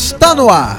Está 0.00 0.32
no 0.32 0.48
ar 0.48 0.78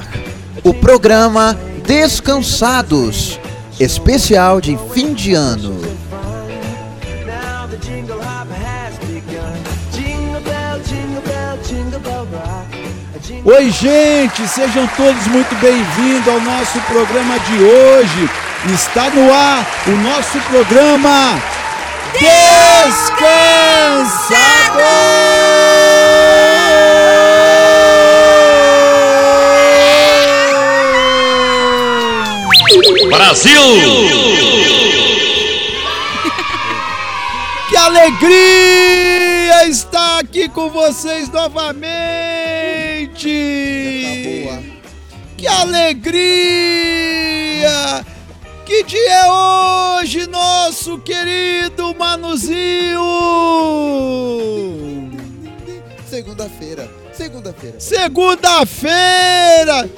o 0.64 0.72
programa 0.72 1.54
Descansados, 1.84 3.38
especial 3.78 4.62
de 4.62 4.78
fim 4.94 5.12
de 5.12 5.34
ano. 5.34 5.78
Oi, 13.44 13.70
gente, 13.70 14.48
sejam 14.48 14.86
todos 14.96 15.26
muito 15.26 15.54
bem-vindos 15.56 16.26
ao 16.26 16.40
nosso 16.40 16.80
programa 16.88 17.38
de 17.40 17.62
hoje. 17.62 18.30
Está 18.72 19.10
no 19.10 19.30
ar 19.30 19.66
o 19.86 19.90
nosso 19.98 20.40
programa 20.48 21.38
Descansado! 22.14 23.10
Brasil! 33.10 33.60
Que 37.68 37.76
alegria 37.76 39.66
estar 39.68 40.20
aqui 40.20 40.48
com 40.48 40.70
vocês 40.70 41.28
novamente! 41.28 41.88
Que 45.36 45.46
alegria! 45.48 46.30
Que 48.64 48.84
dia 48.84 49.12
é 49.12 49.28
hoje, 49.28 50.28
nosso 50.28 51.00
querido 51.00 51.92
Manuzinho? 51.98 53.02
Segunda-feira, 56.08 56.88
segunda-feira. 57.12 57.80
Segunda-feira! 57.80 59.90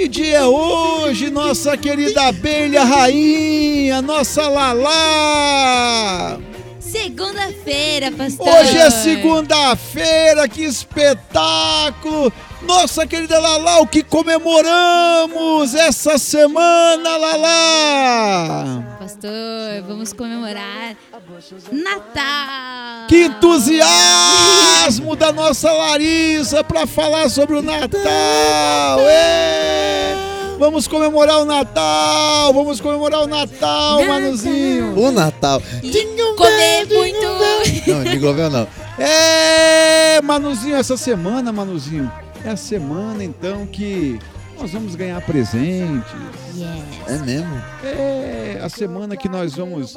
Que 0.00 0.08
dia 0.08 0.38
é 0.38 0.46
hoje, 0.46 1.28
nossa 1.28 1.76
querida 1.76 2.28
abelha 2.28 2.84
rainha, 2.84 4.00
nossa 4.00 4.48
Lalá? 4.48 6.38
Segunda-feira, 6.78 8.10
pastor. 8.10 8.48
Hoje 8.48 8.78
é 8.78 8.88
segunda-feira, 8.88 10.48
que 10.48 10.62
espetáculo! 10.62 12.32
Nossa 12.62 13.06
querida 13.06 13.38
Lalá, 13.38 13.80
o 13.80 13.86
que 13.86 14.02
comemoramos 14.02 15.74
essa 15.74 16.16
semana, 16.16 17.18
Lalá? 17.18 18.89
Pastor, 19.10 19.82
vamos 19.88 20.12
comemorar 20.12 20.96
Natal. 21.72 23.08
Que 23.08 23.24
entusiasmo 23.24 25.16
da 25.16 25.32
nossa 25.32 25.72
Larissa 25.72 26.62
para 26.62 26.86
falar 26.86 27.28
sobre 27.28 27.56
o 27.56 27.62
Natal! 27.62 29.00
Ê! 29.00 30.14
Vamos 30.60 30.86
comemorar 30.86 31.40
o 31.40 31.44
Natal! 31.44 32.54
Vamos 32.54 32.80
comemorar 32.80 33.22
o 33.22 33.26
Natal, 33.26 34.04
Manuzinho! 34.06 34.96
O 34.96 35.10
Natal. 35.10 35.60
Comer 36.36 36.86
muito. 36.86 37.90
Não, 37.90 38.04
Jingle 38.04 38.34
Bell 38.34 38.50
não. 38.50 38.68
É, 38.96 40.20
Manuzinho, 40.22 40.76
essa 40.76 40.96
semana, 40.96 41.50
Manuzinho, 41.50 42.10
é 42.44 42.50
a 42.50 42.56
semana 42.56 43.24
então 43.24 43.66
que 43.66 44.20
nós 44.60 44.72
vamos 44.72 44.94
ganhar 44.94 45.20
presentes. 45.22 46.12
Yes. 46.54 47.08
É 47.08 47.18
mesmo? 47.24 47.62
É 47.82 48.60
a 48.62 48.68
semana 48.68 49.16
que 49.16 49.28
nós 49.28 49.54
vamos 49.56 49.94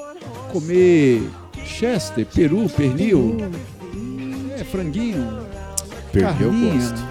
comer 0.52 1.22
chester, 1.66 2.26
peru, 2.26 2.70
pernil, 2.70 3.38
é, 4.58 4.64
franguinho, 4.64 5.46
Pernil 6.12 6.50
carninha. 6.50 6.74
gosto. 6.76 7.08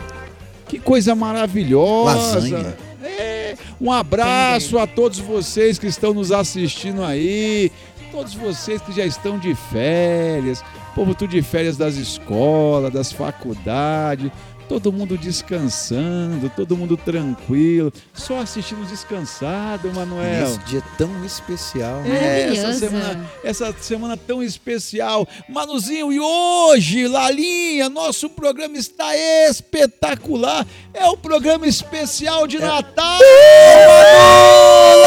Que 0.69 0.79
coisa 0.79 1.15
maravilhosa. 1.15 2.37
Lasanha. 2.39 2.75
É, 3.03 3.55
um 3.81 3.93
abraço 3.93 4.79
a 4.79 4.87
todos 4.87 5.19
vocês 5.19 5.79
que 5.79 5.87
estão 5.87 6.15
nos 6.15 6.33
assistindo 6.33 7.05
aí, 7.05 7.71
todos 8.11 8.33
vocês 8.33 8.81
que 8.81 8.93
já 8.93 9.05
estão 9.05 9.39
de 9.39 9.55
férias, 9.55 10.65
povo 10.95 11.15
tudo 11.15 11.31
de 11.31 11.43
férias 11.43 11.77
das 11.77 11.97
escolas, 11.97 12.93
das 12.93 13.13
faculdades, 13.13 14.31
todo 14.73 14.91
mundo 14.91 15.19
descansando, 15.19 16.51
todo 16.57 16.75
mundo 16.75 16.97
tranquilo, 16.97 17.93
só 18.15 18.41
assistindo 18.41 18.87
descansado, 18.89 19.93
Manuel. 19.93 20.49
Nesse 20.49 20.59
dia 20.61 20.83
tão 20.97 21.23
especial. 21.27 22.01
né? 22.01 22.09
É, 22.09 22.49
essa 22.55 22.63
Maravilhoso. 22.63 22.79
semana, 22.81 23.31
essa 23.45 23.75
semana 23.83 24.17
tão 24.17 24.43
especial. 24.43 25.29
Manuzinho, 25.47 26.11
e 26.11 26.19
hoje, 26.19 27.07
Lalinha, 27.07 27.91
nosso 27.91 28.31
programa 28.31 28.79
está 28.79 29.15
espetacular. 29.51 30.67
É 30.95 31.05
o 31.07 31.19
programa 31.19 31.67
especial 31.67 32.47
de 32.47 32.59
Natal. 32.59 33.19
Manu, 33.21 35.03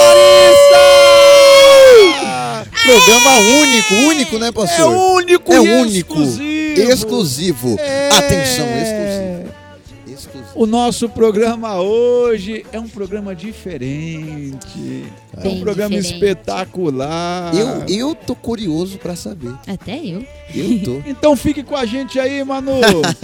Larissa! 2.05 2.69
Programa 2.85 3.31
único, 3.63 3.93
único, 4.09 4.37
né, 4.37 4.49
É 4.49 4.51
pastor? 4.51 4.93
único 4.95 5.51
É 5.51 5.55
e 5.55 5.59
único. 5.81 6.13
exclusivo. 6.13 6.91
Exclusivo. 6.91 7.75
É. 7.79 8.09
Atenção, 8.13 8.67
exclusivo. 8.77 9.04
O 10.55 10.66
nosso 10.66 11.09
programa 11.09 11.81
hoje 11.81 12.66
é 12.71 12.79
um 12.79 12.88
programa 12.88 13.35
diferente. 13.35 15.03
é 15.35 15.39
um 15.39 15.41
Bem 15.41 15.59
programa 15.59 15.89
diferente. 15.89 16.13
espetacular. 16.13 17.53
Eu, 17.53 17.83
eu 17.89 18.16
tô 18.16 18.33
curioso 18.33 18.97
pra 18.97 19.17
saber. 19.17 19.53
Até 19.67 19.97
eu. 19.97 20.25
Eu 20.55 20.81
tô. 20.83 21.01
Então 21.09 21.35
fique 21.35 21.61
com 21.61 21.75
a 21.75 21.85
gente 21.85 22.17
aí, 22.17 22.41
Manu. 22.44 22.71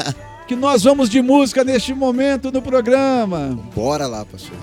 que 0.46 0.58
nós 0.58 0.84
vamos 0.84 1.10
de 1.10 1.22
música 1.22 1.64
neste 1.64 1.94
momento 1.94 2.52
no 2.52 2.62
programa. 2.62 3.58
Bora 3.74 4.08
lá, 4.08 4.26
pastor. 4.26 4.58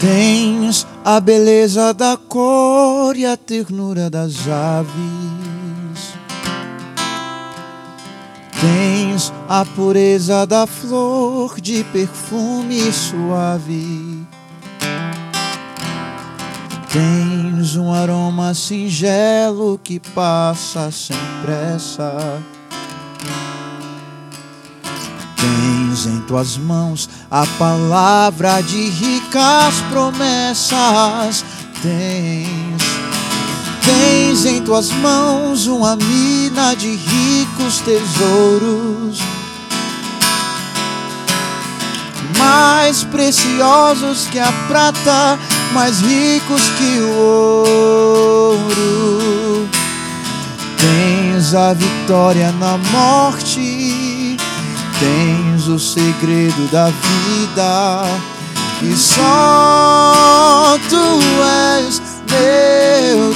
Tens 0.00 0.84
a 1.04 1.20
beleza 1.20 1.94
da 1.94 2.16
cor 2.16 3.16
e 3.16 3.24
a 3.24 3.36
ternura 3.36 4.10
das 4.10 4.48
aves. 4.48 5.53
Tens 8.60 9.32
a 9.48 9.64
pureza 9.64 10.46
da 10.46 10.66
flor 10.66 11.60
de 11.60 11.84
perfume 11.84 12.92
suave. 12.92 14.24
Tens 16.92 17.74
um 17.74 17.92
aroma 17.92 18.54
singelo 18.54 19.80
que 19.82 19.98
passa 19.98 20.92
sem 20.92 21.16
pressa. 21.42 22.40
Tens 25.36 26.06
em 26.06 26.20
tuas 26.20 26.56
mãos 26.56 27.10
a 27.28 27.44
palavra 27.58 28.60
de 28.60 28.90
ricas 28.90 29.80
promessas. 29.90 31.44
Tens, 31.82 32.83
tens 34.14 34.44
em 34.44 34.62
tuas 34.62 34.90
mãos 34.90 35.66
uma 35.66 35.96
mina 35.96 36.76
de 36.76 36.94
ricos 36.94 37.80
tesouros. 37.80 39.18
Mais 42.38 43.02
preciosos 43.02 44.28
que 44.30 44.38
a 44.38 44.52
prata, 44.68 45.36
mais 45.72 46.00
ricos 46.00 46.62
que 46.78 47.00
o 47.00 47.10
ouro. 48.56 49.68
Tens 50.78 51.52
a 51.54 51.72
vitória 51.72 52.52
na 52.52 52.78
morte, 52.78 54.36
tens 55.00 55.66
o 55.66 55.78
segredo 55.78 56.70
da 56.70 56.86
vida, 56.86 58.04
e 58.80 58.96
só 58.96 60.78
tu 60.88 61.20
és 61.78 62.13
meu 62.30 63.34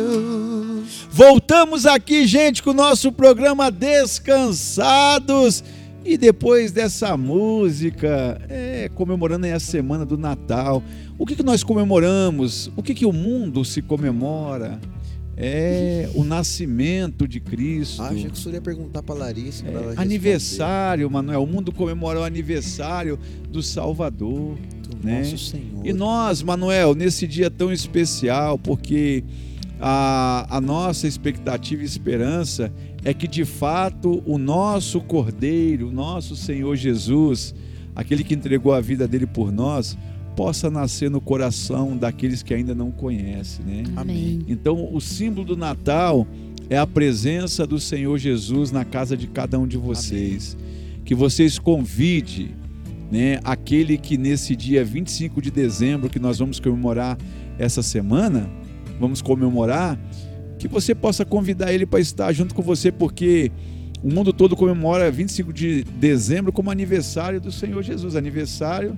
Deus. 0.00 1.08
Voltamos 1.10 1.86
aqui, 1.86 2.26
gente, 2.26 2.62
com 2.62 2.70
o 2.70 2.74
nosso 2.74 3.12
programa 3.12 3.70
Descansados. 3.70 5.62
E 6.04 6.16
depois 6.16 6.72
dessa 6.72 7.14
música, 7.16 8.40
é, 8.48 8.90
comemorando 8.94 9.46
a 9.46 9.60
semana 9.60 10.06
do 10.06 10.16
Natal, 10.16 10.82
o 11.18 11.26
que, 11.26 11.36
que 11.36 11.42
nós 11.42 11.62
comemoramos? 11.62 12.70
O 12.74 12.82
que, 12.82 12.94
que 12.94 13.04
o 13.04 13.12
mundo 13.12 13.64
se 13.66 13.82
comemora? 13.82 14.80
É 15.36 16.08
o 16.14 16.22
nascimento 16.24 17.26
de 17.26 17.40
Cristo. 17.40 18.02
Ah, 18.02 18.08
achei 18.08 18.24
que 18.24 18.32
o 18.32 18.36
senhor 18.36 18.54
ia 18.54 18.60
perguntar 18.60 19.02
pra 19.02 19.14
Larissa. 19.14 19.62
pra 19.64 19.72
responder. 19.72 20.00
aniversário, 20.00 21.10
Manuel. 21.10 21.42
O 21.42 21.46
mundo 21.46 21.72
comemora 21.72 22.20
o 22.20 22.24
aniversário 22.24 23.18
do 23.48 23.62
Salvador. 23.62 24.58
Né? 25.02 25.20
Nosso 25.20 25.38
Senhor. 25.38 25.86
E 25.86 25.92
nós, 25.92 26.42
Manuel, 26.42 26.94
nesse 26.94 27.26
dia 27.26 27.50
tão 27.50 27.72
especial, 27.72 28.58
porque 28.58 29.24
a, 29.80 30.46
a 30.56 30.60
nossa 30.60 31.06
expectativa 31.06 31.82
e 31.82 31.86
esperança 31.86 32.72
é 33.04 33.14
que 33.14 33.26
de 33.26 33.44
fato 33.44 34.22
o 34.26 34.36
nosso 34.36 35.00
Cordeiro, 35.00 35.88
o 35.88 35.92
nosso 35.92 36.36
Senhor 36.36 36.76
Jesus, 36.76 37.54
aquele 37.94 38.22
que 38.22 38.34
entregou 38.34 38.72
a 38.72 38.80
vida 38.80 39.08
dele 39.08 39.26
por 39.26 39.50
nós, 39.50 39.96
possa 40.36 40.70
nascer 40.70 41.10
no 41.10 41.20
coração 41.20 41.96
daqueles 41.96 42.42
que 42.42 42.54
ainda 42.54 42.74
não 42.74 42.90
conhecem, 42.90 43.64
né? 43.64 43.82
Amém. 43.96 44.44
Então, 44.48 44.88
o 44.92 45.00
símbolo 45.00 45.46
do 45.46 45.56
Natal 45.56 46.26
é 46.68 46.78
a 46.78 46.86
presença 46.86 47.66
do 47.66 47.80
Senhor 47.80 48.16
Jesus 48.16 48.70
na 48.70 48.84
casa 48.84 49.16
de 49.16 49.26
cada 49.26 49.58
um 49.58 49.66
de 49.66 49.76
vocês. 49.76 50.56
Que 51.04 51.14
vocês 51.14 51.58
convide 51.58 52.54
né, 53.10 53.40
aquele 53.42 53.98
que 53.98 54.16
nesse 54.16 54.54
dia 54.54 54.84
25 54.84 55.42
de 55.42 55.50
dezembro, 55.50 56.08
que 56.08 56.18
nós 56.18 56.38
vamos 56.38 56.60
comemorar 56.60 57.18
essa 57.58 57.82
semana, 57.82 58.48
vamos 58.98 59.20
comemorar, 59.20 59.98
que 60.58 60.68
você 60.68 60.94
possa 60.94 61.24
convidar 61.24 61.72
ele 61.72 61.86
para 61.86 62.00
estar 62.00 62.32
junto 62.32 62.54
com 62.54 62.62
você, 62.62 62.92
porque 62.92 63.50
o 64.02 64.12
mundo 64.12 64.32
todo 64.32 64.54
comemora 64.54 65.10
25 65.10 65.52
de 65.52 65.84
dezembro 65.84 66.52
como 66.52 66.70
aniversário 66.70 67.40
do 67.40 67.50
Senhor 67.50 67.82
Jesus, 67.82 68.14
aniversário, 68.14 68.96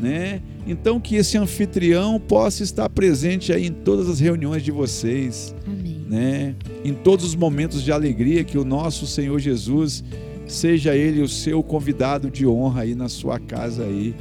né? 0.00 0.42
Então 0.66 0.98
que 0.98 1.16
esse 1.16 1.38
anfitrião 1.38 2.18
possa 2.18 2.62
estar 2.62 2.88
presente 2.88 3.52
aí 3.52 3.66
em 3.66 3.72
todas 3.72 4.08
as 4.08 4.18
reuniões 4.18 4.62
de 4.62 4.70
vocês, 4.70 5.54
Amém. 5.66 6.04
né? 6.08 6.54
Em 6.84 6.92
todos 6.92 7.24
os 7.24 7.34
momentos 7.34 7.82
de 7.82 7.92
alegria 7.92 8.42
que 8.44 8.58
o 8.58 8.64
nosso 8.64 9.06
Senhor 9.06 9.38
Jesus 9.38 10.02
seja 10.46 10.94
ele 10.94 11.22
o 11.22 11.28
seu 11.28 11.62
convidado 11.62 12.30
de 12.30 12.46
honra 12.46 12.82
aí 12.82 12.94
na 12.94 13.08
sua 13.08 13.38
casa 13.38 13.84
aí, 13.84 14.14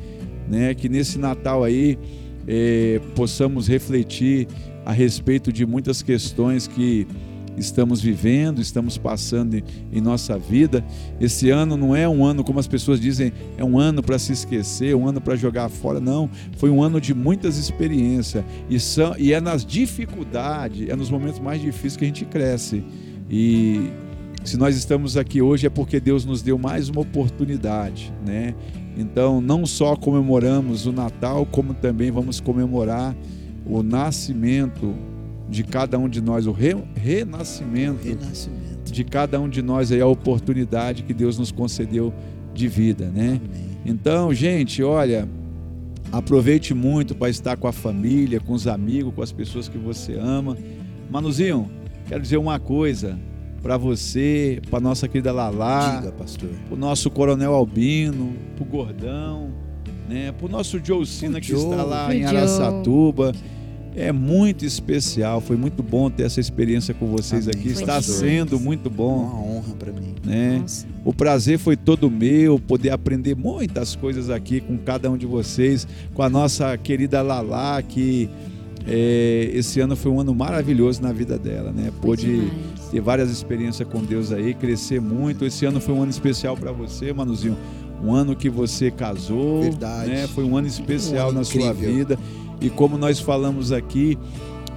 né? 0.47 0.73
Que 0.73 0.89
nesse 0.89 1.17
Natal 1.17 1.63
aí 1.63 1.97
eh, 2.47 2.99
possamos 3.15 3.67
refletir 3.67 4.47
a 4.85 4.91
respeito 4.91 5.51
de 5.51 5.65
muitas 5.65 6.01
questões 6.01 6.67
que 6.67 7.07
estamos 7.57 8.01
vivendo, 8.01 8.61
estamos 8.61 8.97
passando 8.97 9.61
em 9.91 10.01
nossa 10.01 10.37
vida. 10.37 10.83
Esse 11.19 11.49
ano 11.49 11.77
não 11.77 11.95
é 11.95 12.07
um 12.07 12.25
ano 12.25 12.43
como 12.43 12.59
as 12.59 12.67
pessoas 12.67 12.99
dizem, 12.99 13.31
é 13.57 13.63
um 13.63 13.77
ano 13.77 14.01
para 14.01 14.17
se 14.17 14.33
esquecer, 14.33 14.95
um 14.95 15.07
ano 15.07 15.21
para 15.21 15.35
jogar 15.35 15.69
fora. 15.69 15.99
Não, 15.99 16.29
foi 16.57 16.69
um 16.69 16.81
ano 16.81 16.99
de 16.99 17.13
muitas 17.13 17.57
experiências 17.57 18.43
e, 18.69 18.79
são, 18.79 19.15
e 19.17 19.33
é 19.33 19.41
nas 19.41 19.65
dificuldades, 19.65 20.89
é 20.89 20.95
nos 20.95 21.09
momentos 21.09 21.39
mais 21.39 21.61
difíceis 21.61 21.97
que 21.97 22.03
a 22.03 22.07
gente 22.07 22.25
cresce. 22.25 22.83
E 23.29 23.89
se 24.43 24.57
nós 24.57 24.75
estamos 24.75 25.15
aqui 25.17 25.41
hoje 25.41 25.65
é 25.65 25.69
porque 25.69 25.99
Deus 25.99 26.25
nos 26.25 26.41
deu 26.41 26.57
mais 26.57 26.89
uma 26.89 27.01
oportunidade, 27.01 28.13
né? 28.25 28.53
Então, 28.97 29.41
não 29.41 29.65
só 29.65 29.95
comemoramos 29.95 30.85
o 30.85 30.91
Natal, 30.91 31.45
como 31.45 31.73
também 31.73 32.11
vamos 32.11 32.39
comemorar 32.39 33.15
o 33.65 33.81
nascimento 33.81 34.93
de 35.49 35.63
cada 35.63 35.97
um 35.97 36.07
de 36.09 36.21
nós, 36.21 36.45
o 36.45 36.51
re- 36.51 36.75
renascimento 36.95 38.03
Renascimento. 38.07 38.91
de 38.91 39.03
cada 39.03 39.39
um 39.39 39.47
de 39.49 39.61
nós 39.61 39.91
aí, 39.91 40.01
a 40.01 40.07
oportunidade 40.07 41.03
que 41.03 41.13
Deus 41.13 41.37
nos 41.39 41.51
concedeu 41.51 42.13
de 42.53 42.67
vida, 42.67 43.09
né? 43.09 43.39
Amém. 43.43 43.69
Então, 43.85 44.33
gente, 44.33 44.83
olha, 44.83 45.27
aproveite 46.11 46.73
muito 46.73 47.15
para 47.15 47.29
estar 47.29 47.57
com 47.57 47.67
a 47.67 47.71
família, 47.71 48.39
com 48.39 48.53
os 48.53 48.67
amigos, 48.67 49.13
com 49.15 49.21
as 49.23 49.31
pessoas 49.31 49.67
que 49.67 49.77
você 49.77 50.13
ama. 50.19 50.55
Manuzinho, 51.09 51.69
quero 52.07 52.21
dizer 52.21 52.37
uma 52.37 52.59
coisa 52.59 53.17
para 53.63 53.77
você, 53.77 54.61
para 54.69 54.79
nossa 54.81 55.07
querida 55.07 55.31
Lalá, 55.31 55.95
Diga, 56.01 56.11
pastor. 56.11 56.49
pro 56.67 56.75
nosso 56.77 57.09
Coronel 57.09 57.53
Albino, 57.53 58.33
pro 58.57 58.65
Gordão, 58.65 59.49
né? 60.07 60.33
Pro 60.33 60.49
nosso 60.49 60.79
Joecina 60.83 61.37
O 61.37 61.41
que 61.41 61.47
Joe. 61.47 61.61
está 61.71 61.83
lá 61.83 62.13
em 62.13 62.19
Joe. 62.19 62.27
Araçatuba. 62.37 63.31
É 63.95 64.11
muito 64.11 64.65
especial, 64.65 65.39
foi 65.39 65.55
muito 65.55 65.83
bom 65.83 66.09
ter 66.09 66.23
essa 66.23 66.39
experiência 66.39 66.95
com 66.95 67.05
vocês 67.07 67.47
Amém. 67.47 67.59
aqui. 67.59 67.69
Está 67.69 67.99
demais. 67.99 68.05
sendo 68.07 68.59
muito 68.59 68.89
bom, 68.89 69.19
Uma 69.23 69.39
honra 69.39 69.75
para 69.77 69.91
mim. 69.93 70.15
né? 70.25 70.57
Nossa. 70.61 70.87
O 71.05 71.13
prazer 71.13 71.59
foi 71.59 71.77
todo 71.77 72.09
meu, 72.09 72.57
poder 72.59 72.89
aprender 72.89 73.35
muitas 73.35 73.95
coisas 73.95 74.31
aqui 74.31 74.59
com 74.61 74.79
cada 74.79 75.11
um 75.11 75.15
de 75.15 75.27
vocês, 75.27 75.87
com 76.13 76.23
a 76.23 76.29
nossa 76.29 76.75
querida 76.75 77.21
Lala, 77.21 77.83
que 77.83 78.27
é, 78.87 79.51
esse 79.53 79.79
ano 79.79 79.95
foi 79.95 80.11
um 80.11 80.19
ano 80.19 80.33
maravilhoso 80.33 80.99
na 81.01 81.13
vida 81.13 81.37
dela, 81.37 81.71
né? 81.71 81.91
Pôde. 82.01 82.51
Ter 82.93 83.01
várias 83.01 83.31
experiências 83.31 83.87
com 83.89 84.03
Deus 84.03 84.31
aí, 84.31 84.53
crescer 84.53 85.01
muito. 85.01 85.43
Esse 85.45 85.65
ano 85.65 85.81
foi 85.81 85.95
um 85.95 86.03
ano 86.03 86.11
especial 86.11 86.55
para 86.55 86.71
você, 86.71 87.11
Manuzinho. 87.11 87.57
Um 88.03 88.13
ano 88.13 88.35
que 88.35 88.49
você 88.49 88.91
casou, 88.91 89.63
Verdade. 89.63 90.09
né? 90.11 90.27
Foi 90.27 90.43
um 90.43 90.55
ano 90.55 90.67
especial 90.67 91.27
Um 91.27 91.29
ano 91.31 91.39
na 91.39 91.43
sua 91.43 91.71
incrível. 91.71 91.93
vida. 91.95 92.19
E 92.61 92.69
como 92.69 92.95
nós 92.95 93.19
falamos 93.19 93.71
aqui, 93.71 94.17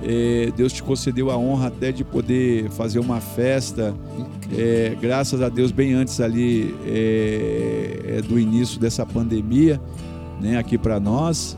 é, 0.03 0.51
Deus 0.57 0.73
te 0.73 0.83
concedeu 0.83 1.31
a 1.31 1.37
honra 1.37 1.67
até 1.67 1.93
de 1.93 2.05
poder 2.05 2.71
fazer 2.71 3.01
uma 3.01 3.21
festa 3.21 3.95
é, 4.57 4.97
graças 5.01 5.43
a 5.43 5.49
Deus, 5.49 5.71
bem 5.71 5.93
antes 5.93 6.21
ali 6.21 6.75
é, 6.87 8.17
é, 8.19 8.23
do 8.23 8.39
início 8.39 8.79
dessa 8.79 9.05
pandemia, 9.05 9.81
né, 10.41 10.57
aqui 10.57 10.79
para 10.79 11.01
nós. 11.01 11.57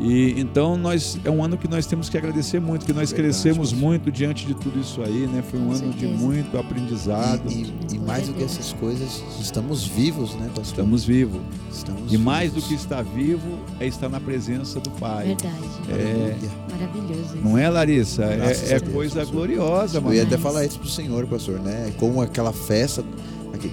E 0.00 0.38
então 0.40 0.76
nós 0.76 1.18
é 1.24 1.30
um 1.30 1.42
ano 1.42 1.56
que 1.58 1.66
nós 1.66 1.84
temos 1.84 2.08
que 2.08 2.16
agradecer 2.16 2.60
muito, 2.60 2.86
que 2.86 2.92
nós 2.92 3.10
Verdade, 3.10 3.32
crescemos 3.32 3.72
pastor. 3.72 3.78
muito 3.88 4.12
diante 4.12 4.46
de 4.46 4.54
tudo 4.54 4.78
isso 4.80 5.02
aí, 5.02 5.26
né? 5.26 5.42
Foi 5.50 5.58
um 5.58 5.66
Com 5.66 5.72
ano 5.72 5.90
de 5.92 6.00
certeza. 6.00 6.24
muito 6.24 6.56
aprendizado. 6.56 7.50
E, 7.50 7.62
e- 7.62 7.96
e 7.96 7.98
mais 7.98 8.28
do 8.28 8.34
que 8.34 8.44
essas 8.44 8.72
coisas, 8.74 9.22
estamos 9.40 9.84
vivos, 9.84 10.34
né, 10.36 10.46
pastor? 10.48 10.64
Estamos 10.64 11.04
vivos. 11.04 11.40
Estamos 11.72 12.12
E 12.12 12.16
mais 12.16 12.50
do 12.52 12.54
vivos. 12.60 12.68
que 12.68 12.74
estar 12.76 13.02
vivo 13.02 13.58
é 13.80 13.86
estar 13.88 14.08
na 14.08 14.20
presença 14.20 14.78
do 14.78 14.90
Pai. 14.90 15.26
Verdade. 15.26 15.54
É. 15.90 16.36
Maravilhoso. 16.70 17.34
isso. 17.34 17.44
não 17.44 17.58
é, 17.58 17.68
Larissa? 17.68 18.24
Graças 18.36 18.70
É, 18.70 18.74
é 18.76 18.80
Deus, 18.80 18.92
coisa 18.92 19.16
pastor. 19.20 19.34
gloriosa, 19.34 19.98
Eu 19.98 20.02
mano. 20.02 20.14
ia 20.14 20.22
até 20.22 20.38
falar 20.38 20.64
isso 20.64 20.78
pro 20.78 20.88
senhor, 20.88 21.26
pastor, 21.26 21.58
né? 21.58 21.92
Como 21.98 22.22
aquela 22.22 22.52
festa 22.52 23.02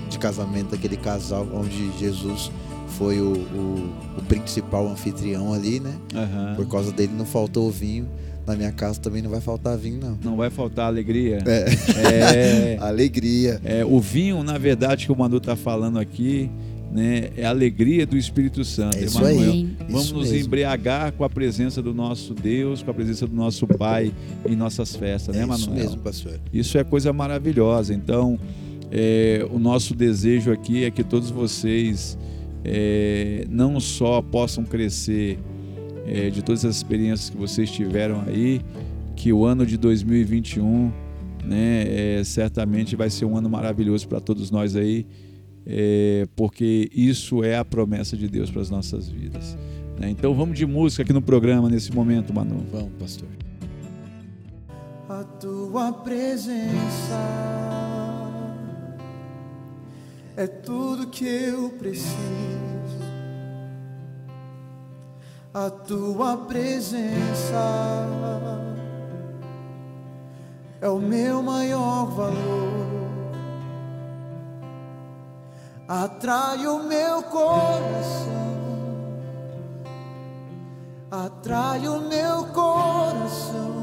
de 0.10 0.18
casamento 0.18 0.72
daquele 0.72 0.98
casal 0.98 1.48
onde 1.54 1.92
Jesus 2.00 2.52
foi 2.98 3.20
o, 3.20 3.34
o, 3.34 3.90
o 4.18 4.22
principal 4.28 4.88
anfitrião 4.90 5.54
ali, 5.54 5.80
né? 5.80 5.94
Aham. 6.14 6.56
Por 6.56 6.68
causa 6.68 6.92
dele 6.92 7.12
não 7.18 7.26
faltou 7.26 7.70
vinho. 7.72 8.08
Na 8.46 8.56
minha 8.56 8.72
casa 8.72 9.00
também 9.00 9.24
não 9.24 9.30
vai 9.32 9.42
faltar 9.42 9.76
vinho, 9.78 10.00
não. 10.00 10.20
Não 10.24 10.38
vai 10.38 10.52
faltar 10.52 10.86
alegria. 10.86 11.40
É. 11.48 12.76
É. 12.76 12.78
Alegria. 12.82 13.60
É, 13.64 13.84
o 13.84 14.00
vinho, 14.00 14.44
na 14.44 14.58
verdade, 14.58 15.08
que 15.08 15.12
o 15.12 15.16
Manu 15.18 15.38
está 15.38 15.56
falando 15.56 15.98
aqui, 15.98 16.50
né, 16.92 17.30
é 17.36 17.44
a 17.44 17.50
alegria 17.50 18.06
do 18.06 18.16
Espírito 18.16 18.64
Santo. 18.64 18.98
É 18.98 19.06
isso 19.06 19.18
Emanuel. 19.18 19.52
aí. 19.52 19.76
Vamos 19.90 20.06
Isso 20.06 20.14
nos 20.16 20.30
mesmo. 20.32 20.46
embriagar 20.48 21.12
com 21.14 21.24
a 21.24 21.30
presença 21.30 21.82
do 21.82 21.92
nosso 21.92 22.36
Deus, 22.36 22.84
com 22.84 22.92
a 22.92 22.94
presença 22.94 23.26
do 23.26 23.36
nosso 23.36 23.66
Pai 23.66 24.14
em 24.48 24.56
nossas 24.56 24.96
festas, 24.96 25.36
né, 25.36 25.42
É 25.42 25.46
Manuel? 25.46 25.60
isso 25.60 25.72
mesmo, 25.72 25.98
pastor. 25.98 26.40
Isso 26.54 26.78
é 26.78 26.84
coisa 26.84 27.12
maravilhosa. 27.12 27.96
Então, 27.96 28.38
é, 28.92 29.44
o 29.52 29.58
nosso 29.58 29.96
desejo 29.96 30.52
aqui 30.52 30.84
é 30.86 30.92
que 30.92 31.04
todos 31.04 31.32
vocês 31.32 32.16
é, 32.66 33.46
não 33.50 33.80
só 33.80 34.22
possam 34.22 34.64
crescer 34.64 35.40
é, 36.06 36.30
de 36.30 36.44
todas 36.44 36.66
as 36.66 36.76
experiências 36.76 37.30
que 37.30 37.38
vocês 37.38 37.70
tiveram 37.70 38.24
aí, 38.28 38.62
que 39.16 39.32
o 39.32 39.46
ano 39.46 39.66
de 39.66 39.78
2021, 39.78 40.92
né, 41.44 42.18
é, 42.20 42.24
certamente 42.24 42.96
vai 42.96 43.10
ser 43.10 43.26
um 43.26 43.38
ano 43.38 43.50
maravilhoso 43.50 44.08
para 44.08 44.20
todos 44.20 44.50
nós 44.52 44.76
aí, 44.76 45.06
é, 45.66 46.28
porque 46.36 46.90
isso 46.94 47.44
é 47.44 47.58
a 47.58 47.66
promessa 47.66 48.18
de 48.18 48.28
Deus 48.28 48.52
para 48.52 48.62
as 48.62 48.70
nossas 48.70 49.10
vidas. 49.10 49.58
né? 50.00 50.10
Então, 50.10 50.34
vamos 50.34 50.58
de 50.58 50.66
música 50.66 51.04
aqui 51.04 51.14
no 51.14 51.22
programa 51.22 51.70
nesse 51.70 51.92
momento, 51.94 52.34
Manu. 52.34 52.64
Vamos, 52.72 52.92
pastor. 53.00 53.28
a 55.10 55.24
tua 55.24 55.94
presença 55.94 56.66
é 60.38 60.46
tudo 60.46 61.08
que 61.08 61.26
eu 61.26 61.70
preciso. 61.70 62.55
A 65.58 65.70
tua 65.70 66.36
presença 66.36 67.56
é 70.82 70.90
o 70.90 71.00
meu 71.00 71.42
maior 71.42 72.08
valor. 72.08 72.86
Atrai 75.88 76.68
o 76.68 76.84
meu 76.84 77.24
coração, 77.24 78.58
atrai 81.10 81.88
o 81.88 82.02
meu 82.02 82.48
coração. 82.48 83.76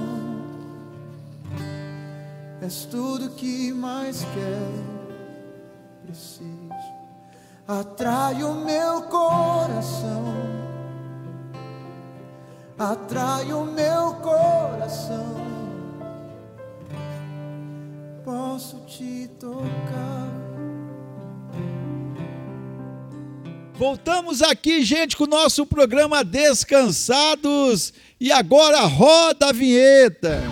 És 2.61 2.85
tudo 2.85 3.31
que 3.31 3.73
mais 3.73 4.27
quero, 4.35 4.85
preciso. 6.05 6.53
Atrai 7.67 8.45
o 8.45 8.57
meu 8.57 9.05
coração, 9.05 10.52
atrai 12.83 13.53
o 13.53 13.65
meu 13.65 14.15
coração. 14.15 15.37
Posso 18.25 18.79
te 18.87 19.29
tocar. 19.39 20.31
Voltamos 23.75 24.43
aqui, 24.43 24.83
gente, 24.83 25.17
com 25.17 25.25
o 25.25 25.29
nosso 25.29 25.67
programa 25.67 26.25
Descansados. 26.25 27.93
E 28.21 28.31
agora 28.31 28.81
roda 28.83 29.49
a 29.49 29.53
vinheta. 29.53 30.43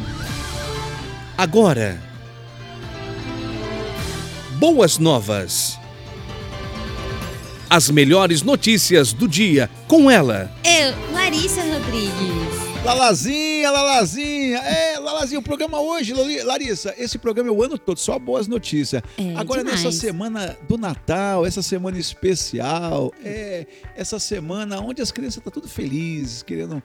Agora, 1.37 2.01
boas 4.59 4.99
novas. 4.99 5.79
As 7.69 7.89
melhores 7.89 8.43
notícias 8.43 9.13
do 9.13 9.29
dia 9.29 9.71
com 9.87 10.11
ela, 10.11 10.51
Eu, 10.65 11.10
Larissa 11.21 11.61
Rodrigues. 11.63 12.83
Lalazinha, 12.83 13.71
Lalazinha. 13.71 14.57
É, 14.57 14.99
Lalazinha, 14.99 15.39
o 15.39 15.43
programa 15.43 15.79
hoje, 15.79 16.15
Larissa, 16.43 16.95
esse 16.97 17.19
programa 17.19 17.51
é 17.51 17.53
o 17.53 17.63
ano 17.63 17.77
todo, 17.77 17.99
só 17.99 18.19
boas 18.19 18.49
notícias. 18.49 19.03
É, 19.19 19.37
Agora, 19.37 19.63
demais. 19.63 19.85
nessa 19.85 19.97
semana 19.97 20.57
do 20.67 20.79
Natal, 20.79 21.45
essa 21.45 21.63
semana 21.63 21.99
especial, 21.99 23.13
é 23.23 23.67
essa 23.95 24.19
semana 24.19 24.81
onde 24.81 25.03
as 25.03 25.13
crianças 25.13 25.37
estão 25.37 25.53
tudo 25.53 25.69
felizes, 25.69 26.43
querendo 26.43 26.83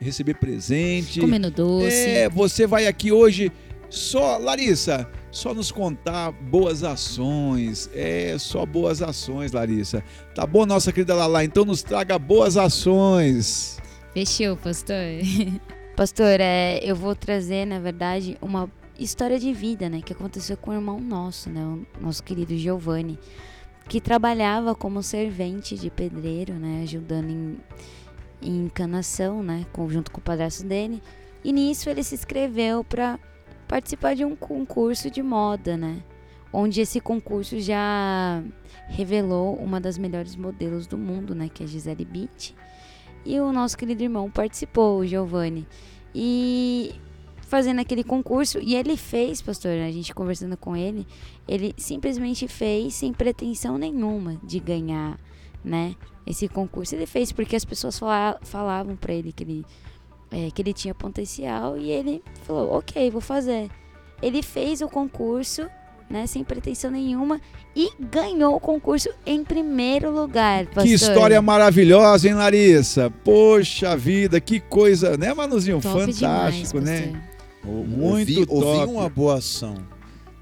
receber 0.00 0.34
presente. 0.34 1.20
Comendo 1.20 1.48
doce. 1.48 1.86
É, 1.86 2.28
você 2.28 2.66
vai 2.66 2.88
aqui 2.88 3.12
hoje 3.12 3.52
só, 3.88 4.36
Larissa, 4.36 5.08
só 5.36 5.52
nos 5.52 5.70
contar 5.70 6.32
boas 6.32 6.82
ações. 6.82 7.90
É, 7.92 8.36
só 8.38 8.64
boas 8.64 9.02
ações, 9.02 9.52
Larissa. 9.52 10.02
Tá 10.34 10.46
bom, 10.46 10.64
nossa 10.64 10.90
querida 10.90 11.14
Lala? 11.14 11.44
Então 11.44 11.64
nos 11.64 11.82
traga 11.82 12.18
boas 12.18 12.56
ações. 12.56 13.78
Fechou, 14.14 14.56
pastor. 14.56 14.96
Pastor, 15.94 16.42
é, 16.42 16.78
eu 16.82 16.94
vou 16.94 17.14
trazer, 17.14 17.64
na 17.64 17.78
verdade, 17.78 18.36
uma 18.42 18.70
história 18.98 19.38
de 19.38 19.50
vida, 19.54 19.88
né? 19.88 20.02
Que 20.02 20.12
aconteceu 20.12 20.54
com 20.54 20.70
o 20.70 20.74
irmão 20.74 21.00
nosso, 21.00 21.48
né? 21.48 21.64
O 21.64 21.86
nosso 21.98 22.22
querido 22.22 22.54
Giovanni, 22.54 23.18
que 23.88 23.98
trabalhava 23.98 24.74
como 24.74 25.02
servente 25.02 25.74
de 25.74 25.88
pedreiro, 25.88 26.52
né? 26.52 26.82
Ajudando 26.82 27.30
em, 27.30 27.56
em 28.42 28.64
encanação, 28.66 29.42
né? 29.42 29.64
Com, 29.72 29.88
junto 29.88 30.10
com 30.10 30.18
o 30.18 30.22
padrasto 30.22 30.66
dele. 30.66 31.02
E 31.42 31.50
nisso 31.50 31.88
ele 31.88 32.02
se 32.02 32.14
inscreveu 32.14 32.84
para 32.84 33.18
participar 33.66 34.14
de 34.14 34.24
um 34.24 34.34
concurso 34.36 35.10
de 35.10 35.22
moda, 35.22 35.76
né? 35.76 36.02
Onde 36.52 36.80
esse 36.80 37.00
concurso 37.00 37.58
já 37.60 38.42
revelou 38.88 39.56
uma 39.56 39.80
das 39.80 39.98
melhores 39.98 40.36
modelos 40.36 40.86
do 40.86 40.96
mundo, 40.96 41.34
né? 41.34 41.48
Que 41.52 41.62
é 41.62 41.66
a 41.66 41.68
Gisele 41.68 42.04
Bündchen. 42.04 42.54
E 43.24 43.40
o 43.40 43.52
nosso 43.52 43.76
querido 43.76 44.02
irmão 44.02 44.30
participou, 44.30 45.00
o 45.00 45.06
Giovanni. 45.06 45.66
E 46.14 46.94
fazendo 47.42 47.80
aquele 47.80 48.02
concurso, 48.02 48.58
e 48.60 48.74
ele 48.74 48.96
fez, 48.96 49.42
pastor, 49.42 49.72
a 49.72 49.90
gente 49.90 50.14
conversando 50.14 50.56
com 50.56 50.76
ele, 50.76 51.06
ele 51.46 51.74
simplesmente 51.76 52.48
fez 52.48 52.94
sem 52.94 53.12
pretensão 53.12 53.76
nenhuma 53.78 54.40
de 54.42 54.58
ganhar, 54.58 55.18
né? 55.64 55.94
Esse 56.26 56.48
concurso 56.48 56.94
ele 56.94 57.06
fez 57.06 57.30
porque 57.32 57.54
as 57.54 57.64
pessoas 57.64 57.98
fala- 57.98 58.38
falavam 58.42 58.96
para 58.96 59.12
ele 59.14 59.32
que 59.32 59.44
ele 59.44 59.64
é, 60.30 60.50
que 60.50 60.62
ele 60.62 60.72
tinha 60.72 60.94
potencial 60.94 61.76
e 61.76 61.90
ele 61.90 62.22
falou, 62.44 62.72
ok, 62.72 63.10
vou 63.10 63.20
fazer. 63.20 63.68
Ele 64.22 64.42
fez 64.42 64.80
o 64.80 64.88
concurso, 64.88 65.66
né, 66.08 66.26
sem 66.26 66.42
pretensão 66.42 66.90
nenhuma 66.90 67.40
e 67.74 67.90
ganhou 67.98 68.54
o 68.54 68.60
concurso 68.60 69.10
em 69.24 69.44
primeiro 69.44 70.10
lugar, 70.10 70.66
pastor. 70.66 70.84
Que 70.84 70.92
história 70.94 71.40
maravilhosa, 71.42 72.28
hein, 72.28 72.34
Larissa? 72.34 73.10
Poxa 73.24 73.96
vida, 73.96 74.40
que 74.40 74.60
coisa, 74.60 75.16
né, 75.16 75.34
Manuzinho? 75.34 75.80
Top 75.80 76.00
Fantástico, 76.00 76.80
demais, 76.80 77.00
né? 77.12 77.22
Muito 77.64 78.04
ouvir, 78.04 78.46
top. 78.46 78.64
ouvir 78.64 78.92
uma 78.92 79.08
boa 79.08 79.38
ação 79.38 79.74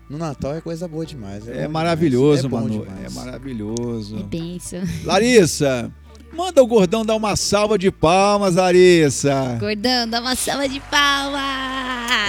no 0.08 0.18
Natal 0.18 0.54
é 0.54 0.60
coisa 0.60 0.86
boa 0.86 1.06
demais. 1.06 1.48
É 1.48 1.66
bom 1.66 1.72
maravilhoso, 1.72 2.42
demais, 2.42 2.66
é 2.66 2.68
Manu. 2.68 2.84
demais. 2.84 3.04
É 3.04 3.10
maravilhoso. 3.10 4.18
É 4.18 4.22
benção. 4.22 4.82
Larissa, 5.04 5.92
manda 6.34 6.62
o 6.62 6.66
gordão 6.66 7.04
dar 7.04 7.14
uma 7.14 7.36
salva 7.36 7.78
de 7.78 7.90
palmas, 7.90 8.56
Larissa. 8.56 9.56
Gordão, 9.60 10.08
dá 10.08 10.20
uma 10.20 10.34
salva 10.34 10.68
de 10.68 10.80
palmas. 10.80 11.40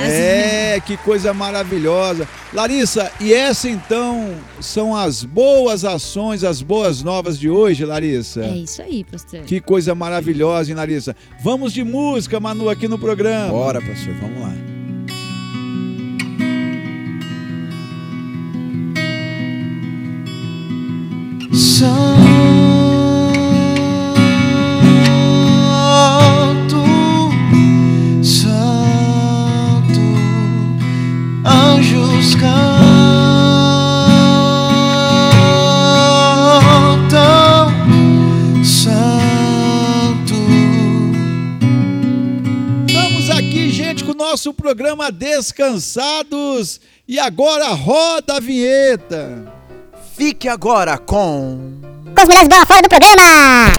É, 0.01 0.79
que 0.85 0.95
coisa 0.97 1.33
maravilhosa. 1.33 2.27
Larissa, 2.53 3.11
e 3.19 3.33
essa 3.33 3.69
então 3.69 4.33
são 4.61 4.95
as 4.95 5.23
boas 5.23 5.83
ações, 5.83 6.43
as 6.43 6.61
boas 6.61 7.01
novas 7.01 7.37
de 7.37 7.49
hoje, 7.49 7.83
Larissa? 7.83 8.45
É 8.45 8.57
isso 8.57 8.81
aí, 8.81 9.03
pastor. 9.03 9.41
Que 9.41 9.59
coisa 9.59 9.95
maravilhosa, 9.95 10.69
hein, 10.71 10.77
Larissa? 10.77 11.15
Vamos 11.43 11.73
de 11.73 11.83
música, 11.83 12.39
Manu, 12.39 12.69
aqui 12.69 12.87
no 12.87 12.99
programa. 12.99 13.49
Bora, 13.49 13.81
pastor, 13.81 14.13
vamos 14.21 14.41
lá. 14.41 14.53
Santo, 21.53 22.54
nosso 44.35 44.53
programa 44.53 45.09
Descansados. 45.13 46.81
E 47.07 47.17
agora 47.17 47.69
roda 47.69 48.35
a 48.35 48.39
vinheta. 48.41 49.49
Fique 50.13 50.49
agora 50.49 50.97
com. 50.97 51.79
Com 52.13 52.21
as 52.21 52.27
mulheres 52.27 52.49
bola 52.49 52.65
fora 52.65 52.81
do 52.81 52.89
programa! 52.89 53.71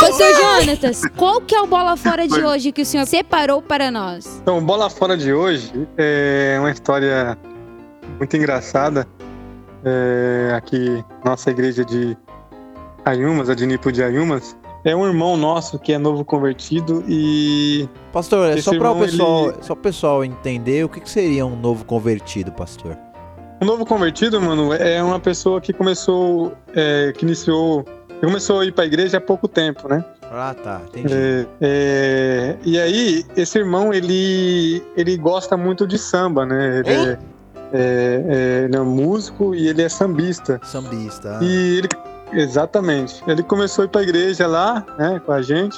Pastor 0.00 0.34
Jonatas, 0.34 1.00
qual 1.16 1.40
que 1.40 1.54
é 1.54 1.62
o 1.62 1.66
bola 1.66 1.96
fora 1.96 2.28
de 2.28 2.44
hoje 2.44 2.70
que 2.70 2.82
o 2.82 2.86
senhor 2.86 3.06
separou 3.06 3.62
para 3.62 3.90
nós? 3.90 4.38
Então, 4.42 4.58
o 4.58 4.60
Bola 4.60 4.90
Fora 4.90 5.16
de 5.16 5.32
hoje 5.32 5.72
é 5.96 6.58
uma 6.60 6.70
história 6.70 7.38
muito 8.18 8.36
engraçada. 8.36 9.08
É, 9.82 10.52
aqui, 10.54 11.02
nossa 11.24 11.50
igreja 11.50 11.84
de 11.86 12.14
Ayumas, 13.04 13.48
a 13.48 13.54
de 13.54 13.66
Nipo 13.66 13.90
de 13.90 14.02
Ayumas, 14.02 14.54
é 14.84 14.94
um 14.94 15.06
irmão 15.06 15.36
nosso 15.36 15.78
que 15.78 15.92
é 15.92 15.98
novo 15.98 16.24
convertido 16.24 17.02
e 17.08 17.88
Pastor, 18.12 18.50
é 18.50 18.60
só 18.60 18.76
para 18.76 18.90
o 18.92 18.98
pessoal, 19.00 19.48
ele- 19.48 19.56
só 19.62 19.72
o 19.72 19.76
pessoal 19.76 20.24
entender 20.24 20.84
o 20.84 20.88
que, 20.88 21.00
que 21.00 21.10
seria 21.10 21.44
um 21.46 21.56
novo 21.56 21.84
convertido, 21.84 22.52
pastor. 22.52 22.96
o 23.60 23.64
novo 23.64 23.86
convertido, 23.86 24.40
mano, 24.40 24.72
é 24.74 25.02
uma 25.02 25.18
pessoa 25.18 25.60
que 25.60 25.72
começou, 25.72 26.52
é, 26.74 27.12
que 27.16 27.24
iniciou, 27.24 27.82
que 28.08 28.20
começou 28.26 28.60
a 28.60 28.64
ir 28.66 28.72
para 28.72 28.84
a 28.84 28.86
igreja 28.86 29.16
há 29.18 29.20
pouco 29.20 29.48
tempo, 29.48 29.88
né? 29.88 30.04
Ah, 30.30 30.54
tá, 30.62 30.80
entendi. 30.88 31.14
É, 31.14 31.46
é, 31.60 32.56
e 32.64 32.78
aí, 32.78 33.24
esse 33.36 33.58
irmão, 33.58 33.92
ele, 33.94 34.82
ele 34.96 35.16
gosta 35.16 35.56
muito 35.56 35.86
de 35.86 35.96
samba, 35.96 36.44
né? 36.44 36.80
Ele 36.80 36.90
é, 36.90 37.18
é, 37.72 38.24
é, 38.28 38.64
ele 38.64 38.76
é 38.76 38.80
um 38.80 38.84
músico 38.84 39.54
e 39.54 39.68
ele 39.68 39.80
é 39.82 39.88
sambista. 39.88 40.60
Sambista. 40.64 41.38
E 41.40 41.78
ele, 41.78 41.88
exatamente, 42.32 43.22
ele 43.26 43.42
começou 43.42 43.82
a 43.82 43.84
ir 43.86 43.88
pra 43.88 44.02
igreja 44.02 44.46
lá, 44.46 44.84
né, 44.98 45.20
com 45.24 45.32
a 45.32 45.42
gente. 45.42 45.76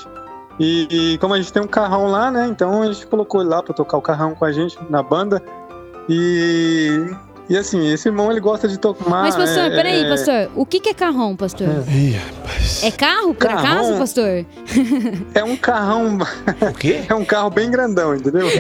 E, 0.59 0.89
e 1.15 1.19
como 1.19 1.35
a 1.35 1.37
gente 1.37 1.53
tem 1.53 1.63
um 1.63 1.67
carrão 1.67 2.07
lá, 2.07 2.31
né, 2.31 2.47
então 2.51 2.83
a 2.83 2.87
gente 2.93 3.07
colocou 3.07 3.43
ele 3.43 3.51
lá 3.51 3.63
pra 3.63 3.75
tocar 3.75 3.99
o 3.99 4.03
carrão 4.03 4.35
com 4.35 4.45
a 4.45 4.53
gente 4.53 4.79
na 4.89 5.03
banda. 5.03 5.43
E, 6.09 7.11
e 7.49 7.57
assim, 7.57 7.93
esse 7.93 8.09
irmão 8.09 8.31
ele 8.31 8.41
gosta 8.41 8.67
de 8.67 8.79
tocar. 8.79 9.09
Mas, 9.09 9.37
pastor, 9.37 9.65
é, 9.65 9.71
peraí, 9.71 10.05
é, 10.05 10.09
pastor, 10.09 10.51
o 10.55 10.65
que, 10.65 10.81
que 10.81 10.89
é 10.89 10.95
carrão, 10.95 11.37
pastor? 11.37 11.69
Rapaz. 11.69 12.83
É 12.83 12.91
carro, 12.91 13.35
por 13.35 13.49
Carrão? 13.49 13.59
acaso, 13.59 13.99
pastor? 13.99 14.47
É 15.35 15.45
um 15.45 15.57
carrão. 15.57 16.19
O 16.19 16.75
quê? 16.75 17.03
É 17.09 17.15
um 17.15 17.25
carro 17.25 17.51
bem 17.51 17.71
grandão, 17.71 18.15
entendeu? 18.15 18.47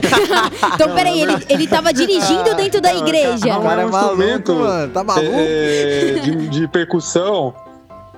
Então, 0.74 0.94
peraí, 0.94 1.22
ele, 1.22 1.46
ele 1.48 1.66
tava 1.66 1.92
dirigindo 1.92 2.54
dentro 2.54 2.80
da 2.80 2.92
Não, 2.92 2.98
igreja. 3.00 3.46
carrão. 3.46 3.60
O 3.60 3.64
cara 3.64 3.82
é 3.82 3.86
um 3.86 3.90
maluco, 3.90 4.52
mano. 4.54 4.92
Tá 4.92 5.04
maluco? 5.04 5.30
é, 5.32 6.20
de, 6.22 6.48
de 6.48 6.68
percussão. 6.68 7.54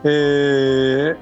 É, 0.05 1.17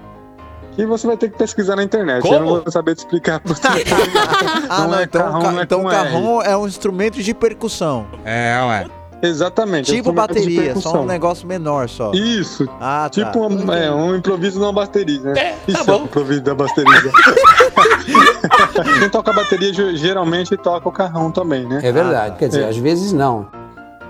que 0.75 0.85
você 0.87 1.07
vai 1.07 1.17
ter 1.17 1.31
que 1.31 1.39
pesquisar 1.39 1.77
na 1.77 1.83
internet. 1.83 2.27
Eu 2.27 2.41
não 2.41 2.47
vou 2.47 2.71
saber 2.71 2.95
te 2.95 2.99
explicar 2.99 3.41
pra 3.41 3.55
você. 3.55 3.63
ah, 4.69 4.81
não 4.83 4.89
não, 4.89 4.99
é 4.99 5.03
então, 5.05 5.23
carrão, 5.23 5.39
o 5.39 5.43
ca- 5.43 5.53
não 5.53 5.61
é 5.61 5.63
então 5.65 6.43
é 6.43 6.57
um 6.57 6.67
instrumento 6.67 7.23
de 7.23 7.35
percussão. 7.35 8.07
É, 8.25 8.59
ué. 8.63 8.87
Exatamente. 9.23 9.87
Tipo 9.87 10.11
instrumento 10.11 10.35
de 10.35 10.41
bateria, 10.45 10.77
só 10.77 11.01
um 11.01 11.07
negócio 11.07 11.49
menor 11.49 11.89
só. 11.89 12.13
Isso, 12.13 12.69
Ah, 12.79 13.09
tá. 13.11 13.25
tipo 13.25 13.47
um, 13.49 13.73
é, 13.73 13.91
um 13.91 14.15
improviso 14.15 14.61
numa 14.61 14.73
bateria, 14.75 15.21
né? 15.23 15.55
Isso 15.67 15.85
bom. 15.87 15.93
é 15.93 15.97
um 15.97 16.05
improviso 16.05 16.43
da 16.43 16.55
bateria. 16.55 16.93
Quem 19.01 19.09
toca 19.09 19.33
bateria 19.33 19.73
ge- 19.73 19.97
geralmente 19.97 20.55
toca 20.59 20.89
o 20.89 20.93
carrão 20.93 21.33
também, 21.33 21.67
né? 21.67 21.81
É 21.83 21.91
verdade, 21.91 22.37
quer 22.37 22.49
dizer, 22.49 22.65
É. 22.65 22.69
às 22.69 22.77
vezes 22.77 23.13
não. 23.13 23.49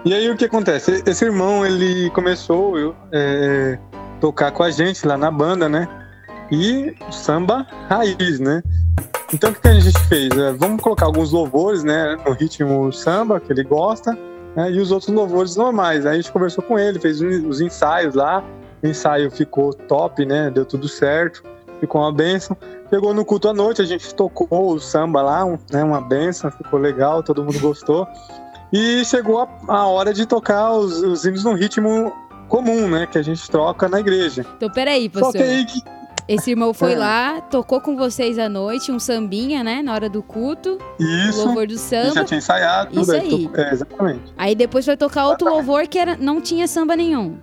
E 0.04 0.12
aí 0.12 0.28
o 0.30 0.36
que 0.36 0.44
acontece? 0.44 1.02
Esse 1.06 1.24
irmão, 1.24 1.64
ele 1.64 2.10
começou 2.10 2.76
eu, 2.78 2.94
é, 3.12 3.78
tocar 4.26 4.50
com 4.50 4.64
a 4.64 4.70
gente 4.72 5.06
lá 5.06 5.16
na 5.16 5.30
banda, 5.30 5.68
né? 5.68 5.88
E 6.50 6.96
samba 7.12 7.64
raiz, 7.88 8.40
né? 8.40 8.60
Então 9.32 9.50
o 9.50 9.54
que 9.54 9.68
a 9.68 9.78
gente 9.78 9.98
fez? 10.08 10.36
É, 10.36 10.52
vamos 10.52 10.82
colocar 10.82 11.06
alguns 11.06 11.30
louvores, 11.30 11.84
né? 11.84 12.16
No 12.26 12.32
ritmo 12.32 12.92
samba, 12.92 13.38
que 13.38 13.52
ele 13.52 13.62
gosta, 13.62 14.18
né, 14.56 14.72
e 14.72 14.80
os 14.80 14.90
outros 14.90 15.14
louvores 15.14 15.54
normais. 15.54 16.04
Aí 16.04 16.14
a 16.14 16.16
gente 16.16 16.32
conversou 16.32 16.64
com 16.64 16.76
ele, 16.76 16.98
fez 16.98 17.20
os 17.20 17.60
ensaios 17.60 18.16
lá. 18.16 18.42
O 18.82 18.86
ensaio 18.88 19.30
ficou 19.30 19.72
top, 19.72 20.26
né? 20.26 20.50
Deu 20.50 20.64
tudo 20.64 20.88
certo. 20.88 21.44
Ficou 21.78 22.00
uma 22.00 22.12
benção. 22.12 22.56
Chegou 22.90 23.14
no 23.14 23.24
culto 23.24 23.48
à 23.48 23.54
noite, 23.54 23.80
a 23.80 23.84
gente 23.84 24.12
tocou 24.12 24.74
o 24.74 24.80
samba 24.80 25.22
lá, 25.22 25.44
né, 25.72 25.82
uma 25.82 26.00
benção, 26.00 26.50
ficou 26.52 26.78
legal, 26.78 27.20
todo 27.22 27.44
mundo 27.44 27.58
gostou. 27.58 28.06
E 28.72 29.04
chegou 29.04 29.40
a, 29.40 29.48
a 29.68 29.86
hora 29.86 30.12
de 30.12 30.24
tocar 30.24 30.72
os, 30.72 31.02
os 31.02 31.24
hinos 31.24 31.44
no 31.44 31.54
ritmo 31.54 32.12
comum, 32.48 32.88
né? 32.88 33.06
Que 33.06 33.18
a 33.18 33.22
gente 33.22 33.48
troca 33.50 33.88
na 33.88 34.00
igreja. 34.00 34.44
Então, 34.56 34.70
peraí, 34.70 35.10
Só 35.12 35.20
pastor. 35.20 35.42
que 35.42 35.48
aí 35.48 35.64
que 35.66 35.82
Esse 36.28 36.50
irmão 36.50 36.74
foi 36.74 36.94
É. 36.94 36.98
lá, 36.98 37.40
tocou 37.40 37.80
com 37.80 37.96
vocês 37.96 38.36
à 38.36 38.48
noite, 38.48 38.90
um 38.90 38.98
sambinha, 38.98 39.62
né? 39.62 39.80
Na 39.80 39.92
hora 39.94 40.08
do 40.08 40.24
culto, 40.24 40.76
isso, 40.98 41.38
louvor 41.46 41.68
do 41.68 41.74
a 41.74 41.76
gente 41.76 41.88
já 41.90 42.02
samba. 42.12 42.24
tinha 42.24 42.38
ensaiado 42.38 42.90
tudo. 42.90 43.02
Isso 43.02 43.12
aí 43.12 43.20
aí. 43.20 43.48
to- 43.48 43.60
É, 43.60 43.72
exatamente. 43.72 44.34
Aí 44.36 44.54
depois 44.56 44.84
foi 44.84 44.96
tocar 44.96 45.28
outro 45.28 45.48
louvor 45.48 45.86
que 45.86 45.96
era, 45.96 46.16
não 46.16 46.40
tinha 46.40 46.66
samba 46.66 46.96
nenhum. 46.96 47.38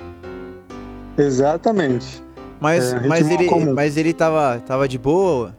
Exatamente. 1.17 2.21
Mas, 2.59 2.93
É, 2.93 2.99
mas, 3.07 3.29
ele, 3.29 3.45
comum. 3.47 3.73
mas 3.73 3.97
ele 3.97 4.13
tava, 4.13 4.61
tava 4.65 4.87
de 4.87 4.97
boa? 4.97 5.55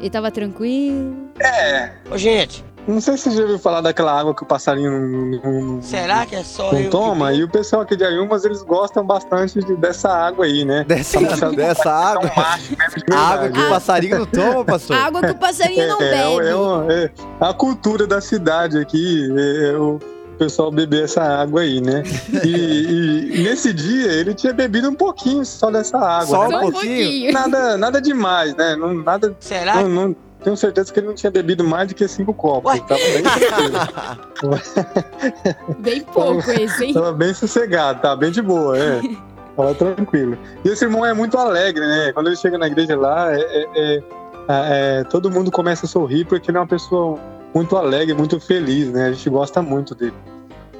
Ele 0.00 0.10
tava 0.10 0.30
tranquilo. 0.30 1.16
É. 1.40 1.90
Ô, 2.10 2.16
gente, 2.18 2.64
Não 2.86 3.00
sei 3.00 3.16
se 3.16 3.30
você 3.30 3.36
já 3.36 3.42
ouviu 3.42 3.58
falar 3.60 3.80
daquela 3.80 4.18
água 4.18 4.34
que 4.34 4.42
o 4.42 4.46
passarinho 4.46 4.90
não, 4.90 5.62
não- 5.76 5.82
será 5.82 6.26
que 6.26 6.34
é 6.34 6.42
só 6.42 6.72
não 6.72 6.80
eu? 6.80 6.90
toma. 6.90 7.30
que- 7.30 7.38
E 7.38 7.44
o 7.44 7.48
pessoal 7.48 7.82
aqui 7.82 7.94
de 7.94 8.04
Ayumas, 8.04 8.44
eles 8.44 8.60
gostam 8.62 9.06
bastante 9.06 9.60
de- 9.60 9.76
dessa 9.76 10.08
água 10.08 10.46
aí, 10.46 10.64
né? 10.64 10.84
Dessa, 10.84 11.20
dessa 11.52 11.90
água? 11.92 12.28
um 12.28 12.40
macho 12.40 12.70
de 12.74 13.14
A 13.14 13.18
água 13.18 13.50
que 13.50 13.60
o 13.60 13.68
passarinho 13.68 14.18
não 14.18 14.26
toma, 14.26 14.64
pastor? 14.64 14.96
Água 14.96 15.20
que 15.20 15.30
o 15.30 15.34
passarinho 15.36 15.86
não 15.88 16.00
É, 16.02 16.04
é, 16.06 16.10
bebe. 16.36 16.48
é 16.48 16.54
uma- 16.56 16.92
é 16.92 17.10
a 17.40 17.54
cultura 17.54 18.04
da 18.06 18.20
cidade 18.20 18.76
aqui, 18.78 19.28
é, 19.38 19.70
é 19.70 19.76
o 19.78 20.00
pessoal 20.36 20.72
beber 20.72 21.04
essa 21.04 21.22
água 21.22 21.60
aí, 21.60 21.80
né? 21.80 22.02
E, 22.44 23.28
e 23.32 23.42
nesse 23.44 23.72
dia 23.72 24.10
ele 24.10 24.34
tinha 24.34 24.52
bebido 24.52 24.88
um 24.88 24.94
pouquinho 24.94 25.44
só 25.44 25.70
dessa 25.70 25.98
água. 25.98 26.26
Só 26.26 26.48
né? 26.48 26.56
um 26.58 26.72
pouquinho. 26.72 27.32
Nada, 27.32 27.76
nada 27.76 28.00
demais, 28.00 28.56
né? 28.56 28.74
Não, 28.74 28.92
nada, 28.92 29.36
Será? 29.38 29.76
não, 29.76 29.88
não- 29.88 30.16
tenho 30.42 30.56
certeza 30.56 30.92
que 30.92 31.00
ele 31.00 31.06
não 31.08 31.14
tinha 31.14 31.30
bebido 31.30 31.64
mais 31.64 31.88
do 31.88 31.94
que 31.94 32.06
cinco 32.08 32.34
copos. 32.34 32.72
Tava 32.80 33.00
bem, 33.00 33.22
tranquilo, 33.22 33.78
Bem 35.78 36.00
pouco 36.02 36.50
esse, 36.50 36.84
hein? 36.86 36.94
tava 36.94 37.12
bem 37.12 37.32
sossegado, 37.34 38.00
tava 38.00 38.16
bem 38.16 38.30
de 38.30 38.42
boa, 38.42 38.78
é. 38.78 39.00
Tava 39.54 39.74
tranquilo. 39.74 40.38
E 40.64 40.68
esse 40.70 40.82
irmão 40.82 41.04
é 41.04 41.12
muito 41.12 41.36
alegre, 41.36 41.86
né? 41.86 42.10
Quando 42.14 42.28
ele 42.28 42.36
chega 42.36 42.56
na 42.56 42.66
igreja 42.68 42.96
lá, 42.96 43.30
é- 43.34 43.38
é- 43.42 43.68
é- 43.98 44.02
é, 44.48 45.04
todo 45.04 45.30
mundo 45.30 45.50
começa 45.50 45.84
a 45.84 45.88
sorrir 45.88 46.24
porque 46.24 46.50
ele 46.50 46.56
é 46.56 46.60
uma 46.60 46.66
pessoa 46.66 47.18
muito 47.54 47.76
alegre, 47.76 48.14
muito 48.14 48.40
feliz, 48.40 48.90
né? 48.90 49.08
A 49.08 49.12
gente 49.12 49.28
gosta 49.28 49.60
muito 49.60 49.94
dele. 49.94 50.14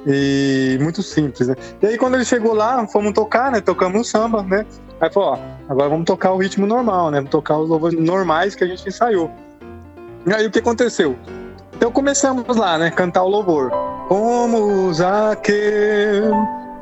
E 0.06 0.78
muito 0.80 1.02
simples, 1.02 1.48
né? 1.48 1.54
E 1.82 1.86
aí 1.86 1.98
quando 1.98 2.14
ele 2.14 2.24
chegou 2.24 2.54
lá, 2.54 2.86
fomos 2.88 3.12
tocar, 3.12 3.52
né? 3.52 3.60
Tocamos 3.60 4.00
um 4.00 4.04
samba, 4.04 4.42
né? 4.42 4.64
Aí 5.00 5.10
falou, 5.12 5.34
ó, 5.34 5.38
agora 5.68 5.90
vamos 5.90 6.06
tocar 6.06 6.32
o 6.32 6.38
ritmo 6.38 6.66
normal, 6.66 7.10
né? 7.10 7.18
Vamos 7.18 7.30
tocar 7.30 7.58
os 7.58 7.68
louvores 7.68 7.98
normais 8.00 8.54
que 8.54 8.64
a 8.64 8.66
gente 8.66 8.88
ensaiou. 8.88 9.30
E 10.26 10.32
aí 10.34 10.46
o 10.46 10.50
que 10.50 10.58
aconteceu? 10.60 11.16
Então 11.74 11.90
começamos 11.90 12.56
lá, 12.56 12.78
né? 12.78 12.90
Cantar 12.90 13.22
o 13.24 13.28
louvor. 13.28 13.70
Como 14.08 14.92
Zaqueu, 14.92 15.56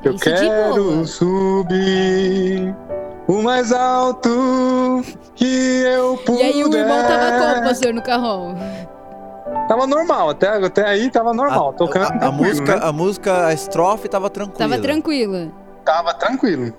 eu 0.05 0.13
Isso 0.15 0.25
de 0.25 0.25
quero 0.25 1.07
subir 1.07 2.75
o 3.29 3.43
mais 3.43 3.73
alto 3.73 5.03
que 5.35 5.83
eu 5.85 6.15
E 6.15 6.19
puder. 6.25 6.45
aí 6.47 6.65
o 6.65 6.75
irmão 6.77 7.03
tava 7.07 7.39
como, 7.55 7.63
pastor, 7.69 7.95
no 7.95 8.03
carrão? 8.03 8.55
Tava 9.69 9.87
normal, 9.87 10.31
até, 10.31 10.49
até 10.49 10.85
aí 10.85 11.09
tava 11.11 11.33
normal, 11.33 11.71
A, 11.71 11.73
tocando 11.75 12.05
a- 12.21 12.27
a 12.27 12.33
música, 12.33 12.75
né? 12.77 12.81
a 12.83 12.93
música, 12.93 13.47
a 13.47 13.55
estrofe 13.55 14.09
tava 14.09 14.29
tranquila. 14.29 14.59
Tava 14.69 14.83
tranquilo. 14.83 15.53
Tava 15.85 16.15
tranquilo. 16.15 16.75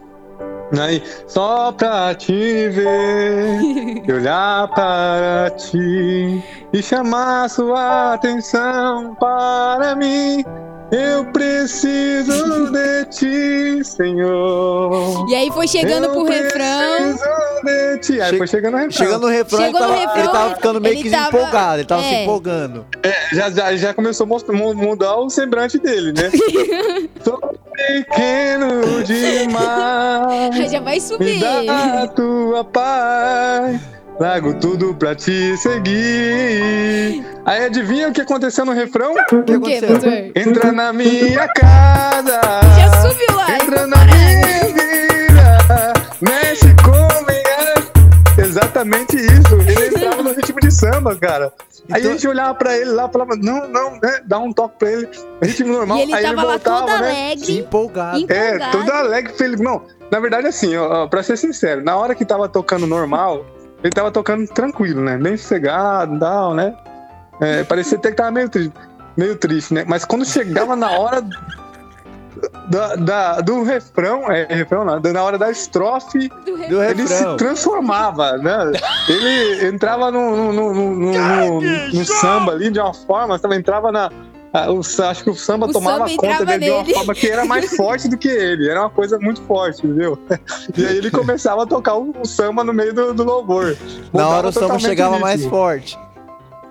Aí, 0.79 1.03
só 1.27 1.71
pra 1.71 2.15
te 2.15 2.69
ver, 2.69 4.03
olhar 4.09 4.67
para 4.69 5.51
ti 5.57 6.43
e 6.71 6.81
chamar 6.81 7.49
sua 7.49 8.13
atenção 8.13 9.15
para 9.15 9.95
mim. 9.95 10.43
Eu 10.91 11.23
preciso 11.25 12.69
de 12.71 13.05
ti, 13.05 13.83
Senhor. 13.85 15.25
E 15.29 15.35
aí 15.35 15.49
foi 15.51 15.65
chegando 15.67 16.07
Eu 16.07 16.11
pro 16.11 16.23
refrão. 16.25 17.13
preciso 17.13 17.29
de 17.63 17.97
ti. 17.99 18.21
Aí 18.21 18.29
Che- 18.31 18.37
foi 18.37 18.47
chegando 18.47 18.73
no 18.73 18.77
refrão. 18.79 19.05
Chegando 19.05 19.21
no 19.21 19.27
refrão, 19.27 19.59
ele 19.61 19.67
Chegou 19.71 19.81
no 19.81 19.87
tava, 19.87 19.99
refrão, 20.01 20.23
ele 20.23 20.31
tava 20.31 20.55
ficando 20.55 20.81
meio 20.81 20.93
ele 20.95 21.03
que 21.03 21.09
tava- 21.09 21.27
empolgado, 21.37 21.77
ele 21.77 21.85
tava 21.87 22.01
se 22.03 22.07
é. 22.13 22.23
empolgando. 22.23 22.85
Já, 23.31 23.49
já, 23.49 23.75
já 23.77 23.93
começou 23.93 24.25
a 24.25 24.53
mudar 24.73 25.15
o 25.15 25.29
semblante 25.29 25.79
dele, 25.79 26.11
né? 26.11 26.29
Sou 27.23 27.39
pequeno 27.73 29.03
demais. 29.03 30.55
Já 30.71 30.79
vai 30.81 30.95
Me 30.95 31.01
subir. 31.01 31.39
dá 31.39 32.03
a 32.03 32.07
tua 32.07 32.63
paz. 32.65 33.79
Trago 34.21 34.53
tudo 34.53 34.93
pra 34.93 35.15
te 35.15 35.57
seguir. 35.57 37.25
Aí 37.43 37.65
adivinha 37.65 38.07
o 38.09 38.13
que 38.13 38.21
aconteceu 38.21 38.63
no 38.63 38.71
refrão? 38.71 39.13
O 39.13 39.41
que 39.43 39.53
aconteceu? 39.53 40.31
Entra 40.35 40.71
na 40.71 40.93
minha 40.93 41.47
casa. 41.57 42.39
Já 42.77 43.01
subiu 43.01 43.35
lá. 43.35 43.55
Entra 43.55 43.87
na 43.87 43.97
minha 44.05 44.65
vida. 44.67 45.93
Mexe 46.21 46.67
com 46.83 47.25
minha. 47.25 48.45
Exatamente 48.47 49.15
isso. 49.15 49.55
Ele 49.55 49.87
entrava 49.97 50.21
no 50.21 50.33
ritmo 50.35 50.59
de 50.59 50.69
samba, 50.71 51.15
cara. 51.15 51.51
Aí 51.91 52.01
Então- 52.01 52.11
a 52.11 52.13
gente 52.13 52.27
olhava 52.27 52.53
pra 52.53 52.77
ele 52.77 52.91
lá, 52.91 53.09
falava, 53.09 53.35
não, 53.35 53.67
não, 53.69 53.93
né? 53.93 54.19
Dá 54.27 54.37
um 54.37 54.53
toque 54.53 54.77
pra 54.77 54.91
ele. 54.91 55.09
Ritmo 55.41 55.73
normal. 55.73 55.97
E 55.97 56.01
ele 56.03 56.13
Aí 56.13 56.21
tava 56.21 56.33
ele 56.35 56.45
lá 56.45 56.51
voltava, 56.51 56.79
todo 56.81 57.01
né? 57.01 57.09
Alegre. 57.31 57.57
empolgado. 57.57 58.25
É, 58.31 58.59
tudo 58.69 58.91
alegre, 58.91 59.33
feliz. 59.33 59.59
Não, 59.59 59.81
na 60.11 60.19
verdade, 60.19 60.45
assim, 60.45 60.77
ó, 60.77 61.05
ó, 61.05 61.07
pra 61.07 61.23
ser 61.23 61.37
sincero, 61.37 61.83
na 61.83 61.97
hora 61.97 62.13
que 62.13 62.23
tava 62.23 62.47
tocando 62.47 62.85
normal, 62.85 63.43
ele 63.83 63.91
tava 63.91 64.11
tocando 64.11 64.47
tranquilo, 64.47 65.01
né? 65.01 65.17
Bem 65.17 65.35
sossegado 65.37 66.15
e 66.15 66.19
tal, 66.19 66.53
né? 66.53 66.73
É, 67.39 67.63
parecia 67.63 67.97
até 67.97 68.09
que 68.11 68.17
tava 68.17 68.31
meio 68.31 68.49
triste, 68.49 68.73
meio 69.17 69.35
triste, 69.35 69.73
né? 69.73 69.83
Mas 69.87 70.05
quando 70.05 70.23
chegava 70.25 70.75
na 70.75 70.91
hora 70.91 71.23
da, 72.69 72.95
da- 72.95 73.41
do 73.41 73.63
refrão, 73.63 74.31
é 74.31 74.45
refrão 74.49 74.85
não, 74.85 74.99
na 74.99 75.23
hora 75.23 75.37
da 75.37 75.51
estrofe, 75.51 76.29
Do 76.45 76.55
refrão. 76.55 76.83
Ele 76.83 77.07
se 77.07 77.13
refrão. 77.13 77.37
transformava, 77.37 78.37
né? 78.37 78.71
Ele 79.07 79.67
entrava 79.67 80.09
no, 80.11 80.51
no, 80.53 80.53
no, 80.53 80.73
no- 80.73 81.61
no- 81.61 81.61
no 81.93 82.05
samba 82.05 82.51
ali 82.53 82.69
de 82.71 82.79
uma 82.79 82.93
forma, 82.93 83.37
sabe? 83.37 83.55
entrava 83.55 83.91
na. 83.91 84.09
Acho 84.53 85.23
que 85.23 85.29
o 85.29 85.35
samba 85.35 85.67
O 85.67 85.71
tomava 85.71 86.07
samba 86.09 86.21
conta 86.21 86.45
dele 86.45 86.65
de 86.65 86.71
uma 86.71 86.85
forma 86.85 87.15
que 87.15 87.27
era 87.27 87.45
mais 87.45 87.71
forte 87.75 88.07
do 88.07 88.17
que 88.17 88.27
ele. 88.27 88.69
Era 88.69 88.81
uma 88.81 88.89
coisa 88.89 89.17
muito 89.19 89.41
forte, 89.43 89.85
entendeu? 89.85 90.17
E 90.77 90.85
aí 90.85 90.97
ele 90.97 91.11
começava 91.11 91.63
a 91.63 91.65
tocar 91.65 91.95
o, 91.95 92.13
o 92.21 92.25
samba 92.25 92.63
no 92.63 92.73
meio 92.73 92.93
do, 92.93 93.13
do 93.13 93.23
louvor. 93.23 93.77
Na 94.13 94.27
hora 94.27 94.49
o 94.49 94.51
samba 94.51 94.79
chegava 94.79 95.15
ritmo. 95.15 95.25
mais 95.25 95.45
forte. 95.45 95.97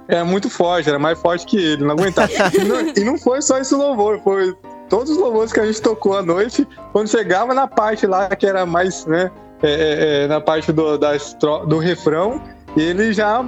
Era 0.08 0.24
muito 0.24 0.50
forte, 0.50 0.88
era 0.88 0.98
mais 0.98 1.18
forte 1.20 1.46
que 1.46 1.56
ele, 1.56 1.84
não 1.84 1.92
aguentava. 1.92 2.30
e, 2.52 2.64
não, 2.64 2.80
e 2.96 3.04
não 3.04 3.16
foi 3.16 3.40
só 3.40 3.58
esse 3.58 3.74
louvor, 3.74 4.20
foi 4.24 4.54
todos 4.88 5.10
os 5.10 5.16
louvores 5.16 5.52
que 5.52 5.60
a 5.60 5.66
gente 5.66 5.80
tocou 5.80 6.16
à 6.16 6.22
noite, 6.22 6.66
quando 6.92 7.08
chegava 7.08 7.54
na 7.54 7.68
parte 7.68 8.06
lá 8.06 8.28
que 8.28 8.44
era 8.44 8.66
mais, 8.66 9.06
né, 9.06 9.30
é, 9.62 9.70
é, 9.70 10.24
é, 10.24 10.26
na 10.26 10.40
parte 10.40 10.72
do, 10.72 10.98
da 10.98 11.12
do 11.66 11.78
refrão, 11.78 12.42
ele 12.76 13.12
já 13.12 13.44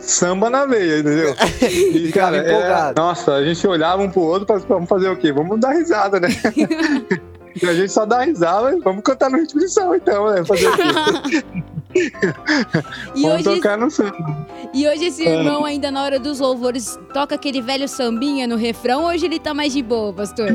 samba 0.00 0.50
na 0.50 0.66
veia, 0.66 0.98
entendeu? 1.00 1.34
E, 1.62 2.10
cara, 2.12 2.36
é, 2.38 2.92
nossa, 2.94 3.34
a 3.34 3.44
gente 3.44 3.66
olhava 3.66 4.02
um 4.02 4.10
pro 4.10 4.22
outro 4.22 4.46
pra, 4.46 4.56
vamos 4.56 4.88
fazer 4.88 5.08
o 5.08 5.16
quê? 5.16 5.32
Vamos 5.32 5.60
dar 5.60 5.72
risada, 5.72 6.18
né? 6.18 6.28
E 7.60 7.66
a 7.66 7.74
gente 7.74 7.90
só 7.90 8.06
dá 8.06 8.20
risada, 8.20 8.78
vamos 8.78 9.02
cantar 9.02 9.28
no 9.28 9.36
ritmo 9.36 9.60
de 9.60 9.68
samba 9.68 9.96
então, 9.96 10.30
né? 10.30 10.44
Fazer 10.44 10.68
o 10.68 10.76
quê? 10.76 11.44
E 13.16 13.22
vamos 13.22 13.44
hoje, 13.44 13.56
tocar 13.56 13.76
no 13.76 13.90
samba. 13.90 14.46
e 14.72 14.86
hoje 14.86 15.06
esse 15.06 15.24
irmão, 15.24 15.64
ainda 15.64 15.90
na 15.90 16.04
hora 16.04 16.20
dos 16.20 16.38
louvores, 16.38 16.96
toca 17.12 17.34
aquele 17.34 17.60
velho 17.60 17.88
sambinha 17.88 18.46
no 18.46 18.54
refrão. 18.54 19.06
Hoje 19.06 19.26
ele 19.26 19.40
tá 19.40 19.52
mais 19.52 19.72
de 19.72 19.82
boa, 19.82 20.12
pastor. 20.12 20.52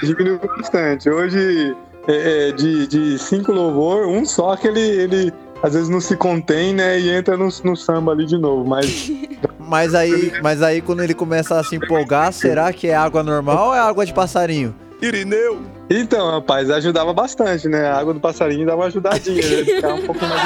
diminuiu 0.00 0.38
bastante. 0.56 1.10
Hoje, 1.10 1.76
é, 2.06 2.48
é, 2.48 2.52
de, 2.52 2.86
de 2.86 3.18
cinco 3.18 3.50
louvor, 3.50 4.06
um 4.06 4.24
só 4.24 4.54
que 4.54 4.68
ele, 4.68 4.80
ele 4.80 5.32
às 5.62 5.74
vezes 5.74 5.88
não 5.88 6.00
se 6.00 6.16
contém, 6.16 6.74
né? 6.74 6.98
E 6.98 7.10
entra 7.10 7.36
no, 7.36 7.48
no 7.64 7.76
samba 7.76 8.12
ali 8.12 8.26
de 8.26 8.38
novo. 8.38 8.68
Mas 8.68 9.10
Mas 9.58 9.94
aí, 9.94 10.32
mas 10.42 10.62
aí 10.62 10.80
quando 10.80 11.02
ele 11.02 11.14
começa 11.14 11.58
a 11.58 11.64
se 11.64 11.74
empolgar, 11.74 12.32
será 12.32 12.72
que 12.72 12.86
é 12.86 12.94
água 12.94 13.22
normal 13.22 13.68
ou 13.68 13.74
é 13.74 13.80
água 13.80 14.06
de 14.06 14.14
passarinho? 14.14 14.74
Irineu. 15.02 15.60
então, 15.90 16.30
rapaz, 16.30 16.70
ajudava 16.70 17.12
bastante, 17.12 17.68
né? 17.68 17.86
A 17.88 17.98
água 17.98 18.14
do 18.14 18.20
passarinho 18.20 18.64
dava 18.64 18.82
uma 18.82 18.86
ajudadinha, 18.86 19.42
né? 19.42 19.64
Ficava 19.64 19.94
um 19.94 20.06
pouco 20.06 20.24
mais 20.24 20.40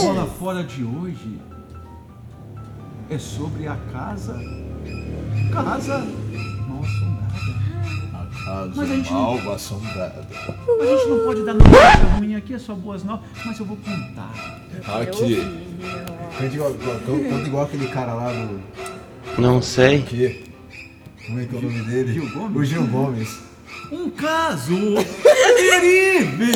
Bola 0.00 0.26
fora 0.38 0.62
de 0.62 0.84
hoje 0.84 1.40
é 3.10 3.18
sobre 3.18 3.66
a 3.66 3.76
casa. 3.92 4.38
Casa. 5.52 6.06
Casa 8.48 8.72
Mas 8.76 8.90
a 8.90 8.94
gente 8.96 9.12
não- 9.12 9.52
assombrada. 9.52 10.26
A 10.80 10.86
gente 10.86 11.08
não 11.08 11.18
pode 11.24 11.44
dar 11.44 11.52
notícia 11.54 12.04
ruim 12.16 12.34
aqui, 12.34 12.54
é 12.54 12.58
só 12.58 12.74
boas 12.74 13.04
novas, 13.04 13.26
mas 13.44 13.58
eu 13.58 13.66
vou 13.66 13.76
contar. 13.76 14.32
Aqui. 15.02 15.36
Canta 16.38 16.54
igual, 16.54 16.70
igual- 16.70 16.98
canta 17.28 17.46
igual 17.46 17.64
aquele 17.64 17.88
cara 17.88 18.14
lá 18.14 18.32
do. 18.32 18.60
Não 19.40 19.60
sei. 19.60 20.02
quê? 20.02 20.44
Como 21.26 21.40
é 21.40 21.44
que 21.44 21.54
é 21.54 21.58
o 21.58 21.62
nome 21.62 21.82
dele? 21.82 22.12
Gil 22.14 22.30
Gomes? 22.32 22.56
O 22.56 22.64
Gil 22.64 22.86
Gomes. 22.86 23.38
Um 23.92 24.10
caso 24.10 24.74
terrível. 25.56 26.48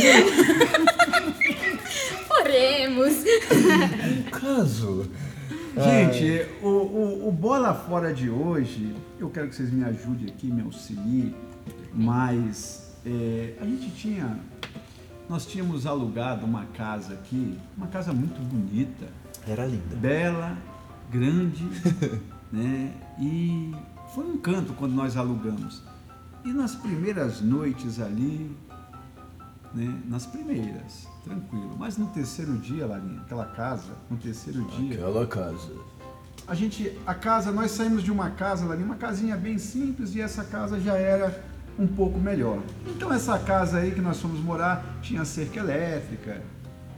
Oremos. 2.41 3.15
Um 4.09 4.31
caso 4.31 5.11
Gente, 5.75 6.47
o, 6.63 6.67
o, 6.69 7.29
o 7.29 7.33
Bola 7.33 7.73
Fora 7.75 8.13
de 8.13 8.29
hoje, 8.29 8.95
eu 9.19 9.31
quero 9.31 9.49
que 9.49 9.55
vocês 9.57 9.73
me 9.73 9.83
ajudem 9.85 10.29
aqui, 10.29 10.47
me 10.49 10.61
auxiliem, 10.63 11.35
mas 11.95 12.93
é, 13.05 13.55
a 13.61 13.65
gente 13.65 13.91
tinha, 13.91 14.39
nós 15.29 15.47
tínhamos 15.47 15.87
alugado 15.87 16.45
uma 16.47 16.65
casa 16.67 17.15
aqui, 17.15 17.59
uma 17.77 17.87
casa 17.89 18.13
muito 18.13 18.41
bonita, 18.43 19.09
Era 19.47 19.67
linda. 19.67 19.97
bela, 19.97 20.57
grande, 21.11 21.65
né? 22.51 22.93
E 23.19 23.75
foi 24.15 24.25
um 24.25 24.39
canto 24.39 24.73
quando 24.75 24.93
nós 24.93 25.17
alugamos. 25.17 25.83
E 26.45 26.53
nas 26.53 26.75
primeiras 26.75 27.41
noites 27.41 28.01
ali, 28.01 28.57
né? 29.75 30.01
Nas 30.09 30.27
primeiras, 30.27 31.07
tranquilo. 31.25 31.77
Mas 31.79 31.97
no 31.97 32.07
terceiro 32.09 32.57
dia, 32.59 32.87
Larinha, 32.87 33.21
aquela 33.21 33.47
casa, 33.47 33.93
no 34.11 34.17
terceiro 34.17 34.65
dia. 34.65 34.95
Aquela 34.95 35.27
casa. 35.27 35.71
A 36.47 36.55
gente, 36.55 36.99
a 37.07 37.15
casa, 37.15 37.53
nós 37.53 37.71
saímos 37.71 38.03
de 38.03 38.11
uma 38.11 38.31
casa, 38.31 38.67
Larinha, 38.67 38.87
uma 38.87 38.97
casinha 38.97 39.37
bem 39.37 39.59
simples 39.59 40.15
e 40.15 40.21
essa 40.21 40.43
casa 40.43 40.81
já 40.81 40.97
era 40.97 41.45
um 41.79 41.87
pouco 41.87 42.19
melhor. 42.19 42.59
Então 42.87 43.13
essa 43.13 43.39
casa 43.39 43.79
aí 43.79 43.93
que 43.93 44.01
nós 44.01 44.21
fomos 44.21 44.41
morar 44.41 44.99
tinha 45.03 45.25
cerca 45.25 45.61
elétrica, 45.61 46.43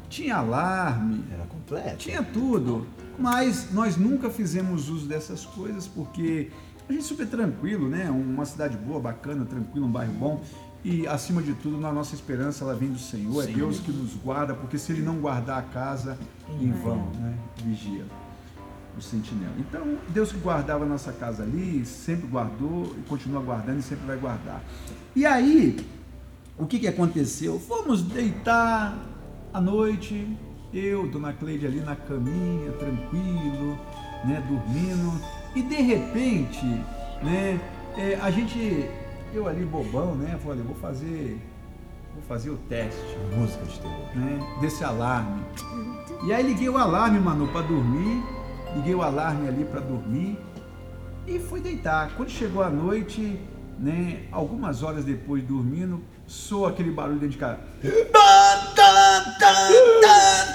tinha 0.09 0.37
alarme, 0.37 1.25
Era 1.33 1.45
completo. 1.45 1.97
tinha 1.97 2.23
tudo, 2.23 2.87
mas 3.19 3.73
nós 3.73 3.97
nunca 3.97 4.31
fizemos 4.31 4.89
uso 4.89 5.07
dessas 5.07 5.45
coisas 5.45 5.87
porque 5.87 6.51
a 6.89 6.93
gente 6.93 7.03
é 7.03 7.07
super 7.07 7.27
tranquilo, 7.27 7.89
né? 7.89 8.11
Uma 8.11 8.45
cidade 8.45 8.77
boa, 8.77 9.01
bacana, 9.01 9.45
tranquilo, 9.45 9.87
um 9.87 9.91
bairro 9.91 10.13
bom. 10.13 10.43
E 10.85 11.07
acima 11.07 11.41
de 11.41 11.55
tudo, 11.55 11.79
na 11.79 11.91
nossa 11.91 12.15
esperança, 12.15 12.63
ela 12.63 12.75
vem 12.75 12.91
do 12.91 12.99
Senhor, 12.99 13.43
é 13.43 13.47
Deus 13.47 13.79
que 13.81 13.91
nos 13.91 14.15
guarda, 14.17 14.55
porque 14.55 14.77
se 14.77 14.93
Ele 14.93 15.01
não 15.01 15.17
guardar 15.17 15.59
a 15.59 15.63
casa, 15.63 16.19
em 16.61 16.71
vão, 16.73 17.11
né? 17.15 17.35
Vigia 17.65 18.05
o 18.97 19.03
sentinela. 19.03 19.55
Então, 19.59 19.99
Deus 20.09 20.33
que 20.33 20.39
guardava 20.39 20.85
a 20.85 20.87
nossa 20.87 21.13
casa 21.13 21.43
ali, 21.43 21.85
sempre 21.85 22.27
guardou 22.27 22.95
e 22.99 23.03
continua 23.09 23.41
guardando 23.41 23.81
e 23.81 23.83
sempre 23.83 24.07
vai 24.07 24.17
guardar. 24.17 24.63
E 25.15 25.27
aí, 25.27 25.77
o 26.59 26.67
que, 26.67 26.79
que 26.79 26.87
aconteceu? 26.89 27.59
Fomos 27.59 28.03
deitar 28.03 28.97
à 29.53 29.61
noite, 29.61 30.27
eu, 30.73 31.07
Dona 31.09 31.33
Cleide 31.33 31.67
ali 31.67 31.81
na 31.81 31.97
caminha, 31.97 32.73
tranquilo, 32.73 33.79
né, 34.25 34.43
dormindo, 34.49 35.21
e 35.55 35.63
de 35.63 35.77
repente, 35.77 36.65
né, 37.23 37.61
é, 37.97 38.19
a 38.21 38.31
gente, 38.31 38.89
eu 39.33 39.47
ali 39.47 39.65
bobão, 39.65 40.15
né, 40.15 40.39
falei, 40.45 40.63
vou 40.63 40.75
fazer, 40.77 41.41
vou 42.13 42.23
fazer 42.27 42.51
o 42.51 42.57
teste, 42.69 43.17
Música 43.37 43.65
de 43.65 43.79
terror. 43.81 44.17
né, 44.17 44.59
desse 44.61 44.83
alarme. 44.83 45.43
E 46.27 46.33
aí 46.33 46.43
liguei 46.43 46.69
o 46.69 46.79
alarme, 46.79 47.21
Manu, 47.21 47.47
para 47.49 47.63
dormir, 47.63 48.23
liguei 48.77 48.95
o 48.95 49.03
alarme 49.03 49.49
ali 49.49 49.65
para 49.65 49.81
dormir 49.81 50.39
e 51.27 51.39
fui 51.39 51.61
deitar. 51.61 52.11
Quando 52.17 52.31
chegou 52.31 52.63
a 52.63 52.71
noite, 52.71 53.39
né, 53.79 54.21
algumas 54.33 54.83
horas 54.83 55.05
depois 55.05 55.43
dormindo, 55.43 56.03
soa 56.27 56.71
aquele 56.71 56.91
barulho 56.91 57.19
dentro 57.19 57.31
de 57.33 57.39
casa. 57.39 57.59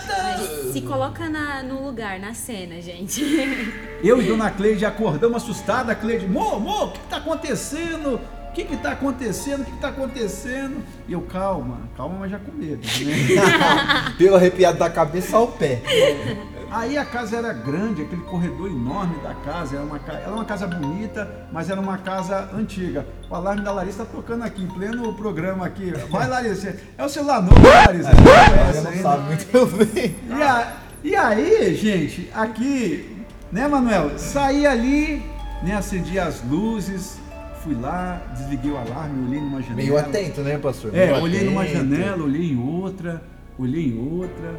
Mas 0.07 0.71
se 0.73 0.81
coloca 0.81 1.29
na- 1.29 1.63
no 1.63 1.85
lugar, 1.85 2.19
na 2.19 2.33
cena, 2.33 2.81
gente. 2.81 3.21
Eu 4.03 4.21
e 4.21 4.25
Dona 4.25 4.49
Cleide 4.51 4.85
acordamos 4.85 5.43
assustada, 5.43 5.93
Cleide, 5.95 6.27
mo, 6.27 6.59
mo, 6.59 6.85
o 6.85 6.91
que 6.91 6.99
está 6.99 7.17
acontecendo? 7.17 8.15
O 8.49 8.51
que 8.53 8.61
está 8.73 8.91
acontecendo? 8.93 9.61
O 9.61 9.65
que 9.65 9.71
está 9.75 9.89
acontecendo? 9.89 10.83
E 11.07 11.13
eu, 11.13 11.21
calma, 11.21 11.81
calma, 11.95 12.17
mas 12.19 12.31
já 12.31 12.39
com 12.39 12.51
medo, 12.51 12.81
né? 12.81 14.13
Pelo 14.17 14.35
arrepiado 14.35 14.77
da 14.79 14.89
cabeça 14.89 15.37
ao 15.37 15.47
pé. 15.49 15.81
Aí 16.71 16.97
a 16.97 17.05
casa 17.05 17.37
era 17.37 17.51
grande, 17.53 18.01
aquele 18.03 18.21
corredor 18.23 18.67
enorme 18.69 19.15
da 19.23 19.33
casa, 19.33 19.75
era 19.77 19.83
uma, 19.85 19.99
era 20.07 20.31
uma 20.31 20.45
casa 20.45 20.67
bonita, 20.67 21.27
mas 21.51 21.69
era 21.69 21.79
uma 21.81 21.97
casa 21.97 22.49
antiga. 22.53 23.05
O 23.29 23.35
alarme 23.35 23.63
da 23.63 23.71
Larissa 23.71 24.03
está 24.03 24.15
tocando 24.15 24.43
aqui, 24.43 24.63
em 24.63 24.67
pleno 24.67 25.13
programa 25.13 25.65
aqui. 25.65 25.91
Vai, 26.09 26.27
Larissa, 26.27 26.75
é 26.97 27.03
o 27.05 27.09
celular 27.09 27.41
novo, 27.41 27.55
Larissa? 27.67 28.11
Você 28.71 28.81
não 28.81 28.91
não 28.91 29.01
sabe 29.01 29.23
muito 29.27 29.85
bem. 29.93 30.15
E, 30.29 30.41
a- 30.43 30.73
e 31.03 31.15
aí, 31.15 31.75
gente, 31.75 32.29
aqui, 32.33 33.17
né, 33.51 33.67
Manuel? 33.67 34.17
Saí 34.19 34.67
ali, 34.67 35.23
né, 35.63 35.75
acendi 35.75 36.19
as 36.19 36.43
luzes, 36.43 37.19
fui 37.63 37.73
lá, 37.73 38.21
desliguei 38.37 38.71
o 38.71 38.77
alarme, 38.77 39.27
olhei 39.27 39.41
numa 39.41 39.61
janela. 39.61 39.75
Meio 39.77 39.97
atento, 39.97 40.41
né, 40.41 40.57
pastor? 40.57 40.95
É, 40.95 41.07
Meio 41.07 41.23
olhei 41.23 41.43
numa 41.45 41.63
atento. 41.63 41.77
janela, 41.77 42.23
olhei 42.23 42.51
em 42.51 42.57
outra, 42.59 43.21
olhei 43.57 43.87
em 43.87 43.97
outra, 44.21 44.53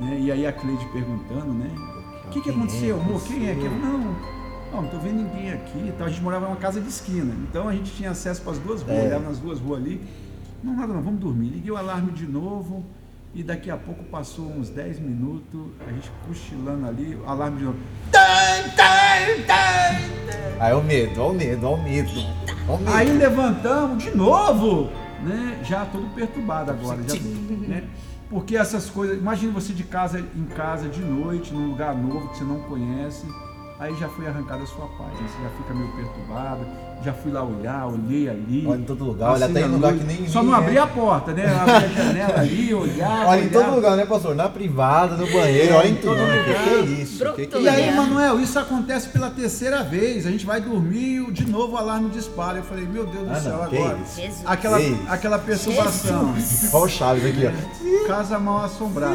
né? 0.00 0.18
E 0.20 0.32
aí 0.32 0.46
a 0.46 0.52
Cleide 0.52 0.84
perguntando, 0.86 1.52
né? 1.52 1.70
O 2.24 2.28
que, 2.28 2.40
que 2.40 2.50
aconteceu, 2.50 3.00
amor? 3.00 3.22
Quem 3.22 3.48
é? 3.48 3.54
Quem 3.54 3.66
é? 3.66 3.68
Não, 3.70 3.98
não, 3.98 4.16
não 4.82 4.88
tô 4.88 4.98
vendo 4.98 5.16
ninguém 5.22 5.52
aqui. 5.52 5.78
e 5.88 5.92
tal. 5.96 6.06
A 6.06 6.10
gente 6.10 6.22
morava 6.22 6.46
numa 6.46 6.56
casa 6.56 6.80
de 6.80 6.88
esquina, 6.88 7.34
então 7.48 7.68
a 7.68 7.72
gente 7.72 7.92
tinha 7.92 8.10
acesso 8.10 8.42
para 8.42 8.52
as 8.52 8.58
duas 8.58 8.82
ruas, 8.82 8.96
É. 8.96 9.06
olhava 9.06 9.24
nas 9.28 9.38
duas 9.38 9.60
ruas 9.60 9.80
ali. 9.80 10.00
Não, 10.62 10.74
nada 10.74 10.92
não, 10.94 11.02
vamos 11.02 11.20
dormir. 11.20 11.48
Liguei 11.48 11.70
o 11.70 11.76
alarme 11.76 12.10
de 12.12 12.26
novo 12.26 12.84
e 13.34 13.42
daqui 13.42 13.70
a 13.70 13.76
pouco 13.76 14.02
passou 14.04 14.46
uns 14.46 14.70
10 14.70 14.98
minutos, 15.00 15.60
a 15.86 15.92
gente 15.92 16.10
cochilando 16.26 16.86
ali, 16.86 17.14
o 17.16 17.28
alarme 17.28 17.58
de 17.58 17.64
novo. 17.64 17.78
Aí 20.60 20.70
é 20.70 20.74
o 20.74 20.82
medo, 20.82 21.20
ó 21.20 21.30
o 21.30 21.34
medo, 21.34 21.66
ó 21.66 21.74
o 21.74 21.82
medo. 21.82 22.10
O 22.68 22.78
medo. 22.78 22.92
Aí 22.94 23.12
levantamos 23.12 24.02
de 24.02 24.16
novo, 24.16 24.90
né? 25.22 25.60
Já 25.64 25.84
todo 25.84 26.06
perturbado 26.14 26.70
agora, 26.70 27.02
já, 27.02 27.14
né? 27.68 27.84
Porque 28.30 28.56
essas 28.56 28.88
coisas, 28.88 29.18
imagine 29.18 29.52
você 29.52 29.72
de 29.72 29.84
casa 29.84 30.18
em 30.18 30.44
casa 30.46 30.88
de 30.88 31.00
noite, 31.00 31.52
num 31.52 31.68
lugar 31.70 31.94
novo 31.94 32.28
que 32.30 32.38
você 32.38 32.44
não 32.44 32.60
conhece, 32.62 33.26
aí 33.78 33.94
já 33.96 34.08
foi 34.08 34.26
arrancada 34.26 34.62
a 34.62 34.66
sua 34.66 34.86
paz, 34.86 35.12
né? 35.20 35.28
você 35.28 35.42
já 35.42 35.50
fica 35.50 35.74
meio 35.74 35.92
perturbado, 35.92 36.66
já 37.02 37.12
fui 37.12 37.32
lá 37.32 37.42
olhar, 37.42 37.86
olhei 37.86 38.28
ali. 38.28 38.64
Olha 38.66 38.78
em 38.78 38.84
todo 38.84 39.04
lugar, 39.04 39.32
olha 39.32 39.46
até 39.46 39.60
em 39.60 39.68
lugar 39.68 39.92
luz. 39.92 40.02
que 40.02 40.06
nem 40.06 40.28
Só 40.28 40.40
vi, 40.40 40.46
não 40.46 40.52
né? 40.52 40.58
abri 40.58 40.78
a 40.78 40.86
porta, 40.86 41.32
né? 41.32 41.44
Abri 41.46 41.72
a 41.72 41.88
janela 41.88 42.40
ali, 42.40 42.72
olhar. 42.74 43.26
Olha 43.26 43.44
em 43.44 43.48
todo 43.48 43.74
lugar, 43.74 43.96
né, 43.96 44.06
pastor? 44.06 44.34
Na 44.34 44.48
privada, 44.48 45.16
no 45.16 45.26
banheiro, 45.30 45.74
olha 45.74 45.88
em 45.88 45.96
tudo. 45.96 46.14
né? 46.16 46.44
Que 46.44 46.54
que 46.54 46.70
é 46.70 46.80
isso? 47.02 47.32
Que 47.34 47.46
que 47.46 47.58
E 47.58 47.66
é 47.68 47.70
aí, 47.70 47.88
isso? 47.88 47.96
Manuel, 47.96 48.40
isso 48.40 48.58
acontece 48.58 49.08
pela 49.08 49.28
terceira 49.30 49.82
vez. 49.82 50.26
A 50.26 50.30
gente 50.30 50.46
vai 50.46 50.60
dormir, 50.60 51.30
de 51.32 51.44
novo 51.46 51.74
o 51.74 51.76
alarme 51.76 52.08
dispara. 52.10 52.58
Eu 52.58 52.64
falei, 52.64 52.86
meu 52.86 53.04
Deus 53.06 53.26
do 53.28 53.32
Ah, 53.32 53.40
céu, 53.40 53.58
não, 53.58 53.68
que 53.68 53.76
agora. 53.76 53.98
Jesus. 54.16 54.42
Aquela, 54.46 54.78
Que 54.78 54.84
isso? 54.86 55.02
aquela 55.08 55.38
perturbação. 55.38 56.34
Olha 56.72 56.84
o 56.84 56.88
Chaves 56.88 57.24
aqui, 57.26 57.46
ó. 57.46 58.06
Casa 58.06 58.38
mal 58.38 58.64
assombrada. 58.64 59.14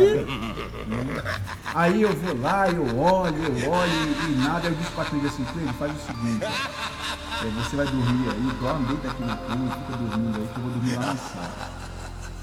Aí 1.74 2.02
eu 2.02 2.14
vou 2.16 2.40
lá, 2.42 2.68
eu 2.70 2.84
olho, 3.00 3.36
eu 3.64 3.70
olho 3.72 3.92
e 4.30 4.36
nada. 4.44 4.68
Eu 4.68 4.74
disse 4.76 4.92
pra 4.92 5.06
Cleide 5.06 5.28
assim, 5.28 5.44
Cleide, 5.54 5.74
faz 5.74 5.92
o 5.92 5.96
seguinte. 6.06 6.44
é, 6.46 7.48
você 7.70 7.76
vai 7.76 7.86
dormir 7.86 8.30
aí, 8.30 8.60
dorme, 8.60 8.88
deita 8.88 9.08
aqui 9.12 9.22
na 9.24 9.36
cama, 9.38 9.72
fica 9.72 9.98
dormindo 9.98 10.38
aí, 10.38 10.48
que 10.48 10.58
eu 10.58 10.64
vou 10.64 10.72
dormir 10.72 10.96
lá 10.96 11.06
na 11.06 11.16
sala. 11.16 11.80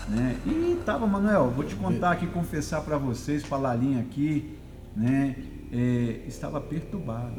Né? 0.08 0.36
E 0.46 0.78
tava, 0.84 1.06
Manuel, 1.06 1.50
vou 1.50 1.64
te 1.64 1.74
contar 1.74 2.12
aqui, 2.12 2.26
confessar 2.28 2.80
pra 2.82 2.96
vocês, 2.96 3.42
pra 3.42 3.58
Lalinha 3.58 4.00
aqui, 4.00 4.56
né? 4.94 5.34
é, 5.72 6.20
estava 6.28 6.60
perturbado. 6.60 7.32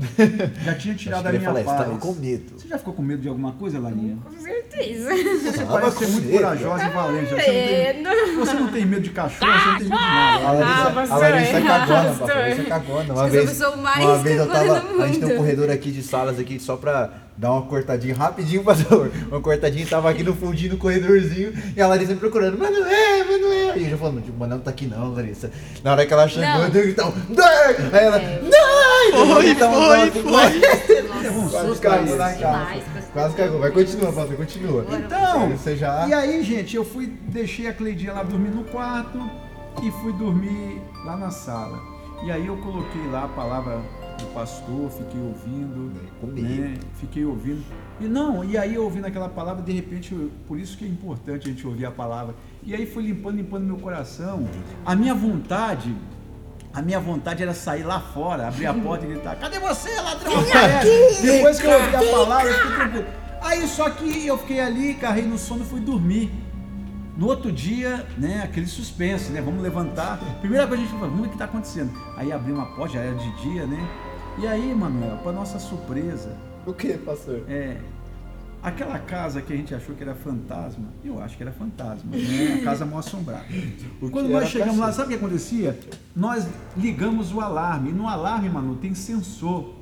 Já 0.65 0.75
tinha 0.75 0.95
tirado 0.95 1.27
a 1.27 1.31
minha 1.31 1.41
falar, 1.43 1.63
paz. 1.63 1.79
estava 1.79 1.97
com 1.97 2.13
medo. 2.13 2.59
Você 2.59 2.67
já 2.67 2.77
ficou 2.77 2.93
com 2.93 3.01
medo 3.01 3.21
de 3.21 3.29
alguma 3.29 3.53
coisa, 3.53 3.79
Lalinha? 3.79 4.17
Com 4.21 4.31
certeza. 4.37 5.09
Você 5.15 5.57
Tava 5.59 5.79
parece 5.79 5.97
ser 5.97 6.07
muito 6.07 6.25
medo. 6.27 6.37
corajosa 6.39 6.83
e 6.85 6.89
valente. 6.89 7.29
Você 7.29 7.35
não, 7.35 7.43
tem, 7.43 8.03
Medo. 8.03 8.09
você 8.45 8.53
não 8.53 8.67
tem 8.67 8.85
medo 8.85 9.01
de 9.01 9.09
cachorro, 9.11 9.51
você 9.53 9.65
não 9.65 9.77
tem 9.77 9.87
medo 9.87 9.97
de 9.97 10.05
nada. 10.05 10.45
A 10.47 10.51
Larissa, 10.51 11.13
Ah, 11.13 11.15
a 11.15 11.17
Larissa 11.17 11.57
é 11.57 11.61
cagona, 11.61 12.09
pastor. 12.09 12.31
A 12.31 12.35
Larissa 12.35 12.61
é 12.61 12.65
cagona. 12.65 13.13
Uma 13.13 13.29
vez, 13.29 13.61
uma 13.61 14.17
vez 14.17 14.37
eu 14.39 14.47
tava. 14.47 15.03
A 15.03 15.07
gente 15.07 15.19
tem 15.19 15.33
um 15.33 15.37
corredor 15.37 15.69
aqui 15.71 15.91
de 15.91 16.03
salas 16.03 16.37
aqui 16.37 16.59
só 16.59 16.75
pra 16.75 17.09
dar 17.37 17.51
uma 17.53 17.61
cortadinha 17.63 18.15
rapidinho, 18.15 18.63
pastor. 18.65 19.11
Uma 19.29 19.39
cortadinha, 19.39 19.85
tava 19.85 20.09
aqui 20.09 20.23
no 20.23 20.33
fundinho 20.35 20.73
no 20.73 20.77
corredorzinho. 20.77 21.53
E 21.75 21.81
a 21.81 21.87
Larissa 21.87 22.13
me 22.13 22.19
procurando, 22.19 22.57
mano, 22.57 22.75
é, 22.77 23.23
mano, 23.23 23.47
é. 23.53 23.77
E 23.77 23.83
eu 23.83 23.89
já 23.91 23.97
falando, 23.97 24.21
tipo, 24.23 24.37
mano, 24.37 24.55
não 24.55 24.61
tá 24.61 24.71
aqui 24.71 24.85
não, 24.87 25.13
Larissa. 25.13 25.51
Na 25.83 25.91
hora 25.91 26.05
que 26.05 26.13
ela 26.13 26.27
chegou, 26.27 26.47
Não. 26.49 26.63
eu 26.63 26.69
dei 26.71 26.81
um 26.81 26.85
gritão, 26.85 27.13
"Dai!" 27.29 27.75
Aí 27.93 28.05
ela, 28.05 28.17
Dai! 28.19 29.11
Foi, 29.11 29.55
foi, 29.55 31.49
Quase 31.49 31.79
cagou 31.81 32.15
na 32.17 32.31
Demais, 32.31 32.39
casa. 32.39 32.81
pastor. 32.93 33.11
Quase 33.13 33.35
cagou. 33.35 33.59
Vai, 33.59 33.71
continua, 33.71 34.11
pastor, 34.13 34.35
continua. 34.37 34.85
Então, 34.91 35.49
Você 35.49 35.75
já. 35.75 36.07
e 36.07 36.13
aí, 36.13 36.43
gente, 36.43 36.75
eu 36.75 36.83
fui, 36.85 37.07
deixei 37.27 37.67
a 37.67 37.73
Cleidinha 37.73 38.13
lá 38.13 38.23
dormir 38.23 38.49
no 38.49 38.63
quarto 38.65 39.19
e 39.83 39.91
fui 40.01 40.13
dormir 40.13 40.81
lá 41.05 41.15
na 41.15 41.29
sala. 41.31 41.79
E 42.23 42.31
aí 42.31 42.47
eu 42.47 42.57
coloquei 42.57 43.05
lá 43.11 43.25
a 43.25 43.27
palavra 43.27 43.79
do 44.17 44.33
pastor, 44.33 44.89
fiquei 44.91 45.19
ouvindo, 45.21 45.91
Comigo. 46.19 46.47
né? 46.47 46.77
Fiquei 46.99 47.25
ouvindo. 47.25 47.63
E 47.99 48.05
não, 48.05 48.43
e 48.43 48.57
aí 48.57 48.75
eu 48.75 48.83
ouvindo 48.83 49.05
aquela 49.05 49.29
palavra, 49.29 49.61
de 49.63 49.71
repente, 49.71 50.13
eu- 50.13 50.31
por 50.47 50.59
isso 50.59 50.77
que 50.77 50.85
é 50.85 50.87
importante 50.87 51.47
a 51.47 51.51
gente 51.51 51.65
ouvir 51.65 51.85
a 51.85 51.91
palavra. 51.91 52.35
E 52.63 52.73
aí 52.75 52.85
fui 52.85 53.03
limpando, 53.03 53.37
limpando 53.37 53.63
meu 53.65 53.77
coração. 53.77 54.47
A 54.85 54.95
minha 54.95 55.13
vontade, 55.15 55.95
a 56.73 56.81
minha 56.81 56.99
vontade 56.99 57.41
era 57.43 57.53
sair 57.53 57.83
lá 57.83 57.99
fora, 57.99 58.47
abrir 58.47 58.65
a 58.67 58.73
porta 58.73 59.05
e 59.05 59.09
gritar: 59.09 59.35
Cadê 59.37 59.59
você, 59.59 59.89
ladrão? 60.01 60.33
Aparece!" 60.39 61.21
Depois 61.21 61.59
que 61.59 61.65
eu 61.67 61.71
ouvi 61.71 61.95
a 61.95 62.11
palavra, 62.11 62.49
eu 62.49 62.53
fiquei 62.59 62.75
tranquilo. 62.75 63.05
Aí 63.41 63.67
só 63.67 63.89
que 63.89 64.25
eu 64.27 64.37
fiquei 64.39 64.59
ali, 64.59 64.93
carrei 64.95 65.23
no 65.25 65.37
sono 65.37 65.61
e 65.61 65.65
fui 65.65 65.79
dormir. 65.79 66.31
No 67.15 67.25
outro 67.27 67.51
dia, 67.51 68.05
né, 68.15 68.41
aquele 68.43 68.67
suspense, 68.67 69.31
né? 69.31 69.41
Vamos 69.41 69.63
levantar. 69.63 70.19
Primeira 70.39 70.67
coisa 70.67 70.83
a 70.83 70.85
gente 70.85 70.93
falou, 70.93 71.09
vamos 71.09 71.21
ver 71.21 71.25
o 71.25 71.29
que 71.29 71.35
está 71.35 71.45
acontecendo. 71.45 71.91
Aí 72.15 72.31
abriu 72.31 72.53
uma 72.53 72.67
porta, 72.75 72.93
já 72.93 72.99
era 72.99 73.15
de 73.15 73.41
dia, 73.41 73.65
né? 73.65 73.89
E 74.39 74.45
aí, 74.45 74.73
Manuel, 74.75 75.17
para 75.23 75.31
nossa 75.31 75.57
surpresa. 75.57 76.29
O 76.65 76.71
que, 76.71 76.93
pastor? 76.93 77.41
É. 77.49 77.77
Aquela 78.61 78.99
casa 78.99 79.41
que 79.41 79.51
a 79.51 79.55
gente 79.55 79.73
achou 79.73 79.95
que 79.95 80.03
era 80.03 80.13
fantasma, 80.13 80.85
eu 81.03 81.19
acho 81.21 81.35
que 81.35 81.41
era 81.41 81.51
fantasma, 81.51 82.11
né? 82.11 82.59
A 82.61 82.63
casa 82.63 82.85
mal 82.85 82.99
assombrada. 82.99 83.45
Quando 84.11 84.29
nós 84.29 84.49
chegamos 84.49 84.77
lá, 84.77 84.91
sabe 84.91 85.07
o 85.07 85.17
que 85.17 85.25
acontecia? 85.25 85.79
Nós 86.15 86.47
ligamos 86.75 87.33
o 87.33 87.41
alarme. 87.41 87.91
No 87.91 88.07
alarme, 88.07 88.49
Manu, 88.49 88.75
tem 88.75 88.93
sensor. 88.93 89.73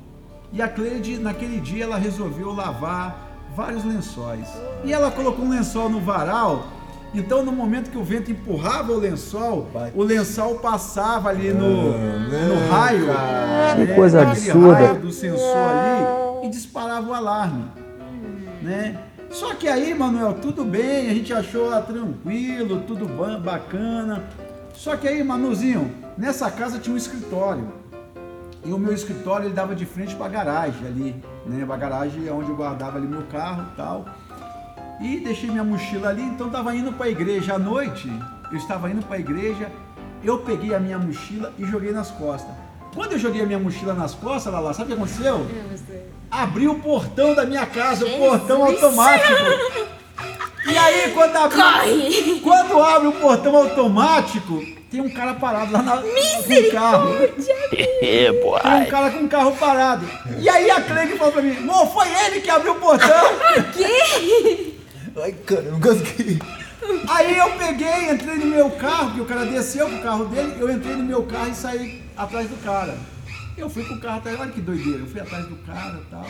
E 0.53 0.61
a 0.61 0.69
Cleide, 0.69 1.17
naquele 1.17 1.59
dia, 1.59 1.83
ela 1.83 1.97
resolveu 1.97 2.53
lavar 2.53 3.49
vários 3.55 3.83
lençóis. 3.83 4.47
E 4.85 4.93
ela 4.93 5.11
colocou 5.11 5.43
um 5.43 5.49
lençol 5.49 5.89
no 5.89 5.99
varal. 5.99 6.67
Então, 7.15 7.43
no 7.43 7.51
momento 7.51 7.89
que 7.89 7.97
o 7.97 8.03
vento 8.03 8.29
empurrava 8.29 8.91
o 8.91 8.97
lençol, 8.97 9.69
o 9.95 10.03
lençol 10.03 10.55
passava 10.55 11.29
ali 11.29 11.49
no, 11.51 11.93
no 11.93 12.69
raio, 12.69 13.07
cara. 13.07 13.75
né, 13.75 13.85
Que 13.87 13.93
coisa 13.95 14.21
absurda. 14.21 14.73
raio 14.73 14.99
do 14.99 15.11
sensor 15.11 15.57
ali, 15.57 16.45
e 16.47 16.49
disparava 16.49 17.09
o 17.09 17.13
alarme 17.13 17.65
né? 18.61 18.97
Só 19.29 19.53
que 19.53 19.67
aí, 19.67 19.93
Manuel, 19.93 20.33
tudo 20.35 20.63
bem, 20.63 21.09
a 21.09 21.13
gente 21.13 21.31
achou 21.33 21.71
ah, 21.73 21.81
tranquilo, 21.81 22.81
tudo 22.87 23.05
ba- 23.07 23.37
bacana. 23.37 24.23
Só 24.73 24.95
que 24.95 25.07
aí, 25.07 25.23
Manuzinho, 25.23 25.91
nessa 26.17 26.49
casa 26.49 26.79
tinha 26.79 26.93
um 26.93 26.97
escritório. 26.97 27.67
E 28.63 28.71
o 28.73 28.77
meu 28.79 28.93
escritório 28.93 29.45
ele 29.47 29.53
dava 29.53 29.75
de 29.75 29.85
frente 29.85 30.15
para 30.15 30.25
a 30.25 30.29
garagem 30.29 30.87
ali, 30.87 31.15
né? 31.45 31.65
A 31.69 31.77
garagem 31.77 32.27
é 32.27 32.31
onde 32.31 32.49
eu 32.49 32.55
guardava 32.55 32.97
ali 32.97 33.05
meu 33.07 33.21
carro 33.23 33.67
e 33.71 33.75
tal. 33.75 34.05
E 34.99 35.17
deixei 35.19 35.49
minha 35.49 35.63
mochila 35.63 36.09
ali, 36.09 36.21
então 36.21 36.49
tava 36.49 36.75
indo 36.75 36.91
para 36.93 37.07
a 37.07 37.09
igreja 37.09 37.55
à 37.55 37.59
noite. 37.59 38.11
Eu 38.51 38.57
estava 38.57 38.89
indo 38.89 39.05
para 39.05 39.17
a 39.17 39.19
igreja, 39.19 39.71
eu 40.23 40.39
peguei 40.39 40.73
a 40.73 40.79
minha 40.79 40.97
mochila 40.97 41.53
e 41.57 41.65
joguei 41.65 41.91
nas 41.91 42.11
costas. 42.11 42.53
Quando 42.93 43.11
eu 43.11 43.19
joguei 43.19 43.41
a 43.41 43.45
minha 43.45 43.59
mochila 43.59 43.93
nas 43.93 44.15
costas, 44.15 44.53
Lala, 44.53 44.73
sabe 44.73 44.93
o 44.93 44.95
que 44.95 45.01
aconteceu? 45.01 45.45
Abri 46.31 46.67
o 46.67 46.75
portão 46.79 47.35
da 47.35 47.45
minha 47.45 47.65
casa, 47.65 48.05
o 48.05 48.17
portão 48.17 48.63
automático. 48.63 49.33
E 50.65 50.77
aí, 50.77 51.11
quando 51.11 51.35
abre, 51.35 51.57
Corre! 51.57 52.39
quando 52.41 52.81
abre 52.81 53.07
o 53.09 53.11
portão 53.11 53.55
automático, 53.55 54.63
tem 54.89 55.01
um 55.01 55.09
cara 55.09 55.33
parado 55.33 55.73
lá 55.73 55.81
na, 55.81 55.95
no 55.97 56.71
carro. 56.71 57.15
Tem 57.69 58.31
um 58.31 58.85
cara 58.85 59.11
com 59.11 59.19
um 59.19 59.27
carro 59.27 59.51
parado. 59.57 60.09
E 60.39 60.47
aí 60.47 60.71
a 60.71 60.81
Cleide 60.81 61.17
falou 61.17 61.33
pra 61.33 61.41
mim, 61.41 61.59
Mô, 61.59 61.85
foi 61.87 62.07
ele 62.25 62.39
que 62.39 62.49
abriu 62.49 62.71
o 62.71 62.79
portão. 62.79 63.25
Que? 63.75 64.74
Ai, 65.21 65.31
cara, 65.31 65.61
eu 65.61 65.71
não 65.73 65.79
consegui. 65.79 66.39
Aí 67.07 67.37
eu 67.37 67.51
peguei, 67.51 68.11
entrei 68.11 68.37
no 68.37 68.47
meu 68.47 68.69
carro, 68.71 69.13
que 69.13 69.21
o 69.21 69.25
cara 69.25 69.45
desceu 69.45 69.89
com 69.89 69.95
o 69.95 70.01
carro 70.01 70.25
dele, 70.25 70.55
eu 70.59 70.69
entrei 70.69 70.95
no 70.95 71.03
meu 71.03 71.23
carro 71.23 71.49
e 71.49 71.55
saí 71.55 72.03
atrás 72.17 72.49
do 72.49 72.57
cara. 72.63 72.97
Eu 73.57 73.69
fui 73.69 73.85
com 73.85 73.93
o 73.93 73.99
carro 74.01 74.17
atrás, 74.17 74.37
olha 74.37 74.51
que 74.51 74.59
doideira, 74.59 74.99
eu 74.99 75.07
fui 75.07 75.21
atrás 75.21 75.45
do 75.45 75.55
cara 75.57 76.01
e 76.01 76.11
tal. 76.11 76.25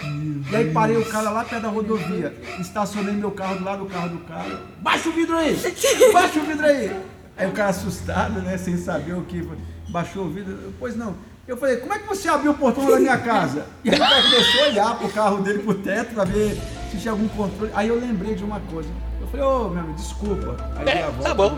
E 0.51 0.55
aí 0.55 0.71
parei 0.71 0.97
o 0.97 1.05
cara 1.05 1.31
lá 1.31 1.43
perto 1.43 1.63
da 1.63 1.69
rodovia, 1.69 2.35
estacionei 2.59 3.15
meu 3.15 3.31
carro 3.31 3.57
do 3.57 3.63
lado 3.63 3.85
do 3.85 3.89
carro 3.89 4.09
do 4.09 4.19
cara. 4.19 4.61
Baixa 4.79 5.09
o 5.09 5.11
vidro 5.11 5.35
aí! 5.35 5.57
Baixa 6.13 6.39
o 6.39 6.43
vidro 6.43 6.65
aí! 6.65 6.95
Aí 7.35 7.47
o 7.47 7.51
cara 7.51 7.69
assustado, 7.69 8.39
né, 8.41 8.55
sem 8.57 8.77
saber 8.77 9.13
o 9.13 9.23
que, 9.23 9.47
baixou 9.89 10.25
o 10.25 10.29
vidro, 10.29 10.73
pois 10.79 10.95
não. 10.95 11.15
Eu 11.47 11.57
falei, 11.57 11.77
como 11.77 11.93
é 11.93 11.99
que 11.99 12.07
você 12.07 12.27
abriu 12.27 12.51
o 12.51 12.55
portão 12.55 12.85
da 12.89 12.99
minha 12.99 13.17
casa? 13.17 13.65
E 13.83 13.89
aí 13.89 13.95
o 13.95 13.99
cara 13.99 14.21
começou 14.21 14.61
a 14.61 14.67
olhar 14.67 14.97
pro 14.97 15.09
carro 15.09 15.43
dele, 15.43 15.59
pro 15.59 15.73
teto, 15.75 16.13
pra 16.13 16.23
ver 16.23 16.57
tinha 16.97 17.11
algum 17.11 17.27
controle. 17.29 17.71
Aí 17.75 17.87
eu 17.87 17.99
lembrei 17.99 18.35
de 18.35 18.43
uma 18.43 18.59
coisa. 18.59 18.89
Eu 19.21 19.27
falei, 19.27 19.45
ô 19.45 19.69
meu 19.69 19.79
amigo, 19.83 19.93
desculpa. 19.95 20.55
Aí 20.77 20.85
dei 20.85 21.01
a 21.01 21.09
volta 21.09 21.23
tá 21.23 21.33
bom. 21.33 21.57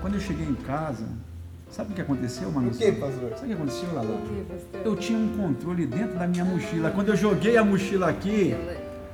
Quando 0.00 0.14
eu 0.14 0.20
cheguei 0.20 0.46
em 0.46 0.54
casa, 0.54 1.04
sabe 1.70 1.92
o 1.92 1.94
que 1.94 2.00
aconteceu, 2.00 2.50
mano? 2.50 2.68
O 2.68 2.70
que, 2.70 2.92
pastor? 2.92 3.30
Sabe 3.30 3.44
o 3.44 3.46
que 3.46 3.52
aconteceu, 3.52 3.94
Lala? 3.94 4.20
Eu 4.84 4.96
tinha 4.96 5.18
um 5.18 5.28
controle 5.36 5.86
dentro 5.86 6.18
da 6.18 6.26
minha 6.26 6.44
mochila. 6.44 6.90
Quando 6.90 7.08
eu 7.08 7.16
joguei 7.16 7.56
a 7.56 7.64
mochila 7.64 8.08
aqui, 8.08 8.54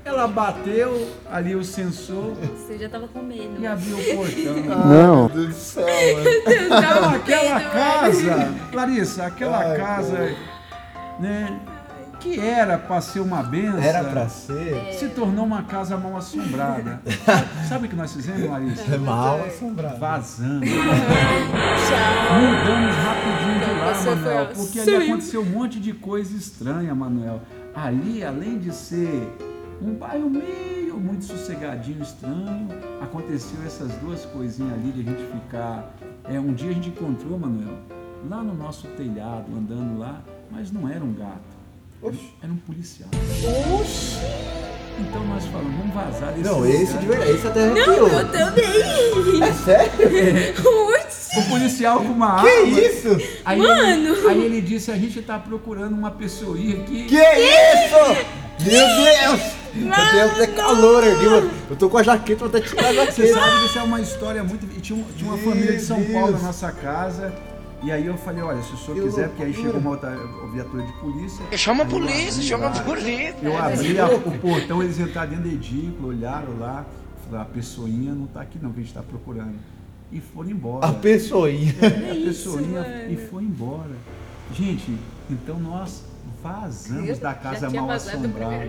ela 0.04 0.26
bateu 0.26 1.08
ali 1.30 1.54
o 1.54 1.62
sensor 1.64 2.34
Você 2.56 2.76
já 2.76 2.88
tava 2.88 3.06
com 3.08 3.22
medo. 3.22 3.54
e 3.58 3.66
abriu 3.66 3.96
o 3.96 4.16
portão. 4.16 4.54
Não. 4.86 5.26
Meu 5.26 5.28
Deus 5.28 5.46
do 5.48 5.54
céu, 5.54 5.86
mano. 5.86 7.16
Aquela 7.16 7.60
casa, 7.60 8.54
Larissa, 8.72 9.26
aquela 9.26 9.58
Ai, 9.58 9.76
casa, 9.76 10.36
né, 11.20 11.60
que 12.22 12.38
era 12.38 12.78
para 12.78 13.00
ser 13.00 13.20
uma 13.20 13.42
benção. 13.42 13.82
Era 13.82 14.04
pra 14.04 14.28
ser? 14.28 14.94
Se 14.94 15.08
tornou 15.08 15.44
uma 15.44 15.64
casa 15.64 15.96
mal 15.96 16.16
assombrada. 16.16 17.00
Sabe 17.68 17.86
o 17.86 17.88
que 17.88 17.96
nós 17.96 18.12
fizemos, 18.12 18.48
Larissa? 18.48 18.94
É 18.94 18.98
mal 18.98 19.40
assombrado. 19.44 19.98
Vazamos. 19.98 20.68
Mudamos 22.32 22.94
rapidinho 22.94 23.58
de 23.58 23.80
lá, 23.80 23.94
Você 23.94 24.04
foi 24.04 24.14
Manuel, 24.14 24.46
porque 24.54 24.80
ali 24.80 24.96
aconteceu 24.96 25.42
um 25.42 25.46
monte 25.46 25.80
de 25.80 25.92
coisa 25.92 26.36
estranha, 26.36 26.94
Manuel. 26.94 27.40
Ali, 27.74 28.22
além 28.24 28.58
de 28.58 28.72
ser 28.72 29.36
um 29.80 29.94
bairro 29.94 30.30
meio 30.30 30.96
muito 30.96 31.24
sossegadinho, 31.24 32.02
estranho, 32.02 32.68
aconteceu 33.00 33.58
essas 33.66 33.92
duas 33.94 34.24
coisinhas 34.26 34.74
ali 34.74 34.92
de 34.92 35.00
a 35.00 35.04
gente 35.04 35.26
ficar. 35.32 35.92
É, 36.24 36.38
um 36.38 36.52
dia 36.54 36.70
a 36.70 36.74
gente 36.74 36.90
encontrou, 36.90 37.36
Manuel, 37.38 37.78
lá 38.28 38.42
no 38.42 38.54
nosso 38.54 38.86
telhado, 38.88 39.46
andando 39.56 39.98
lá, 39.98 40.22
mas 40.50 40.70
não 40.70 40.88
era 40.88 41.04
um 41.04 41.12
gato. 41.12 41.51
Era 42.42 42.52
um 42.52 42.56
policial. 42.56 43.08
Então 44.98 45.24
nós 45.26 45.44
falamos, 45.46 45.72
vamos 45.76 45.94
vazar 45.94 46.32
desse 46.32 46.48
Não, 46.48 46.58
lugar. 46.60 46.70
esse 46.82 46.98
de 46.98 47.06
verdade, 47.06 47.30
esse 47.32 47.46
até 47.46 47.66
Não, 47.66 47.72
arrepiou. 47.72 48.08
eu 48.08 48.28
também. 48.32 49.42
É 49.42 49.52
sério? 49.52 50.54
Putz. 50.62 51.28
O 51.36 51.42
policial 51.48 52.00
com 52.00 52.12
uma 52.12 52.42
Que 52.42 52.48
arma. 52.48 52.80
isso? 52.80 53.18
Aí 53.44 53.58
Mano! 53.58 54.14
Ele, 54.14 54.28
aí 54.28 54.44
ele 54.44 54.60
disse, 54.60 54.90
a 54.90 54.96
gente 54.96 55.22
tá 55.22 55.38
procurando 55.38 55.94
uma 55.94 56.10
pessoinha 56.10 56.76
que... 56.84 57.04
Que 57.06 57.16
isso? 57.16 58.26
Meu 58.60 58.86
Deus! 58.86 59.40
Eu 59.74 60.10
tenho 60.10 60.26
até 60.26 60.46
calor 60.48 61.02
aqui, 61.02 61.24
mano. 61.24 61.50
Eu 61.70 61.76
tô 61.76 61.88
com 61.88 61.96
a 61.96 62.02
jaqueta, 62.02 62.46
vou 62.46 62.48
até 62.48 62.60
tirar 62.60 62.88
a 62.90 63.06
Você 63.10 63.32
sabe 63.32 63.58
que 63.60 63.66
isso 63.66 63.78
é 63.78 63.82
uma 63.82 64.00
história 64.00 64.44
muito... 64.44 64.66
E 64.76 64.80
tinha, 64.80 65.02
tinha 65.16 65.30
uma 65.30 65.38
Meu 65.38 65.50
família 65.50 65.72
de 65.72 65.82
São 65.82 66.02
Paulo 66.04 66.20
na 66.26 66.32
Deus. 66.32 66.42
nossa 66.42 66.70
casa. 66.70 67.32
E 67.84 67.90
aí 67.90 68.06
eu 68.06 68.16
falei, 68.16 68.42
olha, 68.42 68.62
se 68.62 68.72
o 68.74 68.76
senhor 68.76 68.94
Que 68.96 69.02
quiser, 69.02 69.28
porque 69.28 69.42
aí 69.42 69.52
chegou 69.54 69.80
uma 69.80 69.90
outra 69.90 70.16
viatura 70.52 70.84
de 70.84 70.92
polícia. 70.94 71.44
Chama 71.58 71.82
a 71.82 71.86
polícia, 71.86 72.34
abri 72.34 72.42
chama 72.46 72.66
a 72.66 72.68
lá. 72.74 72.82
polícia. 72.82 73.36
Eu 73.42 73.58
abri 73.58 73.98
a- 73.98 74.06
o 74.08 74.38
portão, 74.38 74.82
eles 74.82 74.98
entraram 75.00 75.30
dentro 75.30 75.48
do 75.48 75.54
edículo, 75.54 76.08
olharam 76.08 76.58
lá. 76.60 76.86
Falaram, 77.28 77.50
a 77.50 77.52
pessoinha 77.52 78.12
não 78.14 78.26
tá 78.26 78.40
aqui 78.40 78.58
não, 78.62 78.70
que 78.72 78.80
a 78.80 78.82
gente 78.84 78.94
tá 78.94 79.02
procurando. 79.02 79.54
E 80.12 80.20
foram 80.20 80.50
embora. 80.50 80.86
A 80.86 80.92
pessoinha. 80.92 81.72
a 81.80 82.14
pessoinha 82.26 83.06
e 83.10 83.16
foi 83.16 83.42
embora. 83.42 83.90
Gente, 84.54 84.96
então 85.28 85.58
nós 85.58 86.04
vazamos 86.42 87.18
da 87.18 87.34
casa 87.34 87.68
mal 87.70 87.90
assombrada. 87.90 88.66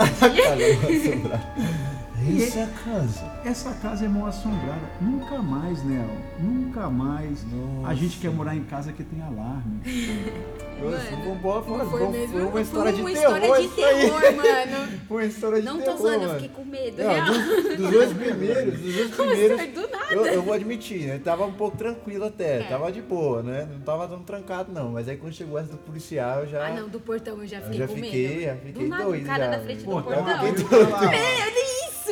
É 2.15 2.67
casa. 2.85 3.31
Essa 3.43 3.73
casa 3.73 4.05
é 4.05 4.07
mal 4.07 4.27
assombrada. 4.27 4.79
Nunca 5.01 5.39
mais, 5.41 5.83
Nel. 5.83 6.07
Nunca 6.39 6.89
mais. 6.89 7.43
A 7.85 7.93
gente 7.93 8.17
quer 8.19 8.29
morar 8.31 8.55
em 8.55 8.63
casa 8.63 8.93
que 8.93 9.03
tem 9.03 9.21
alarme. 9.21 9.81
Nossa, 10.83 10.99
foi, 11.23 11.35
boa, 11.35 11.61
foi, 11.63 11.77
Foi 11.79 11.87
foi, 11.89 12.07
mesmo. 12.09 12.33
foi 12.33 12.43
uma 12.43 12.61
história 12.61 12.91
de 12.93 13.01
uma 13.01 13.11
terror. 13.11 13.37
história 13.37 13.61
de 13.61 13.67
terror, 13.69 14.21
mano. 14.35 14.87
Foi 15.07 15.23
uma 15.23 15.27
história 15.29 15.59
de 15.61 15.65
Não 15.65 15.77
terror. 15.79 15.95
tô 15.95 16.01
zoando, 16.01 16.15
eu 16.23 16.27
mano. 16.27 16.39
fiquei 16.41 16.49
com 16.55 16.65
medo. 16.69 17.03
Não, 17.03 17.09
real. 17.13 17.25
dos, 17.27 17.77
dos 17.77 17.91
dois 17.91 18.13
primeiros, 18.17 18.79
dos 18.81 18.93
dois 18.95 19.11
primeiros. 19.11 19.57
Nossa, 19.57 19.71
do 19.71 19.81
nada. 19.97 20.13
Eu, 20.13 20.25
eu 20.25 20.41
vou 20.41 20.53
admitir, 20.53 21.07
né? 21.07 21.21
Tava 21.23 21.45
um 21.45 21.53
pouco 21.53 21.77
tranquilo 21.77 22.25
até. 22.25 22.59
É. 22.59 22.63
Tava 22.63 22.91
de 22.91 23.01
boa, 23.01 23.41
né? 23.43 23.67
Não 23.71 23.79
tava 23.81 24.07
tão 24.07 24.19
trancado, 24.23 24.73
não. 24.73 24.91
Mas 24.91 25.07
aí 25.07 25.15
quando 25.15 25.33
chegou 25.33 25.57
essa 25.57 25.71
do 25.71 25.77
policial, 25.77 26.41
eu 26.41 26.47
já. 26.47 26.65
Ah, 26.67 26.71
não, 26.71 26.89
do 26.89 26.99
portão 26.99 27.37
eu 27.41 27.47
já 27.47 27.57
Eu 27.59 27.63
fiquei 27.63 27.79
já 27.79 27.87
com 27.87 27.95
fiquei, 27.95 28.27
medo. 28.27 28.41
já 28.41 28.55
fiquei 28.57 28.83
do 28.83 28.89
nada, 28.89 29.03
doido 29.03 29.23
o 29.23 29.25
cara 29.25 29.45
já, 29.45 29.51
na 29.51 29.59
frente 29.63 29.83
do 29.83 29.91
eu 29.91 30.03
portão. 30.03 30.25
fiquei 30.25 30.51
doido. 30.51 30.69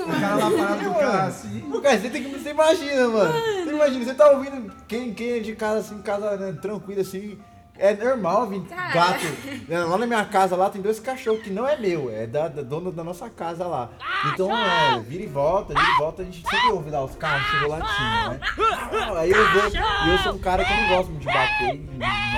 Isso, 0.01 0.03
O 0.03 0.07
mano. 0.07 0.19
cara 0.21 0.35
lá 0.35 0.51
parado 0.51 0.83
do 0.83 0.93
carro 0.95 1.27
assim. 1.27 1.81
Cara, 1.81 1.99
você 1.99 2.09
tem 2.09 2.23
que. 2.23 2.29
Você 2.37 2.49
imagina, 2.49 3.07
mano. 3.07 3.33
Você 3.63 3.69
imagina, 3.71 4.05
você 4.05 4.13
tá 4.13 4.29
ouvindo 4.31 4.73
quem, 4.87 5.13
quem 5.13 5.31
é 5.31 5.39
de 5.39 5.55
casa 5.55 5.79
assim, 5.79 6.01
casa 6.01 6.37
né, 6.37 6.53
tranquila 6.61 7.01
assim. 7.01 7.37
É 7.81 7.95
normal 7.95 8.45
vir 8.45 8.61
Cara. 8.69 8.93
gato. 8.93 9.25
né, 9.67 9.79
Lá 9.79 9.97
na 9.97 10.05
minha 10.05 10.23
casa 10.23 10.55
lá 10.55 10.69
tem 10.69 10.79
dois 10.83 10.99
cachorros 10.99 11.41
que 11.41 11.49
não 11.49 11.67
é 11.67 11.75
meu, 11.75 12.11
é 12.13 12.27
da, 12.27 12.47
da 12.47 12.61
dona 12.61 12.91
da 12.91 13.03
nossa 13.03 13.27
casa 13.27 13.65
lá. 13.65 13.89
Então 14.31 14.55
é, 14.55 14.99
vira 14.99 15.23
e 15.23 15.25
volta, 15.25 15.73
vira 15.73 15.87
e 15.95 15.97
volta, 15.97 16.21
a 16.21 16.25
gente 16.25 16.43
sempre 16.47 16.71
ouve 16.71 16.91
lá 16.91 17.03
os 17.03 17.15
carros 17.15 17.43
chegou 17.49 17.69
latindo, 17.69 18.29
né? 18.29 18.39
Aí 19.17 19.31
eu 19.31 19.51
vou. 19.51 19.63
E 20.05 20.09
eu 20.11 20.17
sou 20.19 20.33
um 20.33 20.37
cara 20.37 20.63
que 20.63 20.71
não 20.79 20.89
gosto 20.89 21.09
muito 21.09 21.21
de 21.21 21.33
bater 21.33 21.69
em, 21.75 21.89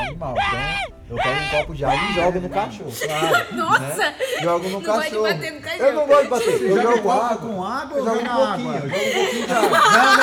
animal. 0.08 0.34
Então 0.38 0.94
eu 1.10 1.18
pego 1.18 1.42
um 1.42 1.50
copo 1.60 1.76
de 1.76 1.84
água 1.84 2.00
e 2.10 2.14
jogo 2.14 2.40
no 2.40 2.50
cachorro. 2.50 2.92
Claro, 3.06 3.56
Nossa! 3.56 3.82
Né? 3.98 4.16
Jogo 4.42 4.64
no 4.70 4.72
Não 4.72 4.80
de 4.80 4.86
cachorro. 4.86 5.24
bater 5.24 5.52
no 5.52 5.62
cachorro. 5.62 5.84
Eu 5.84 5.94
não 5.94 6.08
gosto 6.08 6.24
de 6.24 6.30
bater, 6.30 6.62
eu 6.62 6.82
jogo 6.82 7.12
água. 7.12 7.38
com 7.38 7.64
água 7.66 7.98
Eu 7.98 8.04
ou 8.06 8.10
jogo 8.10 8.22
um 8.26 8.32
água? 8.32 8.48
pouquinho, 8.48 8.74
eu 8.76 8.90
jogo 8.90 9.10
um 9.10 9.14
pouquinho 9.14 9.46
de 9.46 9.54
água. 9.54 9.80
Não, 9.90 10.14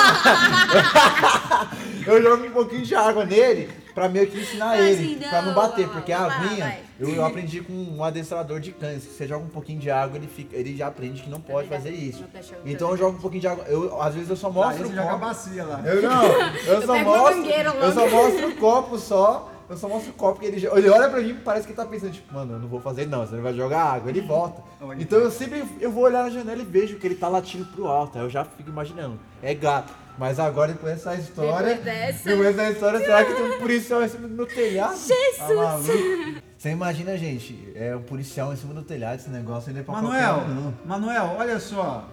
não. 2.07 2.15
Eu 2.15 2.23
jogo 2.23 2.47
um 2.47 2.51
pouquinho 2.51 2.83
de 2.83 2.95
água 2.95 3.25
nele 3.27 3.80
pra 3.95 4.09
meio 4.09 4.27
que 4.27 4.39
ensinar 4.41 4.73
Assim, 4.75 4.83
ele, 5.13 5.17
pra 5.17 5.43
não 5.43 5.49
não, 5.49 5.55
bater, 5.55 5.87
não, 5.87 5.93
porque 5.95 6.13
a 6.13 6.27
vai, 6.27 6.37
aguinha, 6.37 6.65
vai. 6.65 6.81
eu, 6.99 7.09
eu 7.15 7.25
aprendi 7.25 7.61
com 7.61 7.73
um 7.73 8.03
adestrador 8.05 8.61
de 8.61 8.73
cães, 8.73 9.05
que 9.05 9.13
você 9.13 9.27
joga 9.27 9.45
um 9.45 9.49
pouquinho 9.49 9.79
de 9.81 9.91
água, 9.91 10.17
ele, 10.17 10.27
fica, 10.27 10.57
ele 10.57 10.77
já 10.77 10.87
aprende 10.89 11.23
que 11.23 11.31
não 11.31 11.41
pode 11.41 11.69
fazer 11.69 11.91
isso. 11.91 12.25
Então 12.65 12.91
eu 12.91 12.97
jogo 12.97 13.19
um 13.19 13.21
pouquinho 13.21 13.41
de 13.41 13.49
água, 13.49 13.65
eu, 13.69 14.01
às 14.01 14.15
vezes 14.15 14.31
eu 14.31 14.37
só 14.37 14.51
mostro 14.51 14.85
você 14.87 14.93
o 14.93 14.97
joga 14.97 15.09
a 15.09 15.13
copo. 15.13 15.25
bacia 15.27 15.65
lá. 15.65 15.81
Eu 15.85 16.03
não, 16.03 16.25
eu, 16.25 16.83
só 16.87 16.99
mostro, 17.05 17.45
eu 17.47 17.93
só 17.93 18.09
mostro 18.09 18.49
o 18.49 18.57
copo 18.57 18.99
só, 18.99 19.53
eu 19.69 19.77
só 19.77 19.89
mostro 19.89 20.11
o 20.11 20.15
copo 20.15 20.41
que 20.41 20.47
ele, 20.47 20.67
ele 20.67 20.89
olha 20.89 21.09
pra 21.09 21.21
mim 21.21 21.31
e 21.31 21.35
parece 21.35 21.67
que 21.67 21.73
ele 21.73 21.77
tá 21.77 21.87
pensando, 21.87 22.13
tipo, 22.13 22.35
mano, 22.35 22.55
eu 22.55 22.59
não 22.59 22.69
vou 22.69 22.81
fazer 22.81 23.07
não, 23.07 23.25
você 23.27 23.37
vai 23.37 23.55
jogar 23.55 23.83
água, 23.85 24.11
ele 24.11 24.21
volta. 24.21 24.63
Olha. 24.81 25.01
Então 25.01 25.19
eu 25.19 25.31
sempre, 25.31 25.65
eu 25.81 25.91
vou 25.93 26.05
olhar 26.05 26.25
na 26.25 26.31
janela 26.31 26.61
e 26.61 26.65
vejo 26.65 26.97
que 26.97 27.07
ele 27.07 27.15
tá 27.15 27.29
latindo 27.29 27.65
pro 27.67 27.87
alto, 27.87 28.19
aí 28.19 28.25
eu 28.25 28.31
já 28.31 28.45
fico 28.45 28.69
imaginando, 28.69 29.19
é 29.43 29.55
gato. 29.55 29.93
Mas 30.21 30.39
agora, 30.39 30.71
depois 30.75 30.97
dessa 30.97 31.15
história, 31.15 31.77
Depois 31.77 31.83
dessa- 31.97 32.29
depois 32.29 32.55
dessa 32.57 32.73
história, 32.73 32.99
será 33.01 33.25
que 33.25 33.33
tem 33.33 33.43
um 33.43 33.59
policial 33.59 34.03
em 34.05 34.09
cima 34.09 34.29
do 34.29 34.35
meu 34.35 34.47
telhado? 34.47 34.93
Jesus! 34.99 35.39
Tá? 35.39 36.43
Você 36.59 36.69
imagina, 36.69 37.17
gente, 37.17 37.73
é 37.75 37.97
um 37.97 38.03
policial 38.03 38.53
em 38.53 38.57
cima 38.57 38.75
do 38.75 38.83
telhado, 38.83 39.19
esse 39.19 39.31
negócio 39.31 39.73
não 39.73 39.81
é 39.81 39.83
pra 39.83 39.95
Manuel, 39.95 40.35
qualquer 40.35 40.51
um, 40.51 40.55
não. 40.55 40.75
Manuel, 40.85 41.37
olha 41.39 41.59
só. 41.59 42.07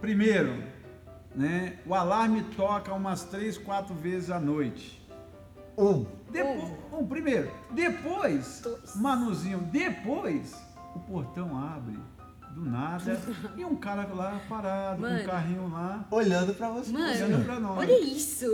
Primeiro, 0.00 0.64
né, 1.32 1.74
o 1.86 1.94
alarme 1.94 2.42
toca 2.56 2.92
umas 2.92 3.22
três, 3.22 3.56
quatro 3.56 3.94
vezes 3.94 4.32
à 4.32 4.40
noite. 4.40 5.00
Um. 5.78 6.04
Depois, 6.32 6.72
um, 6.92 7.06
primeiro. 7.06 7.52
Depois, 7.70 8.64
Manuzinho, 8.96 9.58
depois 9.70 10.56
o 10.96 10.98
portão 10.98 11.56
abre 11.56 11.96
do 12.54 12.64
nada 12.64 13.18
e 13.56 13.64
um 13.64 13.74
cara 13.74 14.06
lá 14.14 14.40
parado, 14.48 15.00
com 15.00 15.06
um 15.08 15.10
Mano. 15.10 15.24
carrinho 15.24 15.68
lá, 15.72 16.04
Olhando 16.10 16.54
pra 16.54 16.70
você. 16.70 16.94
olhando 16.94 17.44
pra 17.44 17.58
nós. 17.60 17.78
Olha 17.78 18.00
isso. 18.00 18.46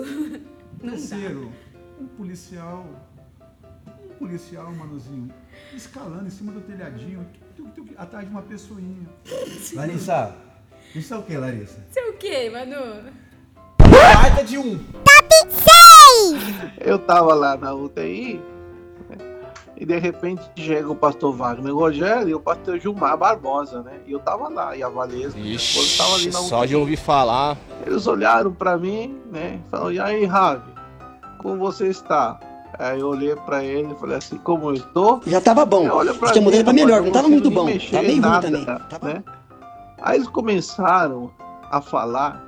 Não 0.83 0.91
dá. 0.91 0.91
Terceiro, 0.93 1.53
um 2.01 2.07
policial, 2.07 2.87
um 4.05 4.15
policial, 4.15 4.73
Manuzinho, 4.73 5.29
escalando 5.75 6.27
em 6.27 6.31
cima 6.31 6.53
do 6.53 6.61
telhadinho, 6.63 7.27
tuc, 7.55 7.71
tuc, 7.73 7.75
tuc, 7.89 7.95
atrás 7.99 8.25
de 8.25 8.31
uma 8.31 8.43
pessoinha. 8.43 9.07
Larissa, 9.75 10.35
isso 10.95 11.13
é 11.13 11.19
o 11.19 11.23
que, 11.23 11.37
Larissa? 11.37 11.85
Isso 11.91 11.99
é 11.99 12.09
o 12.09 12.13
quê, 12.15 12.49
Manu? 12.51 13.11
Baita 13.79 14.43
de 14.45 14.57
um. 14.57 14.79
Eu 16.81 16.99
tava 16.99 17.35
lá 17.35 17.57
na 17.57 17.75
UTI 17.75 18.41
e 19.81 19.87
de 19.87 19.99
repente 19.99 20.43
chega 20.57 20.93
o 20.93 20.95
pastor 20.95 21.35
Wagner 21.35 21.75
Rogério 21.75 22.29
e 22.29 22.35
o 22.35 22.39
pastor 22.41 22.79
Gilmar 22.79 23.17
Barbosa, 23.17 23.83
né? 23.83 23.95
E 24.07 24.13
eu 24.13 24.19
tava 24.21 24.49
lá, 24.51 24.77
e 24.77 24.83
a 24.83 24.89
Valesca, 24.91 25.41
minha 25.41 25.57
esposa, 25.57 25.97
tava 25.97 26.15
ali 26.17 26.29
Ixi, 26.29 26.33
na 26.35 26.39
só 26.41 26.65
de 26.67 26.77
ouvir 26.77 26.97
falar. 26.99 27.57
Eles 27.87 28.07
olharam 28.07 28.53
pra 28.53 28.77
mim, 28.77 29.19
né? 29.33 29.59
e 29.67 29.71
Falaram, 29.71 29.93
e 29.93 29.99
aí, 29.99 30.25
Ravi, 30.27 30.71
como 31.39 31.57
você 31.57 31.87
está? 31.89 32.39
Aí 32.79 33.01
eu 33.01 33.09
olhei 33.09 33.35
pra 33.35 33.65
ele 33.65 33.93
e 33.93 33.97
falei 33.99 34.19
assim, 34.19 34.37
como 34.39 34.69
eu 34.69 34.75
estou? 34.75 35.21
Já 35.27 35.41
tava 35.41 35.65
bom. 35.65 35.89
Olha 35.89 36.13
Você 36.13 36.41
mudou 36.41 36.63
pra 36.63 36.73
rapaz, 36.73 36.75
melhor, 36.77 37.03
não 37.03 37.11
tava 37.11 37.29
muito 37.29 37.51
bom. 37.51 37.65
mexer 37.65 37.91
Tava 37.91 38.03
meio 38.03 38.21
ruim 38.21 38.31
nada, 38.31 38.47
também. 38.91 39.15
né? 39.15 39.25
Aí 40.03 40.17
eles 40.19 40.29
começaram 40.29 41.31
a 41.71 41.81
falar, 41.81 42.43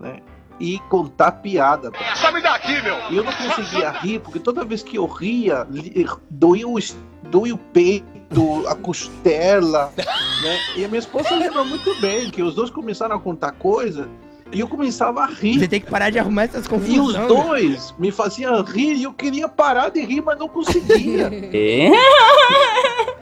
né? 0.00 0.20
E 0.58 0.78
contar 0.88 1.32
piada. 1.32 1.90
pra 1.90 2.16
Só 2.16 2.32
me 2.32 2.40
dá 2.40 2.54
aqui, 2.54 2.80
meu! 2.82 2.96
e 3.10 3.16
eu 3.16 3.24
não 3.24 3.32
conseguia 3.32 3.90
rir, 3.90 4.20
porque 4.20 4.38
toda 4.38 4.64
vez 4.64 4.82
que 4.82 4.96
eu 4.96 5.04
ria, 5.06 5.66
doía 6.30 6.66
o, 6.66 6.78
doía 7.24 7.54
o 7.54 7.58
peito, 7.58 8.64
a 8.66 8.74
costela, 8.74 9.92
né? 9.96 10.58
E 10.76 10.84
a 10.84 10.88
minha 10.88 10.98
esposa 11.00 11.34
lembra 11.36 11.62
muito 11.64 11.94
bem 12.00 12.30
que 12.30 12.42
os 12.42 12.54
dois 12.54 12.70
começaram 12.70 13.16
a 13.16 13.20
contar 13.20 13.52
coisa 13.52 14.08
e 14.52 14.60
eu 14.60 14.68
começava 14.68 15.22
a 15.22 15.26
rir. 15.26 15.58
Você 15.58 15.68
tem 15.68 15.80
que 15.80 15.90
parar 15.90 16.08
de 16.10 16.18
arrumar 16.18 16.44
essas 16.44 16.64
E 16.64 16.68
confusões. 16.68 17.08
os 17.16 17.28
dois 17.28 17.94
me 17.98 18.10
faziam 18.10 18.62
rir 18.62 18.94
e 18.94 19.02
eu 19.02 19.12
queria 19.12 19.48
parar 19.48 19.90
de 19.90 20.00
rir, 20.00 20.22
mas 20.22 20.38
não 20.38 20.48
conseguia. 20.48 21.30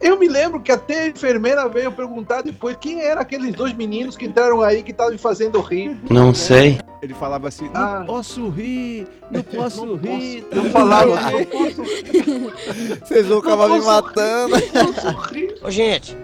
Eu 0.00 0.18
me 0.18 0.28
lembro 0.28 0.60
que 0.60 0.72
até 0.72 1.02
a 1.02 1.06
enfermeira 1.08 1.68
veio 1.68 1.90
perguntar 1.92 2.42
depois 2.42 2.76
quem 2.80 3.00
eram 3.00 3.20
aqueles 3.22 3.52
dois 3.54 3.72
meninos 3.72 4.16
que 4.16 4.26
entraram 4.26 4.60
aí 4.60 4.82
que 4.82 4.90
estavam 4.90 5.12
me 5.12 5.18
fazendo 5.18 5.60
rir. 5.60 5.96
Não 6.10 6.34
sei. 6.34 6.78
Ele 7.00 7.14
falava 7.14 7.48
assim, 7.48 7.64
não 7.72 7.80
Ah. 7.80 8.04
posso 8.06 8.48
rir, 8.48 9.06
não 9.30 9.42
posso 9.42 9.94
rir. 9.96 10.44
Eu 10.50 10.64
falava, 10.70 11.06
não 11.30 11.38
não 11.38 11.44
posso 11.44 11.82
Vocês 13.04 13.26
vão 13.26 13.38
acabar 13.38 13.68
me 13.68 13.76
posso- 13.76 13.86
matando. 13.86 14.54
Ô, 15.62 15.70
gente. 15.70 16.16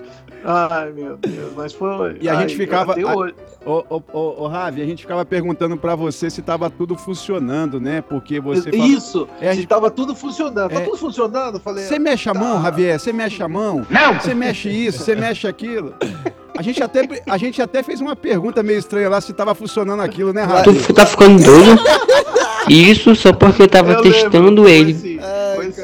Ai, 0.45 0.91
meu 0.93 1.17
Deus, 1.17 1.53
mas 1.57 1.73
foi. 1.73 2.17
E 2.21 2.29
a 2.29 2.35
gente 2.41 2.53
Ai, 2.53 2.57
ficava. 2.57 2.93
até 2.93 3.03
a- 3.03 3.15
hoje. 3.15 3.35
Ô, 3.65 3.85
ô, 4.13 4.45
ô, 4.45 4.47
Ravi, 4.49 4.81
a 4.81 4.87
gente 4.87 5.03
ficava 5.03 5.25
perguntando 5.25 5.77
pra 5.77 5.95
você 5.95 6.31
se 6.31 6.41
tava 6.41 6.71
tudo 6.71 6.97
funcionando, 6.97 7.79
né? 7.79 8.01
Porque 8.01 8.41
você. 8.41 8.71
fala- 8.71 8.85
Isso, 8.87 9.29
É, 9.41 9.49
a 9.49 9.51
se 9.53 9.57
gente- 9.59 9.69
tava 9.69 9.91
tudo 9.91 10.15
funcionando. 10.15 10.71
Tá 10.71 10.81
É. 10.81 10.85
tudo 10.85 10.97
funcionando? 10.97 11.61
Falei. 11.61 11.85
Você 11.85 11.99
mexe 11.99 12.29
a 12.31 12.35
mão, 12.35 12.57
tá. 12.57 12.63
Javier? 12.65 12.99
Você 12.99 13.13
mexe 13.13 13.43
a 13.43 13.49
mão? 13.49 13.87
Não! 13.91 14.15
Você 14.19 14.33
mexe 14.35 14.69
isso, 14.71 15.01
você 15.05 15.15
mexe 15.15 15.47
aquilo. 15.47 15.95
A 16.57 16.63
gente, 16.63 16.83
até, 16.83 17.07
a 17.29 17.37
gente 17.39 17.61
até 17.61 17.83
fez 17.83 18.01
uma 18.01 18.17
pergunta 18.17 18.63
meio 18.63 18.79
estranha 18.79 19.09
lá 19.09 19.21
se 19.21 19.33
tava 19.33 19.55
funcionando 19.55 20.01
aquilo, 20.01 20.33
né, 20.33 20.43
Ravi? 20.43 20.75
Tu 20.87 20.93
tá 20.95 21.05
ficando 21.07 21.43
doido? 21.43 21.81
Isso 22.69 23.15
só 23.17 23.33
porque 23.33 23.63
eu 23.63 23.69
tava 23.69 23.93
Eu 23.93 24.01
lembro, 24.03 24.13
testando 24.13 24.63
foi 24.63 24.73
ele. 24.73 24.95
sim, 24.95 25.19
foi 25.57 25.73
sim. 25.73 25.83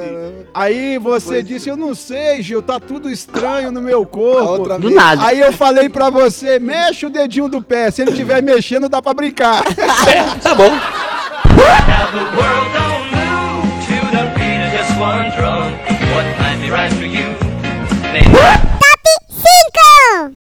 Aí 0.57 0.97
você 0.97 1.43
disse, 1.43 1.69
eu 1.69 1.77
não 1.77 1.95
sei, 1.95 2.41
Gil, 2.41 2.63
tá 2.63 2.81
tudo 2.81 3.11
estranho 3.11 3.71
no 3.71 3.83
meu 3.83 4.07
corpo. 4.07 4.43
outra 4.43 4.79
Do 4.79 4.89
nada. 4.89 5.23
Aí 5.27 5.39
eu 5.39 5.53
falei 5.53 5.91
pra 5.91 6.09
você, 6.09 6.59
mexe 6.59 7.05
o 7.05 7.11
dedinho 7.11 7.47
do 7.47 7.61
pé. 7.61 7.91
Se 7.91 8.01
ele 8.01 8.13
estiver 8.13 8.43
mexendo, 8.43 8.89
dá 8.89 9.03
pra 9.03 9.13
brincar. 9.13 9.63
tá 10.43 10.55
bom. 10.55 10.71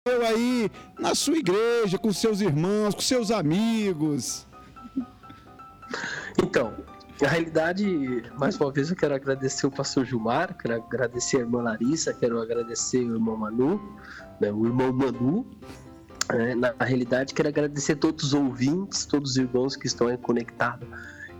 Eu 0.04 0.26
aí, 0.26 0.70
na 0.98 1.14
sua 1.14 1.38
igreja, 1.38 1.96
com 1.96 2.12
seus 2.12 2.42
irmãos, 2.42 2.94
com 2.94 3.00
seus 3.00 3.30
amigos. 3.30 4.46
Então, 6.36 6.74
na 7.20 7.28
realidade, 7.28 8.22
mais 8.38 8.56
uma 8.58 8.70
vez 8.72 8.90
eu 8.90 8.96
quero 8.96 9.14
agradecer 9.14 9.66
o 9.66 9.70
pastor 9.70 10.04
Gilmar, 10.04 10.56
quero 10.56 10.74
agradecer 10.74 11.36
a 11.38 11.40
irmã 11.40 11.62
Larissa, 11.62 12.12
quero 12.12 12.40
agradecer 12.40 12.98
o 12.98 13.14
irmão 13.14 13.36
Manu, 13.36 13.80
né, 14.40 14.50
o 14.50 14.66
irmão 14.66 14.92
Manu. 14.92 15.46
É, 16.30 16.54
na 16.54 16.72
realidade, 16.80 17.34
quero 17.34 17.48
agradecer 17.48 17.96
todos 17.96 18.26
os 18.26 18.34
ouvintes, 18.34 19.04
todos 19.04 19.32
os 19.32 19.36
irmãos 19.36 19.76
que 19.76 19.86
estão 19.86 20.06
aí 20.06 20.16
conectados 20.16 20.88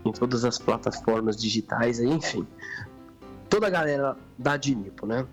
em 0.05 0.11
todas 0.11 0.45
as 0.45 0.59
plataformas 0.59 1.35
digitais, 1.37 1.99
enfim, 1.99 2.45
toda 3.49 3.67
a 3.67 3.69
galera 3.69 4.17
da 4.37 4.55
Dinipo, 4.57 5.05
né? 5.05 5.25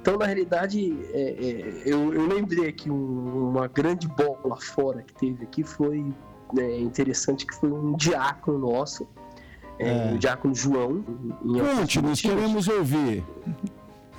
Então, 0.00 0.18
na 0.18 0.26
realidade, 0.26 0.98
é, 1.12 1.20
é, 1.22 1.82
eu, 1.86 2.12
eu 2.12 2.26
lembrei 2.26 2.68
aqui 2.68 2.90
um- 2.90 3.48
uma 3.50 3.66
grande 3.68 4.06
bola 4.08 4.56
fora 4.60 5.02
que 5.02 5.14
teve 5.14 5.44
aqui, 5.44 5.62
foi 5.64 6.04
né, 6.52 6.78
interessante, 6.78 7.46
que 7.46 7.54
foi 7.54 7.70
um 7.70 7.96
diácono 7.96 8.58
nosso, 8.58 9.08
é, 9.78 10.10
É. 10.10 10.14
o 10.14 10.18
diácono 10.18 10.54
João. 10.54 11.04
em 11.44 11.58
Conte-nos, 11.58 12.20
queremos 12.20 12.68
ouvir. 12.68 13.24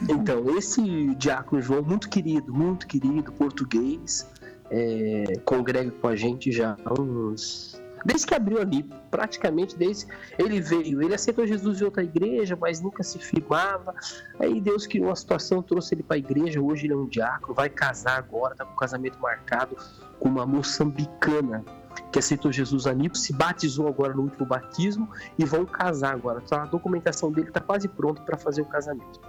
então, 0.09 0.57
esse 0.57 1.15
diácono 1.15 1.61
João, 1.61 1.81
muito 1.83 2.09
querido, 2.09 2.53
muito 2.53 2.85
querido, 2.87 3.31
português, 3.31 4.27
é, 4.69 5.39
congrega 5.45 5.91
com 5.91 6.07
a 6.07 6.15
gente 6.15 6.51
já 6.51 6.75
há 6.85 7.01
uns. 7.01 7.81
Desde 8.05 8.27
que 8.27 8.35
abriu 8.35 8.61
ali, 8.61 8.83
praticamente 9.09 9.75
desde. 9.75 10.05
Ele 10.37 10.61
veio, 10.61 11.01
ele 11.01 11.15
aceitou 11.15 11.47
Jesus 11.47 11.81
em 11.81 11.85
outra 11.85 12.03
igreja, 12.03 12.55
mas 12.59 12.79
nunca 12.79 13.01
se 13.01 13.17
firmava. 13.17 13.95
Aí 14.39 14.61
Deus 14.61 14.85
criou 14.85 15.07
uma 15.07 15.15
situação, 15.15 15.63
trouxe 15.63 15.95
ele 15.95 16.03
para 16.03 16.15
a 16.15 16.19
igreja. 16.19 16.61
Hoje 16.61 16.85
ele 16.85 16.93
é 16.93 16.95
um 16.95 17.07
diácono, 17.07 17.55
vai 17.55 17.67
casar 17.67 18.19
agora, 18.19 18.53
tá 18.53 18.63
com 18.63 18.73
o 18.73 18.75
casamento 18.75 19.19
marcado 19.19 19.75
com 20.19 20.29
uma 20.29 20.45
moçambicana 20.45 21.65
que 22.11 22.19
aceitou 22.19 22.51
Jesus 22.51 22.85
a 22.87 22.93
se 23.17 23.33
batizou 23.33 23.87
agora 23.87 24.13
no 24.13 24.23
último 24.23 24.45
batismo 24.45 25.09
e 25.37 25.45
vão 25.45 25.65
casar 25.65 26.13
agora. 26.13 26.41
Então, 26.45 26.59
a 26.61 26.65
documentação 26.65 27.31
dele 27.31 27.47
está 27.49 27.59
quase 27.59 27.87
pronta 27.87 28.21
para 28.21 28.37
fazer 28.37 28.61
o 28.61 28.65
casamento. 28.65 29.19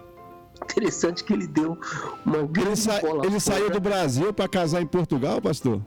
Interessante 0.63 1.23
que 1.25 1.33
ele 1.33 1.47
deu 1.47 1.79
uma 2.25 2.39
grande 2.43 2.69
Ele, 2.71 2.77
sa- 2.77 3.01
bola 3.01 3.27
ele 3.27 3.41
saiu 3.41 3.71
do 3.71 3.81
Brasil 3.81 4.33
pra 4.33 4.49
casar 4.49 4.81
em 4.81 4.87
Portugal, 4.87 5.41
pastor? 5.41 5.81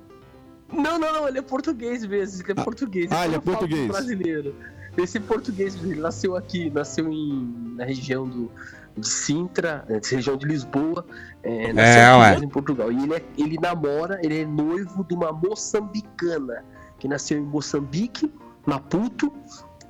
Não, 0.72 1.00
não, 1.00 1.12
não, 1.14 1.28
ele 1.28 1.40
é 1.40 1.42
português 1.42 2.06
mesmo, 2.06 2.44
ele 2.44 2.60
é 2.60 2.64
português. 2.64 3.12
ah, 3.12 3.26
ele 3.26 3.36
é 3.36 3.40
português. 3.40 3.88
brasileiro. 3.88 4.56
Esse 4.98 5.20
português, 5.20 5.76
ele 5.76 5.96
nasceu 6.00 6.36
aqui, 6.36 6.70
nasceu 6.70 7.12
em, 7.12 7.74
na 7.76 7.86
região 7.86 8.28
do, 8.28 8.52
de 8.98 9.08
Sintra, 9.08 9.86
eh, 9.90 10.00
região 10.04 10.38
de 10.38 10.46
Lisboa, 10.46 11.06
é, 11.44 11.72
nasceu 11.74 12.42
É, 12.42 12.46
em 12.46 12.50
Portugal. 12.50 12.92
E 12.92 13.04
ele, 13.04 13.16
é- 13.16 13.24
ele 13.38 13.58
namora, 13.62 14.20
ele 14.24 14.42
é 14.42 14.46
noivo 14.46 15.04
de 15.04 15.14
uma 15.14 15.32
moçambicana, 15.32 16.64
que 16.98 17.08
nasceu 17.08 17.38
em 17.38 17.42
Moçambique, 17.42 18.32
Maputo, 18.66 19.32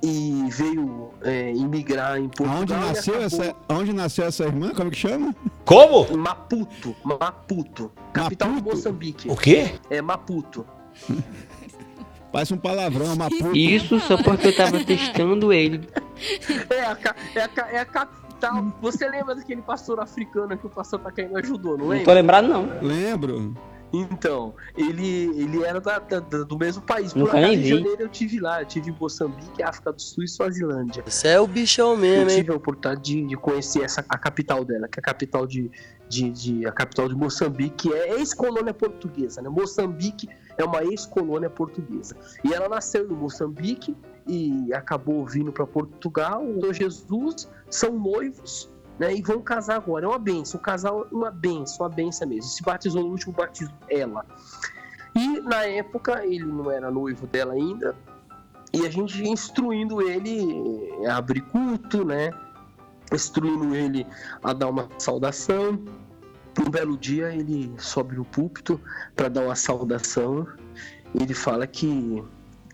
e 0.02 0.46
veio 0.50 1.10
é, 1.22 1.52
imigrar 1.52 2.16
em 2.18 2.28
Portugal. 2.28 2.56
Aonde 2.58 2.72
e 2.72 2.76
nasceu, 2.76 3.14
acabou 3.14 3.26
essa, 3.44 3.56
aonde 3.68 3.92
nasceu 3.92 4.24
essa 4.24 4.44
irmã? 4.44 4.72
Como 4.74 4.90
que 4.90 4.96
chama? 4.96 5.34
Como? 5.64 6.16
Maputo, 6.16 6.96
Maputo, 7.04 7.92
capital 8.12 8.54
de 8.54 8.62
Moçambique. 8.62 9.28
O 9.30 9.36
quê? 9.36 9.74
É 9.90 10.00
Maputo. 10.00 10.64
Parece 12.32 12.54
um 12.54 12.58
palavrão, 12.58 13.12
uma 13.12 13.28
puta. 13.28 13.58
Isso 13.58 13.98
só 14.00 14.16
porque 14.22 14.48
eu 14.48 14.56
tava 14.56 14.82
testando 14.84 15.52
ele. 15.52 15.88
É 16.70 16.80
a, 16.82 16.96
é 17.34 17.40
a, 17.42 17.68
é 17.70 17.80
a 17.80 17.84
capital. 18.40 18.72
Você 18.80 19.08
lembra 19.08 19.34
daquele 19.34 19.62
pastor 19.62 20.00
africano 20.00 20.56
que 20.56 20.66
o 20.66 20.70
pastor 20.70 21.00
Tacaíno 21.00 21.36
ajudou, 21.38 21.72
não 21.76 21.84
Não 21.84 21.88
lembra? 21.90 22.04
tô 22.04 22.12
lembrado, 22.12 22.48
não. 22.48 22.68
Lembro. 22.82 23.54
Então, 23.92 24.54
ele, 24.76 25.24
ele 25.36 25.64
era 25.64 25.80
da- 25.80 25.98
da- 25.98 26.20
da- 26.20 26.44
do 26.44 26.56
mesmo 26.56 26.80
país. 26.80 27.12
Por 27.12 27.18
Nunca 27.20 27.32
acaso, 27.38 27.48
nem 27.48 27.58
em 27.60 27.64
janeiro 27.64 28.02
eu 28.02 28.08
tive 28.08 28.38
lá. 28.38 28.62
Eu 28.62 28.66
tive 28.66 28.88
em 28.90 28.96
Moçambique, 29.00 29.60
África 29.64 29.92
do 29.92 30.00
Sul 30.00 30.22
e 30.22 30.28
Suazilândia. 30.28 31.02
Você 31.04 31.26
é 31.26 31.40
o 31.40 31.46
bichão 31.46 31.94
Eu 31.94 31.96
mesmo, 31.96 32.30
hein? 32.30 32.36
tive 32.36 32.52
a 32.52 32.56
oportunidade 32.56 33.02
de, 33.02 33.26
de 33.26 33.36
conhecer 33.36 33.82
essa, 33.82 34.04
a 34.08 34.16
capital 34.16 34.64
dela, 34.64 34.86
que 34.86 35.00
é 35.00 35.00
a 35.00 35.02
capital 35.02 35.44
de, 35.44 35.68
de, 36.08 36.30
de- 36.30 36.66
a 36.68 36.70
capital 36.70 37.08
de 37.08 37.16
Moçambique, 37.16 37.88
que 37.88 37.92
é 37.92 38.14
ex-colônia 38.20 38.72
portuguesa, 38.72 39.42
né? 39.42 39.48
Moçambique 39.48 40.28
é 40.56 40.64
uma 40.64 40.84
ex-colônia 40.84 41.50
portuguesa. 41.50 42.14
E 42.44 42.54
ela 42.54 42.68
nasceu 42.68 43.04
em 43.10 43.14
Moçambique 43.14 43.96
e 44.26 44.72
acabou 44.72 45.24
vindo 45.26 45.52
para 45.52 45.66
Portugal. 45.66 46.44
O 46.44 46.72
Jesus 46.72 47.48
são 47.68 47.98
noivos. 47.98 48.70
Né, 48.98 49.14
e 49.14 49.22
vão 49.22 49.40
casar 49.40 49.76
agora. 49.76 50.04
É 50.04 50.08
uma 50.08 50.18
benção. 50.18 50.60
O 50.60 50.62
casal 50.62 51.06
é 51.10 51.14
uma 51.14 51.30
benção, 51.30 51.86
uma 51.86 51.88
benção 51.88 52.28
mesmo. 52.28 52.50
Se 52.50 52.62
batizou 52.62 53.02
no 53.02 53.08
último 53.10 53.32
batismo 53.32 53.74
ela. 53.88 54.26
E 55.16 55.40
na 55.40 55.64
época 55.64 56.24
ele 56.24 56.44
não 56.44 56.70
era 56.70 56.90
noivo 56.90 57.26
dela 57.26 57.54
ainda. 57.54 57.96
E 58.72 58.86
a 58.86 58.90
gente 58.90 59.26
instruindo 59.26 60.02
ele 60.02 61.06
a 61.06 61.16
abrir 61.16 61.40
culto, 61.40 62.04
né? 62.04 62.30
Instruindo 63.12 63.74
ele 63.74 64.06
a 64.42 64.52
dar 64.52 64.68
uma 64.68 64.86
saudação. 64.98 65.82
Um 66.60 66.70
belo 66.70 66.96
dia 66.96 67.34
ele 67.34 67.72
sobe 67.78 68.16
no 68.16 68.24
púlpito 68.24 68.80
para 69.16 69.28
dar 69.28 69.42
uma 69.42 69.56
saudação. 69.56 70.46
Ele 71.18 71.34
fala 71.34 71.66
que 71.66 72.22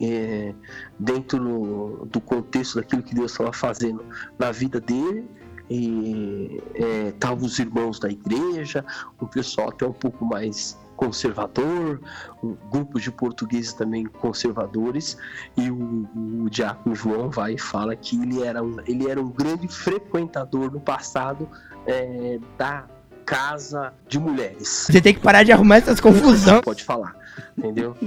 é, 0.01 0.55
dentro 0.99 1.39
do- 1.39 2.07
do 2.07 2.21
contexto 2.21 2.77
daquilo 2.77 3.03
que 3.03 3.15
Deus 3.15 3.33
estava 3.33 3.53
fazendo 3.53 4.05
na 4.39 4.51
vida 4.53 4.81
dele, 4.81 5.29
e 5.69 6.63
estavam 7.09 7.45
os 7.45 7.59
irmãos 7.59 7.99
da 7.99 8.09
igreja, 8.09 8.85
um 9.21 9.27
pessoal 9.27 9.71
até 9.71 9.85
um 9.85 9.93
pouco 9.93 10.25
mais 10.25 10.79
conservador, 10.97 12.01
um 12.43 12.57
grupo 12.71 13.01
de 13.01 13.11
portugueses 13.11 13.73
também 13.73 14.07
conservadores, 14.07 15.19
e 15.57 15.69
o, 15.71 16.09
o 16.45 16.49
diácono 16.49 16.95
João 16.95 17.31
vai 17.31 17.55
e 17.55 17.59
fala 17.59 17.97
que 17.97 18.17
ele 18.21 18.43
era 18.43 18.63
um, 18.63 18.77
ele 18.87 19.11
era 19.11 19.21
um 19.21 19.29
grande 19.29 19.67
frequentador 19.67 20.71
no 20.71 20.81
passado 20.81 21.49
é, 21.85 22.39
da 22.57 22.87
casa 23.25 23.93
de 24.09 24.21
mulheres. 24.21 24.87
Você 24.89 25.01
tem 25.01 25.13
que 25.13 25.21
parar 25.21 25.43
de 25.43 25.51
arrumar 25.51 25.79
essas 25.79 25.99
confusão. 25.99 26.61
Pode 26.63 26.85
falar, 26.85 27.17
entendeu? 27.59 27.97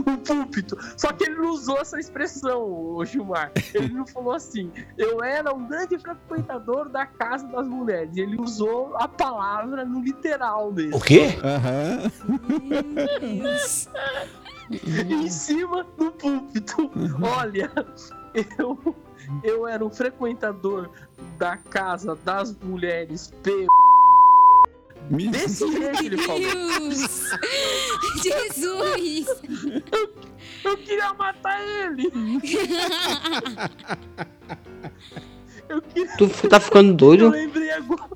o 0.00 0.16
púlpito. 0.22 0.76
Só 0.96 1.12
que 1.12 1.24
ele 1.24 1.36
não 1.36 1.50
usou 1.50 1.78
essa 1.78 1.98
expressão, 1.98 2.62
o 2.62 3.04
Gilmar. 3.04 3.52
Ele 3.74 3.92
não 3.92 4.06
falou 4.06 4.32
assim, 4.32 4.70
eu 4.96 5.22
era 5.22 5.52
um 5.54 5.66
grande 5.66 5.98
frequentador 5.98 6.88
da 6.88 7.06
casa 7.06 7.46
das 7.48 7.66
mulheres. 7.66 8.16
Ele 8.16 8.40
usou 8.40 8.96
a 8.96 9.08
palavra 9.08 9.84
no 9.84 10.00
literal 10.00 10.72
mesmo. 10.72 10.96
O 10.96 11.00
quê? 11.00 11.38
Aham. 11.42 12.10
em 14.70 15.28
cima 15.28 15.84
do 15.98 16.12
púlpito. 16.12 16.90
Olha, 17.22 17.70
eu, 18.58 18.94
eu 19.42 19.66
era 19.66 19.84
um 19.84 19.90
frequentador 19.90 20.90
da 21.38 21.56
casa 21.56 22.16
das 22.24 22.56
mulheres 22.56 23.32
P. 25.10 25.28
Desse 25.28 25.70
jeito 25.70 26.04
ele 26.04 26.18
falou. 26.18 26.40
Deus! 26.40 27.30
Jesus! 28.22 29.26
Eu 30.64 30.76
queria 30.78 31.12
matar 31.14 31.60
ele! 31.62 32.10
Eu 35.68 35.82
queria... 35.82 36.16
Tu 36.16 36.28
tá 36.48 36.60
ficando 36.60 36.90
Eu 36.90 36.96
doido? 36.96 37.28
lembrei 37.30 37.70
agora. 37.72 38.10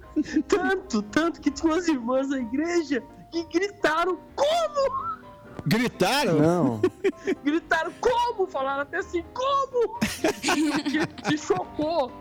Tanto, 0.49 1.03
tanto 1.03 1.41
que 1.41 1.51
tinha 1.51 1.72
umas 1.72 1.89
irmãs 1.89 2.28
da 2.28 2.39
igreja 2.39 3.03
que 3.30 3.45
gritaram 3.45 4.18
como? 4.34 5.16
Gritaram? 5.66 6.39
Não. 6.39 6.80
Gritaram 7.45 7.93
como? 8.01 8.47
Falaram 8.47 8.82
até 8.82 8.99
assim, 8.99 9.24
como? 9.34 9.99
que 10.01 11.39
se 11.39 11.47
chocou 11.47 12.12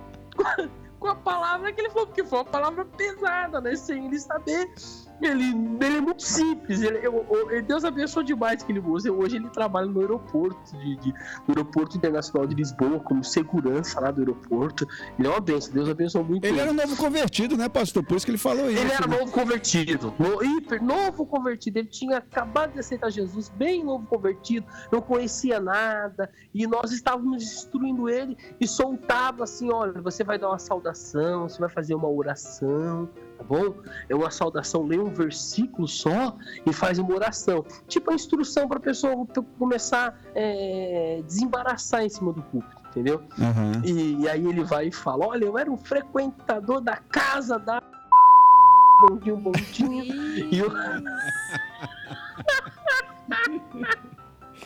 com 1.00 1.08
a, 1.08 1.16
palavra 1.16 1.72
que 1.72 1.82
ele 1.82 1.89
falou, 1.89 2.08
porque 2.08 2.24
foi 2.24 2.39
uma 2.39 2.46
palavra 2.46 2.86
pesada, 2.86 3.62
né? 3.62 3.76
Sem 3.76 4.06
ele 4.06 4.20
saber. 4.20 4.74
Ele, 5.22 5.43
ele 5.82 5.97
é 5.97 6.01
muito 6.01 6.22
simples. 6.24 6.82
Ele, 6.82 6.97
eu- 7.05 7.26
eu- 7.49 7.63
Deus 7.63 7.86
abençoou 7.86 8.24
demais 8.24 8.61
que 8.63 8.72
ele 8.72 8.80
usa. 8.80 9.11
Hoje 9.11 9.38
ele 9.38 9.49
trabalha 9.49 9.88
no 9.88 9.99
aeroporto, 10.01 10.76
de, 10.78 10.95
de- 10.97 11.11
no 11.47 11.49
aeroporto 11.55 11.97
internacional 11.97 12.45
de 12.47 12.55
Lisboa, 12.55 12.99
como 12.99 13.24
segurança 13.24 13.99
lá 13.99 14.11
do 14.11 14.20
aeroporto. 14.22 14.86
Ele 15.18 15.28
é 15.28 15.32
uma 15.32 15.39
benção. 15.39 15.74
Deus 15.74 15.89
abençoou 15.89 16.24
muito 16.26 16.43
Ele 16.45 16.53
ele. 16.53 16.59
era 16.61 16.72
um 16.72 16.74
novo 16.74 16.95
convertido, 16.97 17.55
né, 17.57 17.70
pastor? 17.70 18.03
Por 18.03 18.18
isso 18.18 18.26
que 18.26 18.32
ele 18.32 18.38
falou 18.38 18.70
isso. 18.70 18.82
Ele 18.82 18.91
era 18.91 19.07
né? 19.07 19.18
novo 19.20 19.32
convertido, 19.32 20.13
no, 20.20 20.43
hiper 20.43 20.84
novo 20.84 21.26
convertido. 21.26 21.80
Ele 21.80 21.88
tinha 21.88 22.18
acabado 22.18 22.74
de 22.74 22.80
aceitar 22.80 23.09
Jesus, 23.09 23.49
bem 23.49 23.84
novo 23.84 24.05
convertido, 24.07 24.66
não 24.91 25.01
conhecia 25.01 25.59
nada. 25.59 26.30
E 26.53 26.68
nós 26.68 26.91
estávamos 26.91 27.41
instruindo 27.43 28.09
ele 28.09 28.38
e 28.59 28.68
soltava 28.68 29.43
assim: 29.45 29.72
olha, 29.72 30.01
você 30.01 30.24
vai 30.24 30.38
dar 30.38 30.49
uma 30.49 30.59
saudação, 30.59 31.47
você 31.47 31.59
vai 31.59 31.70
fazer 31.70 31.95
uma 31.95 32.09
oração, 32.09 33.09
tá 33.38 33.44
bom? 33.44 33.76
É 34.10 34.16
uma 34.16 34.32
saudação, 34.32 34.84
lê 34.86 34.98
um 34.98 35.14
versículo 35.14 35.88
só 35.88 36.36
e 36.66 36.74
faz 36.74 37.00
uma 37.00 37.14
oração. 37.14 37.66
Tipo 37.88 38.12
a 38.12 38.14
instrução 38.14 38.68
para 38.68 38.78
a 38.78 38.82
pessoa 38.82 39.26
começar 39.58 40.10
a 40.10 40.14
é, 40.34 41.22
desembaraçar 41.26 42.04
em 42.04 42.10
cima 42.10 42.34
do 42.34 42.42
púlpito, 42.42 42.82
entendeu? 42.90 43.24
Aham. 43.40 43.82
E, 43.84 44.22
e 44.22 44.30
aí 44.30 44.46
ele 44.46 44.64
vai 44.64 44.88
e 44.88 44.92
fala: 44.92 45.28
Olha, 45.28 45.46
eu 45.46 45.58
era 45.58 45.72
um 45.72 45.78
frequentador 45.78 46.82
da 46.82 46.98
casa 46.98 47.60
da. 47.60 47.82
Bondinho, 49.02 49.38
bondinho. 49.38 50.04
e 50.06 50.58
eu... 50.58 50.72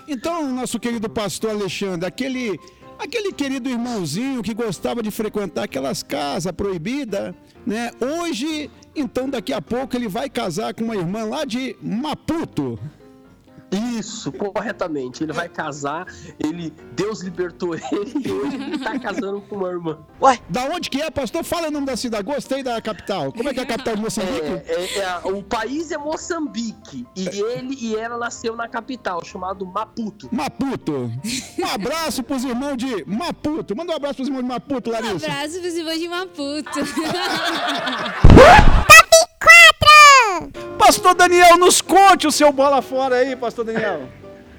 Então, 0.07 0.51
nosso 0.51 0.79
querido 0.79 1.09
pastor 1.09 1.51
Alexandre, 1.51 2.07
aquele, 2.07 2.59
aquele 2.99 3.31
querido 3.31 3.69
irmãozinho 3.69 4.43
que 4.43 4.53
gostava 4.53 5.01
de 5.01 5.09
frequentar 5.09 5.63
aquelas 5.63 6.03
casas 6.03 6.51
proibidas, 6.51 7.33
né? 7.65 7.91
Hoje, 7.99 8.69
então 8.95 9.29
daqui 9.29 9.53
a 9.53 9.61
pouco 9.61 9.95
ele 9.95 10.07
vai 10.07 10.29
casar 10.29 10.73
com 10.73 10.83
uma 10.83 10.95
irmã 10.95 11.23
lá 11.23 11.45
de 11.45 11.75
Maputo. 11.81 12.77
Isso, 13.71 14.31
corretamente. 14.31 15.23
Ele 15.23 15.33
vai 15.33 15.47
casar, 15.49 16.07
ele, 16.39 16.73
Deus 16.93 17.21
libertou 17.21 17.75
ele 17.75 18.13
e 18.25 18.31
hoje 18.31 18.55
ele 18.55 18.79
tá 18.79 18.97
casando 18.99 19.41
com 19.41 19.55
uma 19.57 19.69
irmã. 19.69 19.99
Ué? 20.21 20.39
Da 20.49 20.63
onde 20.65 20.89
que 20.89 21.01
é, 21.01 21.09
pastor? 21.11 21.43
Fala 21.43 21.67
o 21.67 21.71
nome 21.71 21.85
da 21.85 21.95
cidade. 21.95 22.23
Gostei 22.23 22.63
da 22.63 22.81
capital. 22.81 23.31
Como 23.31 23.49
é 23.49 23.53
que 23.53 23.59
é 23.59 23.63
a 23.63 23.65
capital 23.65 23.95
de 23.95 24.01
Moçambique? 24.01 24.41
É, 24.41 24.63
é, 24.67 24.97
é 24.99 25.19
o 25.23 25.43
país 25.43 25.91
é 25.91 25.97
Moçambique 25.97 27.05
e 27.15 27.27
ele 27.27 27.75
e 27.79 27.95
ela 27.95 28.17
nasceu 28.17 28.55
na 28.55 28.67
capital, 28.67 29.23
chamado 29.23 29.65
Maputo. 29.65 30.29
Maputo. 30.31 31.11
Um 31.59 31.65
abraço 31.65 32.23
pros 32.23 32.43
irmãos 32.43 32.77
de 32.77 33.03
Maputo. 33.05 33.75
Manda 33.75 33.93
um 33.93 33.95
abraço 33.95 34.15
pros 34.15 34.27
irmãos 34.27 34.43
de 34.43 34.49
Maputo, 34.49 34.89
Um 34.89 34.93
Larissa. 34.93 35.27
abraço 35.27 35.59
pros 35.59 35.75
irmãos 35.75 35.99
de 35.99 36.07
Maputo. 36.07 36.79
Pastor 40.79 41.13
Daniel, 41.13 41.57
nos 41.57 41.81
conte 41.81 42.25
o 42.25 42.31
seu 42.31 42.53
bola 42.53 42.81
fora 42.81 43.17
aí, 43.17 43.35
pastor 43.35 43.65
Daniel. 43.65 44.03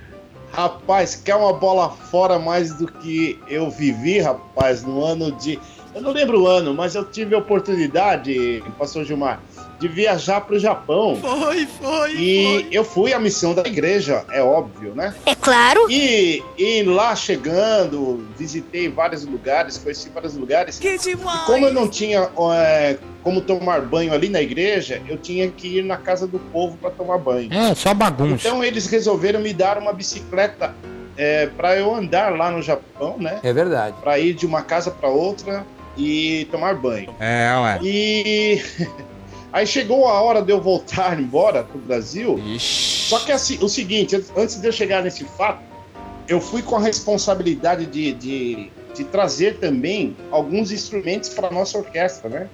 Rapaz, 0.53 1.16
quer 1.16 1.35
uma 1.35 1.55
bola 1.55 1.89
fora 1.89 2.39
mais 2.39 2.75
do 2.75 2.87
que 2.87 3.41
eu 3.49 3.71
vivi, 3.71 4.18
rapaz, 4.18 4.83
no 4.83 5.03
ano 5.03 5.33
de. 5.33 5.59
Eu 5.95 6.03
não 6.03 6.12
lembro 6.12 6.43
o 6.43 6.47
ano, 6.47 6.75
mas 6.75 6.95
eu 6.95 7.05
tive 7.05 7.35
a 7.35 7.39
oportunidade, 7.39 8.62
pastor 8.79 9.05
Gilmar, 9.05 9.41
de 9.81 9.89
viajar 9.89 10.43
para 10.43 10.57
o 10.57 10.59
Japão. 10.59 11.16
Foi, 11.16 11.66
foi. 11.66 12.14
E 12.14 12.68
eu 12.70 12.85
fui 12.85 13.14
à 13.14 13.18
missão 13.18 13.55
da 13.55 13.62
igreja, 13.62 14.24
é 14.31 14.43
óbvio, 14.43 14.95
né? 14.95 15.14
É 15.24 15.35
claro. 15.35 15.91
E, 15.91 16.43
e 16.59 16.83
lá 16.83 17.16
chegando, 17.16 18.26
visitei 18.37 18.91
vários 18.91 19.24
lugares, 19.24 19.78
conheci 19.78 20.11
vários 20.11 20.37
lugares. 20.37 20.78
Que 20.78 20.99
demais! 20.99 21.43
E 21.43 21.47
como 21.47 21.66
eu 21.66 21.72
não 21.72 21.89
tinha 21.89 22.28
é, 22.55 22.99
como 23.22 23.41
tomar 23.41 23.81
banho 23.81 24.12
ali 24.12 24.28
na 24.28 24.43
igreja, 24.43 25.01
eu 25.09 25.16
tinha 25.16 25.49
que 25.49 25.78
ir 25.78 25.85
na 25.85 25.97
casa 25.97 26.26
do 26.26 26.39
povo 26.39 26.76
para 26.76 26.91
tomar 26.91 27.16
banho. 27.16 27.53
É, 27.53 27.74
só 27.74 27.95
bagunça. 27.95 28.47
Então 28.47 28.62
eles 28.62 28.87
resolveram 28.87 29.41
me 29.41 29.55
dar 29.55 29.78
uma 29.78 29.95
bicicleta 29.95 30.74
é, 31.16 31.47
para 31.47 31.76
eu 31.76 31.95
andar 31.95 32.37
lá 32.37 32.51
no 32.51 32.61
Japão, 32.61 33.16
né? 33.18 33.41
É 33.43 33.53
verdade. 33.53 33.97
Para 34.03 34.18
ir 34.18 34.35
de 34.35 34.45
uma 34.45 34.61
casa 34.61 34.91
para 34.91 35.09
outra 35.09 35.64
e 35.97 36.47
tomar 36.51 36.74
banho. 36.74 37.14
É, 37.18 37.51
ué. 37.57 37.78
E 37.83 38.62
aí 39.53 39.66
chegou 39.66 40.07
a 40.07 40.20
hora 40.20 40.42
de 40.42 40.53
eu 40.53 40.61
voltar 40.61 41.18
embora 41.20 41.64
pro 41.64 41.78
Brasil. 41.78 42.40
Só 42.59 43.18
que 43.20 43.32
assim, 43.32 43.59
o 43.62 43.68
seguinte, 43.68 44.22
antes 44.36 44.61
de 44.61 44.66
eu 44.66 44.72
chegar 44.72 45.03
nesse 45.03 45.24
fato, 45.24 45.62
eu 46.28 46.40
fui 46.40 46.62
com 46.62 46.76
a 46.76 46.80
responsabilidade 46.80 47.86
de, 47.86 48.12
de, 48.12 48.70
de 48.94 49.05
trazer 49.05 49.59
também 49.59 50.16
alguns 50.30 50.70
instrumentos 50.70 51.28
para 51.30 51.51
nossa 51.51 51.78
orquestra, 51.78 52.28
né? 52.28 52.48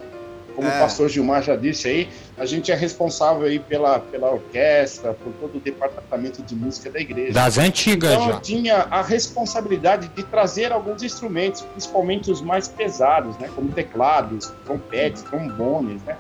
como 0.56 0.66
É. 0.66 0.76
o 0.76 0.80
pastor 0.80 1.08
Gilmar 1.08 1.42
já 1.42 1.54
disse 1.54 1.86
aí, 1.86 2.08
a 2.38 2.46
gente 2.46 2.72
é 2.72 2.74
responsável 2.74 3.46
aí 3.46 3.58
pela, 3.58 4.00
pela 4.00 4.30
orquestra, 4.30 5.12
por 5.12 5.32
todo 5.34 5.58
o 5.58 5.60
departamento 5.60 6.42
de 6.42 6.54
música 6.54 6.90
da 6.90 6.98
igreja. 6.98 7.34
Das 7.34 7.58
antigas 7.58 8.12
então, 8.12 8.26
já. 8.26 8.32
eu 8.32 8.40
tinha 8.40 8.76
a 8.90 9.02
responsabilidade 9.02 10.08
de 10.08 10.22
trazer 10.24 10.72
alguns 10.72 11.02
instrumentos, 11.02 11.60
principalmente 11.60 12.30
os 12.30 12.40
mais 12.40 12.66
pesados, 12.66 13.36
né? 13.36 13.50
Como 13.54 13.70
teclados, 13.70 14.50
trompetes, 14.64 15.22
trombones, 15.22 16.02
né? 16.02 16.16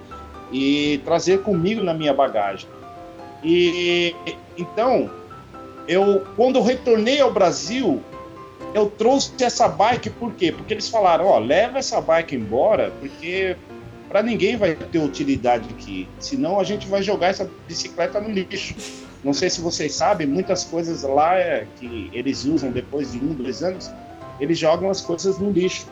E 0.52 1.00
trazer 1.04 1.42
comigo 1.42 1.82
na 1.82 1.92
minha 1.92 2.14
bagagem. 2.14 2.68
E 3.42 4.14
então, 4.56 5.10
eu 5.88 6.24
quando 6.36 6.56
eu 6.56 6.62
retornei 6.62 7.20
ao 7.20 7.32
Brasil, 7.32 8.02
eu 8.74 8.90
trouxe 8.90 9.32
essa 9.40 9.68
bike 9.68 10.10
por 10.10 10.32
quê? 10.34 10.52
Porque 10.52 10.74
eles 10.74 10.88
falaram, 10.88 11.26
ó, 11.26 11.38
leva 11.38 11.78
essa 11.78 12.00
bike 12.00 12.36
embora, 12.36 12.92
porque 13.00 13.56
para 14.08 14.22
ninguém 14.22 14.56
vai 14.56 14.74
ter 14.74 14.98
utilidade 14.98 15.68
aqui. 15.70 16.08
Senão 16.18 16.60
a 16.60 16.64
gente 16.64 16.86
vai 16.86 17.02
jogar 17.02 17.28
essa 17.28 17.50
bicicleta 17.66 18.20
no 18.20 18.30
lixo. 18.30 18.74
Não 19.24 19.32
sei 19.32 19.50
se 19.50 19.60
vocês 19.60 19.94
sabem, 19.94 20.26
muitas 20.26 20.64
coisas 20.64 21.02
lá 21.02 21.36
é, 21.36 21.66
que 21.76 22.10
eles 22.12 22.44
usam 22.44 22.70
depois 22.70 23.12
de 23.12 23.18
um, 23.18 23.34
dois 23.34 23.62
anos, 23.62 23.90
eles 24.38 24.58
jogam 24.58 24.88
as 24.90 25.00
coisas 25.00 25.38
no 25.38 25.50
lixo. 25.50 25.86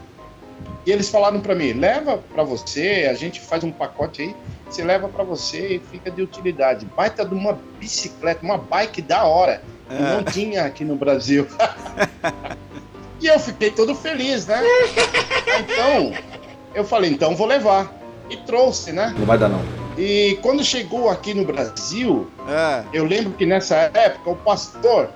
E 0.86 0.92
eles 0.92 1.08
falaram 1.08 1.40
para 1.40 1.54
mim, 1.54 1.72
leva 1.72 2.18
para 2.18 2.42
você, 2.42 3.08
a 3.10 3.14
gente 3.14 3.40
faz 3.40 3.64
um 3.64 3.70
pacote 3.72 4.22
aí, 4.22 4.36
você 4.68 4.84
leva 4.84 5.08
para 5.08 5.24
você 5.24 5.76
e 5.76 5.78
fica 5.90 6.10
de 6.10 6.22
utilidade. 6.22 6.86
Baita 6.96 7.24
de 7.24 7.34
uma 7.34 7.58
bicicleta, 7.78 8.44
uma 8.44 8.58
bike 8.58 9.00
da 9.00 9.24
hora, 9.24 9.62
que 9.88 9.94
É. 9.94 9.98
não 9.98 10.22
tinha 10.22 10.64
aqui 10.64 10.84
no 10.84 10.96
Brasil. 10.96 11.46
e 13.20 13.26
eu 13.26 13.38
fiquei 13.38 13.70
todo 13.70 13.94
feliz, 13.94 14.46
né? 14.46 14.60
Então, 15.60 16.12
eu 16.74 16.84
falei, 16.84 17.10
então 17.10 17.34
vou 17.34 17.46
levar. 17.46 17.92
E 18.28 18.36
trouxe, 18.38 18.90
né? 18.90 19.14
Não 19.18 19.26
vai 19.26 19.36
dar, 19.38 19.48
não. 19.48 19.60
E 19.98 20.38
quando 20.42 20.64
chegou 20.64 21.08
aqui 21.08 21.34
no 21.34 21.44
Brasil, 21.44 22.28
eu 22.92 23.04
lembro 23.04 23.32
que 23.32 23.46
nessa 23.46 23.90
época 23.94 24.30
o 24.30 24.36
pastor 24.36 25.08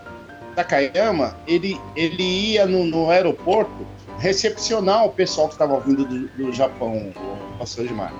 Takayama, 0.55 1.37
ele, 1.47 1.81
ele 1.97 2.23
ia 2.23 2.67
no, 2.67 2.85
no 2.85 3.11
aeroporto 3.11 3.87
recepcionar 4.19 5.05
o 5.05 5.11
pessoal 5.11 5.49
que 5.49 5.55
estava 5.55 5.79
vindo 5.81 6.05
do, 6.05 6.29
do 6.29 6.53
Japão, 6.53 7.13
o 7.17 7.59
pastor 7.59 7.87
Gilmar. 7.87 8.13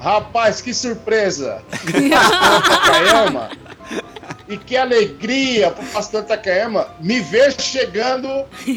Rapaz, 0.00 0.60
que 0.60 0.74
surpresa! 0.74 1.62
Takayama, 2.68 3.50
e 4.48 4.58
que 4.58 4.76
alegria 4.76 5.70
pro 5.70 5.84
pastor 5.86 6.22
Takayama 6.24 6.88
me 7.00 7.20
ver 7.20 7.58
chegando 7.58 8.28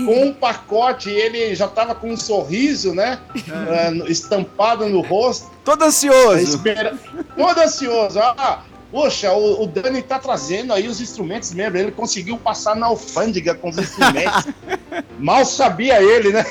com 0.06 0.28
um 0.28 0.34
pacote. 0.34 1.10
Ele 1.10 1.54
já 1.54 1.68
tava 1.68 1.94
com 1.94 2.12
um 2.12 2.18
sorriso, 2.18 2.94
né? 2.94 3.20
ah, 3.52 3.92
no- 3.92 4.08
estampado 4.08 4.86
no 4.88 5.02
rosto. 5.02 5.52
Todo 5.66 5.84
ansioso. 5.84 6.38
Espera... 6.56 6.98
Todo 7.36 7.60
ansioso. 7.60 8.20
Ah, 8.20 8.64
poxa, 8.92 9.32
o, 9.34 9.64
o 9.64 9.68
Dani 9.68 10.02
tá 10.02 10.20
trazendo 10.20 10.74
aí 10.74 10.88
os 10.88 11.02
instrumentos 11.02 11.54
mesmo. 11.54 11.78
Ele 11.78 11.92
conseguiu 11.92 12.38
passar 12.38 12.76
na 12.76 12.88
alfândega 12.88 13.56
com 13.56 13.70
os 13.70 13.78
instrumentos. 13.78 14.48
Mal 15.20 15.46
sabia 15.46 16.02
ele, 16.02 16.32
né? 16.32 16.44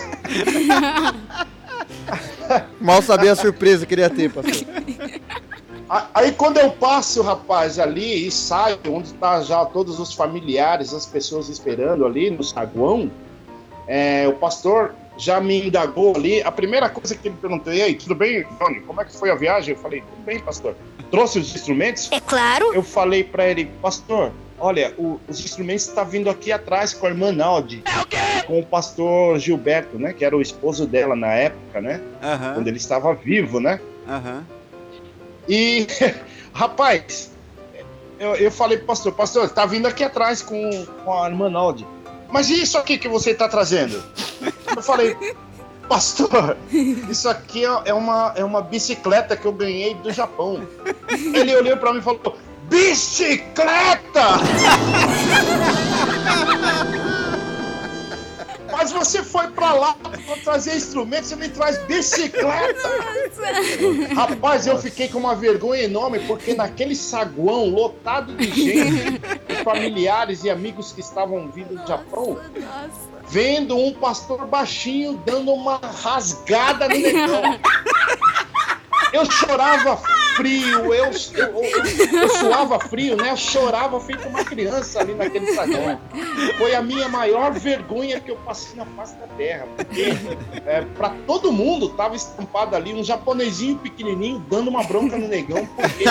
Mal 2.80 3.03
sabia 3.03 3.32
a 3.32 3.37
surpresa 3.37 3.84
que 3.87 3.95
ele 3.95 4.03
ia 4.03 4.11
ter, 4.11 4.32
pastor. 4.32 4.66
Aí 6.12 6.32
quando 6.32 6.59
eu 6.59 6.70
passo, 6.72 7.22
rapaz, 7.22 7.78
ali 7.78 8.26
e 8.26 8.30
saio, 8.30 8.78
onde 8.89 9.12
tá 9.14 9.41
já 9.43 9.64
todos 9.64 10.01
os 10.01 10.12
familiares, 10.12 10.93
as 10.93 11.07
pessoas 11.07 11.49
esperando 11.49 12.05
ali 12.05 12.28
no 12.28 12.43
saguão, 12.43 13.11
é, 13.87 14.26
o 14.26 14.32
pastor 14.32 14.95
já 15.17 15.41
me 15.41 15.67
indagou 15.67 16.14
ali. 16.17 16.43
A 16.43 16.51
primeira 16.53 16.89
coisa 16.89 17.14
que 17.14 17.29
ele 17.29 17.37
perguntou, 17.41 17.73
e 17.73 17.81
aí, 17.83 17.95
tudo 17.95 18.14
bem, 18.14 18.45
Johnny? 18.61 18.81
Como 18.81 19.01
é 19.01 19.05
que 19.05 19.17
foi 19.17 19.31
a 19.31 19.35
viagem? 19.35 19.75
Eu 19.75 19.81
falei, 19.81 20.01
tudo 20.01 20.25
bem, 20.25 20.39
pastor. 20.39 20.75
Trouxe 21.11 21.39
os 21.39 21.55
instrumentos? 21.55 22.11
É 22.12 22.21
claro. 22.21 22.73
Eu 22.75 22.83
falei 22.83 23.23
pra 23.25 23.47
ele, 23.47 23.67
pastor, 23.81 24.33
olha, 24.59 24.93
o- 24.99 25.21
os 25.29 25.39
instrumentos 25.45 25.87
estão 25.87 26.05
vindo 26.05 26.29
aqui 26.29 26.51
atrás 26.53 26.93
com 26.93 27.07
a 27.07 27.11
irmã 27.11 27.31
Naldi. 27.33 27.83
Com 28.47 28.59
o 28.61 28.67
pastor 28.67 29.39
Gilberto, 29.39 29.99
né? 29.99 30.12
Que 30.12 30.25
era 30.25 30.37
o 30.37 30.43
esposo 30.43 30.87
dela 30.87 31.14
na 31.17 31.33
época, 31.33 31.81
né? 31.81 32.01
Quando 32.55 32.69
ele 32.69 32.77
estava 32.77 33.14
vivo, 33.14 33.59
né? 33.61 33.81
E, 35.49 35.87
rapaz, 36.53 37.31
eu, 38.19 38.35
eu 38.37 38.51
falei 38.51 38.79
pro 38.79 38.87
pastor, 38.89 39.12
pastor, 39.12 39.49
tá 39.51 39.64
vindo 39.67 39.87
aqui 39.87 40.03
atrás 40.05 40.43
com, 40.43 40.87
com 41.05 41.23
a 41.23 41.29
irmã 41.29 41.49
Naldi. 41.49 41.87
Mas 42.29 42.49
e 42.51 42.61
isso 42.62 42.77
aqui 42.79 42.99
que 42.99 43.09
você 43.09 43.33
tá 43.35 43.49
trazendo? 43.49 44.03
Eu 44.77 44.83
falei, 44.83 45.16
pastor, 45.89 46.57
isso 46.70 47.29
aqui 47.29 47.64
é- 47.64 47.83
é 47.87 47.95
uma, 47.95 48.33
é 48.37 48.45
uma 48.45 48.61
bicicleta 48.61 49.37
que 49.37 49.47
eu 49.47 49.53
ganhei 49.53 49.95
do 49.95 50.12
Japão. 50.12 50.66
Ele 51.09 51.57
olhou 51.57 51.77
pra 51.79 51.93
mim 51.93 51.99
e 52.01 52.03
falou, 52.03 52.37
bicicleta! 52.68 54.22
Mas 58.70 58.93
você 58.93 59.22
foi 59.22 59.47
pra 59.49 59.72
lá 59.72 59.95
pra 59.95 60.37
trazer 60.45 60.77
instrumento, 60.77 61.24
você 61.24 61.37
me 61.37 61.49
traz 61.49 61.79
bicicleta! 61.85 62.89
Rapaz, 64.14 64.66
eu 64.66 64.77
fiquei 64.79 65.09
com 65.09 65.18
uma 65.18 65.35
vergonha 65.35 65.85
enorme, 65.85 66.18
porque 66.20 66.53
naquele 66.53 66.95
saguão 66.95 67.70
lotado 67.70 68.35
de 68.35 68.45
gente, 68.51 69.18
de 69.49 69.64
familiares 69.64 70.45
e 70.45 70.51
amigos 70.51 70.93
que 70.93 71.01
estavam 71.01 71.49
vindo 71.49 71.74
do 71.81 71.87
Japão, 71.87 72.39
vendo 73.29 73.77
um 73.77 73.93
pastor 73.93 74.47
baixinho 74.47 75.20
dando 75.24 75.53
uma 75.53 75.79
rasgada 75.79 76.89
no 76.89 76.95
negão. 76.99 77.59
Eu 79.12 79.24
chorava 79.31 79.97
frio, 80.37 80.93
eu, 80.93 81.07
eu, 81.07 81.11
eu- 81.12 82.29
suava 82.29 82.79
frio, 82.81 83.16
né? 83.16 83.31
Eu 83.31 83.37
chorava 83.37 83.99
feito 84.01 84.29
uma 84.29 84.45
criança 84.45 85.01
ali 85.01 85.14
naquele 85.14 85.55
saguão. 85.55 85.99
Foi 86.59 86.74
a 86.74 86.83
minha 86.83 87.09
maior 87.09 87.53
vergonha 87.53 88.20
que 88.20 88.31
eu 88.31 88.37
passei 88.37 88.77
na 88.77 88.85
face 88.85 89.16
da 89.16 89.27
terra, 89.29 89.66
porque 89.77 90.12
é, 90.66 90.83
para 90.83 91.11
todo 91.27 91.51
mundo 91.53 91.89
tava 91.91 92.14
estampado 92.16 92.77
ali 92.77 92.93
um 92.93 93.03
japonesinho 93.03 93.79
pequenininho 93.79 94.41
dando 94.51 94.68
uma 94.68 94.83
bronca 94.83 95.16
no 95.16 95.29
negão 95.29 95.66
porque 95.74 96.05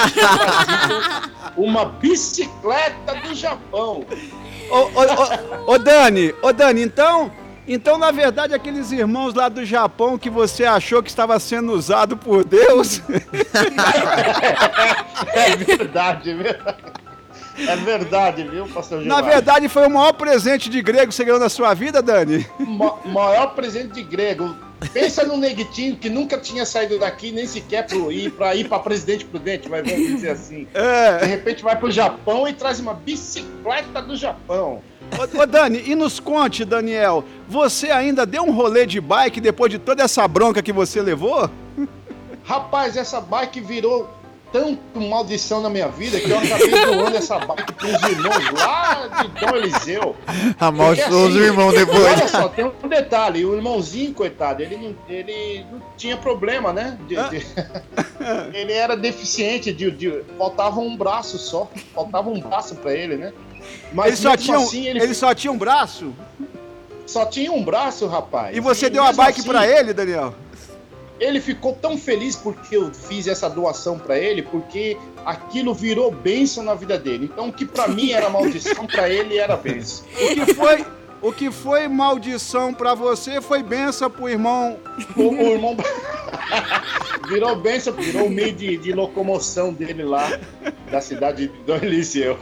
uma 1.58 1.86
bicicleta 1.86 3.14
do 3.24 3.36
Japão. 3.36 4.04
Ô, 4.70 4.78
ô, 4.78 5.70
ô, 5.70 5.74
ô, 5.74 5.78
Dani, 5.78 6.34
ô 6.42 6.52
Dani, 6.52 6.82
então, 6.82 7.32
então 7.68 7.98
na 7.98 8.12
verdade 8.12 8.54
aqueles 8.54 8.92
irmãos 8.92 9.34
lá 9.34 9.48
do 9.50 9.64
Japão 9.66 10.18
que 10.18 10.30
você 10.30 10.66
achou 10.66 11.02
que 11.04 11.10
estava 11.10 11.40
sendo 11.40 11.72
usado 11.74 12.18
por 12.18 12.44
Deus, 12.44 13.02
É 15.34 15.56
verdade, 15.56 16.34
viu? 16.34 16.56
É 17.68 17.76
verdade, 17.78 18.44
viu, 18.44 18.68
pastor 18.68 18.98
na 18.98 19.04
Gilmar? 19.16 19.24
verdade 19.24 19.70
foi 19.70 19.88
o 19.88 19.90
maior 19.90 20.12
presente 20.14 20.70
de 20.70 20.82
grego 20.82 21.08
que 21.08 21.16
você 21.16 21.24
ganhou 21.24 21.40
na 21.40 21.48
sua 21.48 21.74
vida, 21.74 22.02
Dani? 22.02 22.46
Ma- 22.60 22.96
maior 23.06 23.48
presente 23.56 23.94
de 23.94 24.04
grego. 24.04 24.54
Pensa 24.94 25.24
no 25.24 25.38
neguitinho 25.38 25.96
que 25.96 26.10
nunca 26.10 26.38
tinha 26.38 26.66
saído 26.66 27.00
daqui, 27.00 27.32
nem 27.32 27.46
sequer 27.46 27.86
pro 27.86 28.12
ir 28.12 28.32
para 28.32 28.56
ir 28.56 28.68
para 28.68 28.80
Presidente 28.80 29.26
Prudente, 29.26 29.70
vai 29.70 29.82
vamos 29.82 30.08
dizer 30.08 30.30
assim. 30.30 30.68
É. 30.74 31.18
De 31.20 31.26
repente 31.26 31.64
vai 31.64 31.78
pro 31.78 31.92
Japão 31.92 32.48
e 32.48 32.54
traz 32.54 32.80
uma 32.80 32.94
bicicleta 32.94 34.02
do 34.02 34.16
Japão. 34.16 34.82
Ô, 35.18 35.42
ô, 35.42 35.46
Dani, 35.46 35.84
e 35.86 35.96
nos 35.96 36.20
conte, 36.20 36.66
Daniel, 36.66 37.24
você 37.48 37.92
ainda 37.92 38.26
deu 38.26 38.44
um 38.44 38.52
rolê 38.52 38.86
de 38.86 39.00
bike 39.00 39.40
depois 39.40 39.72
de 39.72 39.78
toda 39.78 40.04
essa 40.04 40.28
bronca 40.28 40.62
que 40.62 40.74
você 40.74 41.02
levou? 41.02 41.50
Rapaz, 42.44 42.96
essa 42.98 43.22
bike 43.22 43.62
virou 43.62 44.10
tanto 44.56 45.02
maldição 45.02 45.62
na 45.62 45.70
minha 45.70 45.90
vida 45.90 46.18
que 46.18 46.30
eu 46.30 46.38
acabei 46.38 46.70
doando 46.70 47.18
essa 47.18 47.38
bike 47.40 47.74
para 47.74 47.88
uns 47.88 48.04
irmãos 48.04 48.52
lá 48.54 49.08
de 49.22 49.46
Dom 49.46 49.56
Eliseu. 49.58 50.16
Amaldiçoou 50.58 51.24
Porque, 51.24 51.38
os 51.40 51.46
irmãos 51.46 51.74
depois. 51.74 52.06
Olha 52.06 52.28
só, 52.30 52.48
tem 52.48 52.64
um 52.66 52.88
detalhe, 52.88 53.46
o 53.46 53.54
irmãozinho, 53.54 54.14
coitado, 54.14 54.64
ele 54.64 54.78
não, 54.78 54.96
ele 55.14 55.66
não 55.70 55.82
tinha 55.98 56.16
problema, 56.16 56.72
né? 56.72 56.98
De- 57.06 57.16
de- 57.16 57.46
ele 58.58 58.72
era 58.72 58.96
deficiente, 58.96 59.74
de, 59.74 59.92
de- 59.92 60.24
faltava 60.38 60.80
um 60.80 60.96
braço 60.96 61.38
só, 61.38 61.70
faltava 61.94 62.30
um 62.30 62.40
braço 62.40 62.76
para 62.76 62.94
ele, 62.94 63.18
né? 63.18 63.34
ele, 64.06 64.16
só 64.16 64.38
tinha 64.38 64.58
um, 64.58 64.64
assim, 64.64 64.88
ele... 64.88 65.14
só 65.14 65.36
tinha 65.36 65.52
um 65.52 65.58
braço? 65.58 66.14
Só 67.06 67.26
tinha 67.26 67.52
um 67.52 67.62
braço, 67.62 68.08
rapaz. 68.08 68.56
E 68.56 68.62
você 68.62 68.90
deu 68.90 69.04
a 69.04 69.12
bike 69.12 69.42
assim, 69.42 69.50
pra 69.50 69.68
ele, 69.68 69.94
Daniel? 69.94 70.34
Ele 71.20 71.40
ficou 71.40 71.74
tão 71.74 71.98
feliz 71.98 72.36
porque 72.36 72.76
eu 72.76 72.94
fiz 72.94 73.28
essa 73.28 73.50
doação 73.50 73.98
pra 73.98 74.18
ele, 74.18 74.42
porque 74.42 74.98
aquilo 75.26 75.74
virou 75.74 76.12
bênção 76.12 76.64
na 76.64 76.76
vida 76.76 76.98
dele. 76.98 77.30
Então, 77.32 77.50
o 77.50 77.54
que 77.54 77.66
pra 77.66 77.88
mim 77.88 78.12
era 78.12 78.30
maldição, 78.30 78.86
pra 78.86 79.10
ele 79.10 79.38
era 79.38 79.56
bênção. 79.56 80.06
O 80.16 80.46
que 80.46 80.54
foi, 80.54 80.86
o 81.22 81.32
que 81.32 81.52
foi 81.52 81.88
maldição 81.88 82.74
pra 82.74 82.94
você 82.94 83.42
foi 83.42 83.64
benção 83.64 84.10
pro 84.10 84.30
irmão. 84.30 84.78
O, 85.16 85.22
o 85.22 85.52
irmão 85.54 85.78
virou 87.28 87.56
bênção, 87.56 87.94
virou 87.94 88.28
o 88.28 88.30
meio 88.30 88.54
de, 88.54 88.78
de 88.78 88.92
locomoção 88.92 89.74
dele 89.74 90.04
lá 90.04 90.40
da 90.92 91.02
cidade 91.02 91.48
de 91.48 91.58
Dom 91.64 91.78
Eliseu. 91.78 92.38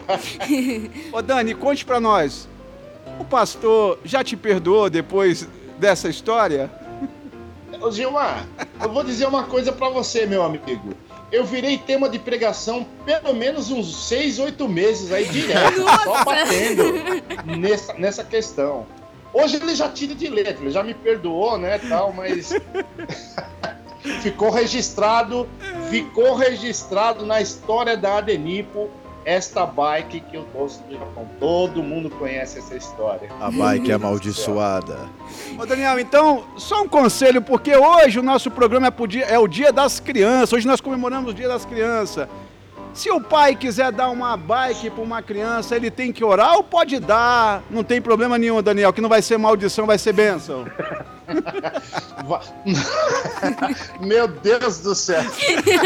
Ô 1.11 1.21
Dani, 1.21 1.53
conte 1.53 1.85
pra 1.85 1.99
nós. 1.99 2.47
O 3.19 3.23
pastor 3.23 3.99
já 4.03 4.23
te 4.23 4.35
perdoou 4.35 4.89
depois 4.89 5.47
dessa 5.79 6.09
história? 6.09 6.69
Ô 7.83 7.91
Gilmar, 7.91 8.47
eu 8.81 8.89
vou 8.89 9.03
dizer 9.03 9.27
uma 9.27 9.43
coisa 9.43 9.69
pra 9.73 9.89
você, 9.89 10.25
meu 10.25 10.41
amigo. 10.41 10.95
Eu 11.29 11.43
virei 11.43 11.77
tema 11.77 12.07
de 12.07 12.17
pregação 12.17 12.87
pelo 13.03 13.33
menos 13.33 13.71
uns 13.71 14.07
seis, 14.07 14.39
oito 14.39 14.69
meses 14.69 15.11
aí 15.11 15.27
direto, 15.27 15.81
só 15.81 16.05
Nossa! 16.05 16.23
batendo 16.23 16.83
nessa, 17.59 17.93
nessa 17.95 18.23
questão. 18.23 18.87
Hoje 19.33 19.57
ele 19.57 19.75
já 19.75 19.89
tira 19.89 20.15
de 20.15 20.29
letra, 20.29 20.63
ele 20.63 20.71
já 20.71 20.81
me 20.81 20.93
perdoou, 20.93 21.57
né, 21.57 21.77
tal, 21.89 22.13
mas 22.13 22.53
ficou 24.23 24.49
registrado, 24.49 25.45
ficou 25.89 26.35
registrado 26.35 27.25
na 27.25 27.41
história 27.41 27.97
da 27.97 28.19
Adenipo 28.19 28.89
esta 29.25 29.65
bike 29.65 30.19
que 30.21 30.35
eu 30.37 30.43
trouxe 30.53 30.81
do 30.83 30.93
Japão. 30.93 31.27
Todo 31.39 31.81
mundo 31.81 32.09
conhece 32.09 32.59
essa 32.59 32.75
história. 32.75 33.29
A 33.39 33.49
bike 33.49 33.91
é 33.91 33.95
amaldiçoada. 33.95 34.97
Ô 35.57 35.65
Daniel, 35.65 35.99
então, 35.99 36.43
só 36.57 36.81
um 36.83 36.87
conselho, 36.87 37.41
porque 37.41 37.75
hoje 37.75 38.19
o 38.19 38.23
nosso 38.23 38.51
programa 38.51 38.87
é, 38.87 39.07
dia- 39.07 39.25
é 39.25 39.39
o 39.39 39.47
Dia 39.47 39.71
das 39.71 39.99
Crianças, 39.99 40.53
hoje 40.53 40.67
nós 40.67 40.81
comemoramos 40.81 41.31
o 41.31 41.33
Dia 41.33 41.47
das 41.47 41.65
Crianças. 41.65 42.27
Se 42.93 43.09
o 43.09 43.19
pai 43.19 43.55
quiser 43.55 43.91
dar 43.91 44.09
uma 44.11 44.37
bike 44.37 44.91
para 44.91 45.01
uma 45.03 45.19
criança, 45.19 45.75
ele 45.75 45.89
tem 45.89 46.13
que 46.13 46.23
orar 46.23 46.53
ou 46.53 46.63
pode 46.63 46.99
dar? 46.99 47.63
Não 47.67 47.83
tem 47.83 47.99
problema 47.99 48.37
nenhum, 48.37 48.61
Daniel, 48.61 48.93
que 48.93 49.01
não 49.01 49.09
vai 49.09 49.19
ser 49.21 49.35
maldição, 49.39 49.87
vai 49.87 49.97
ser 49.97 50.13
bênção. 50.13 50.65
Meu 53.99 54.27
Deus 54.27 54.79
do 54.81 54.93
céu. 54.93 55.23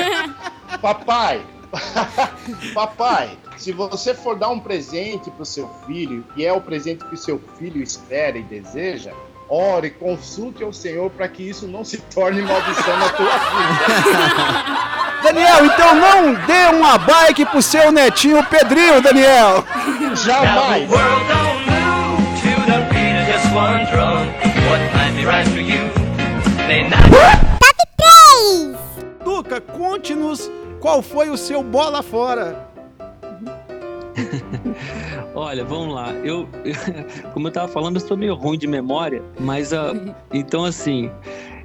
Papai, 0.82 1.42
papai, 2.74 3.38
se 3.58 3.72
você 3.72 4.14
for 4.14 4.38
dar 4.38 4.50
um 4.50 4.60
presente 4.60 5.30
pro 5.32 5.46
seu 5.46 5.70
filho, 5.86 6.24
e 6.36 6.46
é 6.46 6.54
o 6.54 6.62
presente 6.62 7.04
que 7.06 7.16
o 7.16 7.18
seu 7.18 7.42
filho 7.58 7.82
espera 7.82 8.38
e 8.38 8.44
deseja, 8.44 9.12
ore, 9.50 9.90
consulte 9.92 10.64
ao 10.64 10.74
Senhor 10.74 11.10
para 11.12 11.28
que 11.28 11.48
isso 11.48 11.68
não 11.68 11.84
se 11.84 11.98
torne 11.98 12.42
maldição 12.42 12.98
na 12.98 13.10
tua 13.10 13.38
vida. 13.38 14.98
Daniel, 15.24 15.66
então 15.66 15.96
não 15.96 16.34
dê 16.46 16.76
uma 16.76 16.98
bike 16.98 17.46
pro 17.48 17.62
seu 17.62 17.92
netinho 17.92 18.44
Pedrinho, 18.46 19.02
Daniel. 19.02 19.64
Jamais. 20.16 20.90
Duca, 29.24 29.60
conte-nos 29.60 30.50
qual 30.80 31.02
foi 31.02 31.30
o 31.30 31.38
seu 31.38 31.64
bola 31.64 32.02
fora. 32.04 32.68
Olha, 35.36 35.64
vamos 35.64 35.94
lá. 35.94 36.12
Eu, 36.14 36.48
como 37.34 37.48
eu 37.48 37.52
tava 37.52 37.68
falando, 37.68 37.98
eu 37.98 38.02
sou 38.08 38.18
meio 38.18 38.34
ruim 38.36 38.58
de 38.58 38.68
memória, 38.68 39.22
mas 39.40 39.74
ah, 39.74 39.94
então 40.34 40.66
assim, 40.66 41.12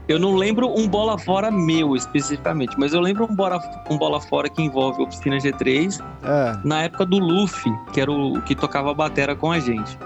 eu 0.08 0.18
não 0.18 0.34
lembro 0.34 0.68
um 0.68 0.86
bola 0.86 1.16
fora 1.18 1.50
meu 1.50 1.96
especificamente, 1.96 2.74
mas 2.78 2.92
eu 2.92 3.00
lembro 3.00 3.24
um 3.24 3.34
bola, 3.34 3.60
um 3.90 3.96
bola 3.96 4.20
fora 4.20 4.48
que 4.48 4.60
envolve 4.62 5.02
Oficina 5.02 5.38
G3 5.38 6.02
É. 6.22 6.58
na 6.64 6.82
época 6.82 7.06
do 7.06 7.18
Luffy, 7.18 7.72
que 7.92 8.00
era 8.00 8.10
o 8.10 8.42
que 8.42 8.54
tocava 8.54 8.90
a 8.90 8.94
batera 8.94 9.34
com 9.34 9.50
a 9.50 9.58
gente. 9.58 9.96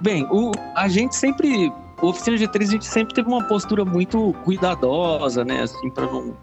Bem, 0.00 0.26
o, 0.30 0.52
a 0.74 0.88
gente 0.88 1.16
sempre. 1.16 1.72
O 2.02 2.08
Oficina 2.08 2.36
G3 2.36 2.62
a 2.62 2.70
gente 2.72 2.84
sempre 2.84 3.14
teve 3.14 3.26
uma 3.26 3.42
postura 3.44 3.82
muito 3.82 4.34
cuidadosa, 4.44 5.42
né? 5.44 5.62
Assim, 5.62 5.90
pra 5.90 6.04
não. 6.04 6.34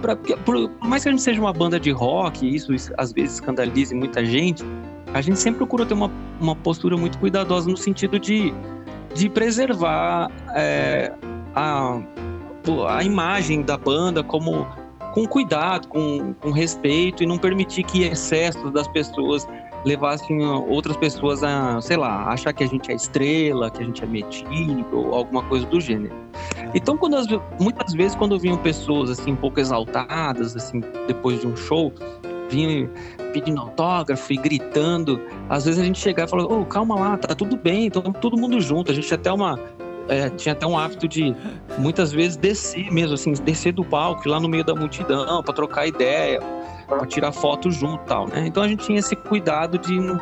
Pra, 0.00 0.16
por, 0.16 0.68
por 0.68 0.88
mais 0.88 1.02
que 1.02 1.08
a 1.08 1.12
gente 1.12 1.22
seja 1.22 1.40
uma 1.40 1.52
banda 1.52 1.78
de 1.78 1.90
rock, 1.90 2.54
isso, 2.54 2.72
isso 2.72 2.92
às 2.96 3.12
vezes 3.12 3.34
escandalize 3.34 3.94
muita 3.94 4.24
gente, 4.24 4.64
a 5.12 5.20
gente 5.20 5.38
sempre 5.38 5.58
procura 5.58 5.84
ter 5.84 5.94
uma, 5.94 6.10
uma 6.40 6.54
postura 6.54 6.96
muito 6.96 7.18
cuidadosa 7.18 7.68
no 7.68 7.76
sentido 7.76 8.18
de, 8.18 8.52
de 9.14 9.28
preservar 9.28 10.30
é, 10.54 11.12
a, 11.54 12.00
a 12.88 13.04
imagem 13.04 13.62
da 13.62 13.76
banda 13.76 14.22
como 14.22 14.66
com 15.12 15.26
cuidado, 15.26 15.88
com, 15.88 16.34
com 16.34 16.50
respeito 16.50 17.22
e 17.22 17.26
não 17.26 17.36
permitir 17.36 17.82
que 17.82 18.04
excessos 18.04 18.72
das 18.72 18.86
pessoas 18.88 19.46
levassem 19.84 20.44
outras 20.44 20.96
pessoas 20.96 21.42
a, 21.42 21.80
sei 21.80 21.96
lá, 21.96 22.24
achar 22.28 22.52
que 22.52 22.62
a 22.62 22.66
gente 22.66 22.90
é 22.90 22.94
estrela, 22.94 23.70
que 23.70 23.82
a 23.82 23.86
gente 23.86 24.02
é 24.02 24.06
metido 24.06 24.86
ou 24.92 25.14
alguma 25.14 25.42
coisa 25.42 25.66
do 25.66 25.80
gênero. 25.80 26.14
Então, 26.74 26.96
quando 26.96 27.16
as- 27.16 27.26
muitas 27.60 27.92
vezes 27.94 28.14
quando 28.14 28.38
vinham 28.38 28.58
pessoas 28.58 29.10
assim 29.10 29.32
um 29.32 29.36
pouco 29.36 29.58
exaltadas 29.60 30.54
assim 30.56 30.80
depois 31.06 31.40
de 31.40 31.46
um 31.46 31.56
show, 31.56 31.92
vinham 32.48 32.90
pedindo 33.32 33.60
autógrafo 33.60 34.32
e 34.32 34.36
gritando, 34.36 35.20
às 35.48 35.64
vezes 35.64 35.80
a 35.80 35.84
gente 35.84 35.98
chegava 35.98 36.28
e 36.28 36.30
falava: 36.30 36.52
"Ô, 36.52 36.64
calma 36.64 36.94
lá, 36.96 37.16
tá 37.16 37.34
tudo 37.34 37.56
bem, 37.56 37.86
estamos 37.86 38.12
todo 38.20 38.36
mundo 38.36 38.60
junto". 38.60 38.90
A 38.90 38.94
gente 38.94 39.12
até 39.14 39.32
uma 39.32 39.58
é, 40.08 40.28
tinha 40.30 40.52
até 40.54 40.66
um 40.66 40.76
hábito 40.76 41.06
de 41.06 41.34
muitas 41.78 42.10
vezes 42.10 42.36
descer 42.36 42.90
mesmo, 42.92 43.14
assim, 43.14 43.32
descer 43.32 43.72
do 43.72 43.84
palco, 43.84 44.28
lá 44.28 44.40
no 44.40 44.48
meio 44.48 44.64
da 44.64 44.74
multidão 44.74 45.40
para 45.40 45.54
trocar 45.54 45.86
ideia, 45.86 46.40
para 46.90 47.06
tirar 47.06 47.30
foto 47.30 47.70
junto 47.70 48.02
e 48.02 48.06
tal, 48.06 48.26
né? 48.26 48.46
Então 48.46 48.62
a 48.64 48.68
gente 48.68 48.84
tinha 48.84 48.98
esse 48.98 49.14
cuidado 49.14 49.78
de 49.78 49.98
não, 49.98 50.20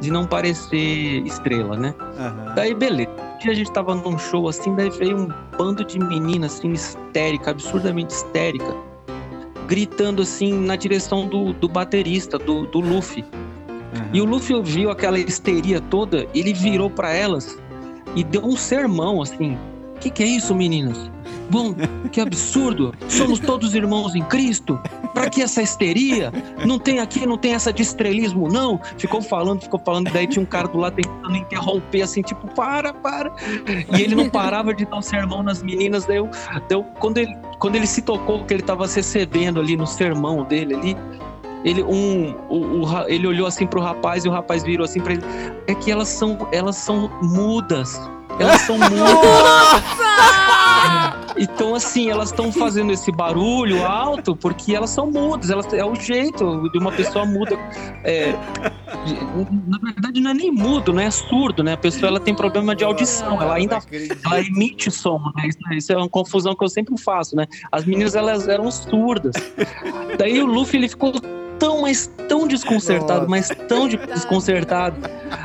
de 0.00 0.10
não 0.10 0.26
parecer 0.26 1.22
estrela, 1.24 1.76
né? 1.76 1.94
Daí, 2.56 2.74
beleza. 2.74 3.10
Um 3.10 3.38
dia 3.38 3.52
a 3.52 3.54
gente 3.54 3.72
tava 3.72 3.94
num 3.94 4.18
show 4.18 4.48
assim, 4.48 4.74
daí 4.74 4.90
veio 4.90 5.16
um 5.16 5.28
bando 5.56 5.84
de 5.84 5.98
meninas 5.98 6.58
assim, 6.58 6.72
histérica, 6.72 7.52
absurdamente 7.52 8.12
histérica, 8.12 8.74
gritando 9.66 10.22
assim 10.22 10.52
na 10.52 10.74
direção 10.74 11.26
do, 11.26 11.52
do 11.52 11.68
baterista, 11.68 12.38
do, 12.38 12.66
do 12.66 12.80
Luffy. 12.80 13.24
E 14.12 14.20
o 14.20 14.24
Luffy 14.24 14.60
viu 14.62 14.90
aquela 14.90 15.18
histeria 15.18 15.80
toda, 15.80 16.26
ele 16.34 16.52
virou 16.52 16.90
pra 16.90 17.12
elas 17.12 17.58
e 18.14 18.24
deu 18.24 18.44
um 18.44 18.56
sermão 18.56 19.22
assim. 19.22 19.56
Que, 20.00 20.10
que 20.10 20.22
é 20.22 20.26
isso, 20.26 20.54
meninas? 20.54 21.10
Bom, 21.50 21.74
que 22.10 22.20
absurdo! 22.20 22.94
Somos 23.08 23.38
todos 23.40 23.74
irmãos 23.74 24.14
em 24.14 24.22
Cristo. 24.22 24.80
Pra 25.12 25.28
que 25.28 25.42
essa 25.42 25.60
histeria? 25.60 26.32
Não 26.64 26.78
tem 26.78 27.00
aqui, 27.00 27.26
não 27.26 27.36
tem 27.36 27.54
essa 27.54 27.72
de 27.72 27.82
estrelismo, 27.82 28.48
não. 28.48 28.80
Ficou 28.96 29.20
falando, 29.20 29.60
ficou 29.62 29.80
falando, 29.84 30.10
daí 30.12 30.26
tinha 30.28 30.42
um 30.42 30.46
cara 30.46 30.68
do 30.68 30.78
lado 30.78 30.94
tentando 30.94 31.36
interromper, 31.36 32.02
assim, 32.02 32.22
tipo, 32.22 32.46
para, 32.54 32.94
para. 32.94 33.32
E 33.96 34.00
ele 34.00 34.14
não 34.14 34.30
parava 34.30 34.72
de 34.72 34.84
dar 34.86 34.98
um 34.98 35.02
sermão 35.02 35.42
nas 35.42 35.62
meninas. 35.62 36.06
Daí, 36.06 36.18
eu, 36.18 36.30
daí 36.52 36.62
eu- 36.70 36.84
quando, 37.00 37.18
ele, 37.18 37.36
quando 37.58 37.74
ele 37.76 37.86
se 37.86 38.00
tocou 38.02 38.44
que 38.44 38.54
ele 38.54 38.62
tava 38.62 38.86
se 38.86 38.96
recebendo 38.96 39.58
ali 39.60 39.76
no 39.76 39.86
sermão 39.86 40.44
dele 40.44 40.74
ali, 40.76 40.96
ele, 41.64 41.82
um, 41.82 42.34
o, 42.48 42.84
o 42.84 43.08
ele 43.08 43.26
olhou 43.26 43.46
assim 43.46 43.66
pro 43.66 43.80
rapaz 43.80 44.24
e 44.24 44.28
o 44.28 44.32
rapaz 44.32 44.62
virou 44.62 44.84
assim 44.84 45.00
pra 45.00 45.12
ele. 45.12 45.22
É 45.66 45.74
que 45.74 45.90
elas 45.90 46.08
são, 46.08 46.48
elas 46.52 46.76
são 46.76 47.10
mudas. 47.22 48.00
Elas 48.38 48.60
são 48.62 48.78
mudas. 48.88 50.00
Então, 51.36 51.74
assim, 51.74 52.10
elas 52.10 52.30
estão 52.30 52.52
fazendo 52.52 52.92
esse 52.92 53.12
barulho 53.12 53.86
alto 53.86 54.34
porque 54.34 54.74
elas 54.74 54.90
são 54.90 55.10
mudas. 55.10 55.50
Elas, 55.50 55.72
é 55.72 55.84
o 55.84 55.94
jeito 55.94 56.68
de 56.70 56.78
uma 56.78 56.92
pessoa 56.92 57.24
muda. 57.24 57.58
É, 58.04 58.34
na 59.66 59.78
verdade, 59.78 60.20
não 60.20 60.30
é 60.30 60.34
nem 60.34 60.50
mudo, 60.50 60.92
né? 60.92 61.04
É 61.04 61.10
surdo, 61.10 61.62
né? 61.62 61.72
A 61.72 61.76
pessoa 61.76 62.08
ela 62.08 62.20
tem 62.20 62.34
problema 62.34 62.74
de 62.74 62.84
audição. 62.84 63.40
Ela 63.40 63.54
ainda 63.54 63.78
ela 64.24 64.40
emite 64.40 64.90
som, 64.90 65.18
né? 65.36 65.48
Isso, 65.48 65.58
isso 65.72 65.92
é 65.92 65.96
uma 65.96 66.08
confusão 66.08 66.54
que 66.54 66.64
eu 66.64 66.68
sempre 66.68 66.96
faço, 66.98 67.34
né? 67.36 67.46
As 67.70 67.84
meninas, 67.84 68.14
elas 68.14 68.48
eram 68.48 68.70
surdas. 68.70 69.34
Daí 70.18 70.40
o 70.42 70.46
Luffy, 70.46 70.78
ele 70.78 70.88
ficou 70.88 71.12
tão, 71.58 71.82
mas 71.82 72.10
tão 72.28 72.46
desconcertado, 72.46 73.28
mas 73.28 73.48
tão 73.68 73.88
de- 73.88 73.96
desconcertado. 73.98 74.96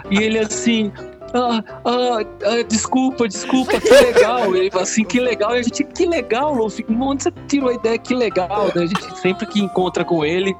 E 0.09 0.17
ele 0.17 0.39
assim... 0.39 0.91
Ah, 1.33 1.63
ah, 1.83 2.19
ah, 2.45 2.63
desculpa, 2.67 3.27
desculpa, 3.27 3.79
que 3.79 3.89
legal. 3.89 4.53
Ele 4.55 4.71
fala 4.71 4.83
assim, 4.83 5.03
que 5.03 5.19
legal. 5.19 5.55
E 5.55 5.59
a 5.59 5.63
gente, 5.63 5.83
que 5.83 6.05
legal, 6.05 6.53
Luffy. 6.53 6.85
Onde 6.89 7.23
você 7.23 7.31
tirou 7.47 7.69
a 7.69 7.73
ideia? 7.73 7.97
Que 7.97 8.13
legal. 8.13 8.71
Daí 8.73 8.85
a 8.85 8.87
gente 8.87 9.19
sempre 9.19 9.45
que 9.45 9.59
encontra 9.59 10.05
com 10.05 10.23
ele, 10.23 10.55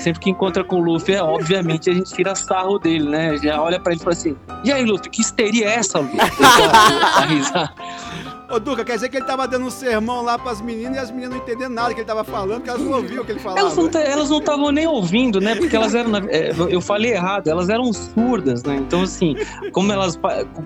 sempre 0.00 0.20
que 0.20 0.30
encontra 0.30 0.64
com 0.64 0.76
o 0.76 0.80
Luffy, 0.80 1.14
é, 1.14 1.22
obviamente 1.22 1.88
a 1.90 1.94
gente 1.94 2.12
tira 2.12 2.34
sarro 2.34 2.78
dele, 2.78 3.08
né? 3.08 3.36
Já 3.38 3.60
olha 3.60 3.80
pra 3.80 3.92
ele 3.92 4.00
e 4.00 4.04
fala 4.04 4.16
assim: 4.16 4.36
E 4.64 4.72
aí, 4.72 4.84
Luffy, 4.84 5.10
que 5.10 5.20
histeria 5.20 5.66
é 5.66 5.74
essa, 5.76 6.00
Luffy? 6.00 6.18
Risada. 7.28 7.72
Ô, 8.50 8.58
Duca, 8.58 8.84
quer 8.84 8.94
dizer 8.94 9.08
que 9.08 9.16
ele 9.16 9.24
tava 9.24 9.46
dando 9.46 9.66
um 9.66 9.70
sermão 9.70 10.22
lá 10.22 10.36
pras 10.36 10.60
meninas 10.60 10.96
e 10.96 10.98
as 10.98 11.10
meninas 11.10 11.30
não 11.30 11.36
entendendo 11.38 11.72
nada 11.72 11.94
que 11.94 12.00
ele 12.00 12.06
tava 12.06 12.24
falando, 12.24 12.56
porque 12.56 12.70
elas 12.70 12.82
não 12.82 12.92
ouviam 12.92 13.22
o 13.22 13.24
que 13.24 13.30
ele 13.30 13.38
falava. 13.38 13.60
Elas 13.60 13.76
não 13.76 13.90
elas 14.00 14.30
não 14.30 14.38
estavam 14.38 14.72
nem 14.72 14.86
ouvindo, 14.88 15.40
né? 15.40 15.54
Porque 15.54 15.76
elas 15.76 15.94
eram. 15.94 16.10
é, 16.28 16.50
eu 16.68 16.80
falei 16.80 17.12
errado, 17.12 17.48
elas 17.48 17.68
eram 17.68 17.92
surdas, 17.92 18.64
né? 18.64 18.76
Então, 18.76 19.02
assim, 19.02 19.36
como 19.72 19.92
elas. 19.92 20.18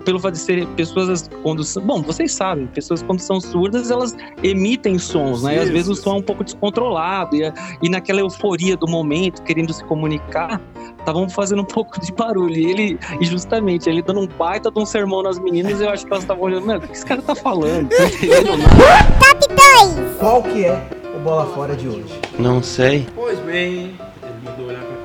Pelo 0.04 0.18
fato 0.18 0.32
de 0.32 0.40
serem 0.40 0.66
pessoas 0.68 1.28
quando. 1.42 1.62
Bom, 1.82 2.02
vocês 2.02 2.32
sabem, 2.32 2.66
pessoas 2.68 3.02
quando 3.02 3.20
são 3.20 3.38
surdas, 3.38 3.90
elas 3.90 4.16
emitem 4.42 4.98
sons, 4.98 5.42
né? 5.42 5.56
E 5.56 5.58
às 5.58 5.68
vezes 5.68 5.88
o 5.88 5.94
som 5.94 6.14
é 6.14 6.18
um 6.18 6.22
pouco 6.22 6.42
descontrolado. 6.42 7.36
E, 7.36 7.52
e 7.82 7.88
naquela 7.90 8.20
euforia 8.20 8.76
do 8.76 8.88
momento, 8.88 9.42
querendo 9.42 9.74
se 9.74 9.84
comunicar, 9.84 10.58
estavam 10.98 11.28
fazendo 11.28 11.62
um 11.62 11.66
pouco 11.66 12.00
de 12.00 12.10
barulho. 12.12 12.56
E 12.56 12.70
ele, 12.70 12.98
e 13.20 13.26
justamente, 13.26 13.88
ele 13.90 14.00
dando 14.02 14.20
um 14.20 14.26
baita 14.26 14.70
de 14.70 14.80
um 14.80 14.86
sermão 14.86 15.22
nas 15.22 15.38
meninas, 15.38 15.80
eu 15.80 15.90
acho 15.90 16.06
que 16.06 16.12
elas 16.12 16.24
estavam 16.24 16.44
olhando, 16.44 16.66
mano, 16.66 16.84
o 16.84 16.88
que 16.88 16.92
esse 16.92 17.04
cara 17.04 17.20
tá 17.20 17.34
falando? 17.34 17.73
Entendendo 17.80 18.56
nada. 18.58 20.14
Qual 20.18 20.42
que 20.42 20.64
é 20.64 20.80
o 21.14 21.18
bola 21.18 21.46
fora 21.54 21.74
de 21.74 21.88
hoje? 21.88 22.20
Não 22.38 22.62
sei. 22.62 23.06
Pois 23.14 23.38
bem, 23.40 23.98
ele 24.22 24.34
mandou 24.42 24.66
olhar 24.66 24.80
pra 24.80 24.88
cá. 24.88 25.04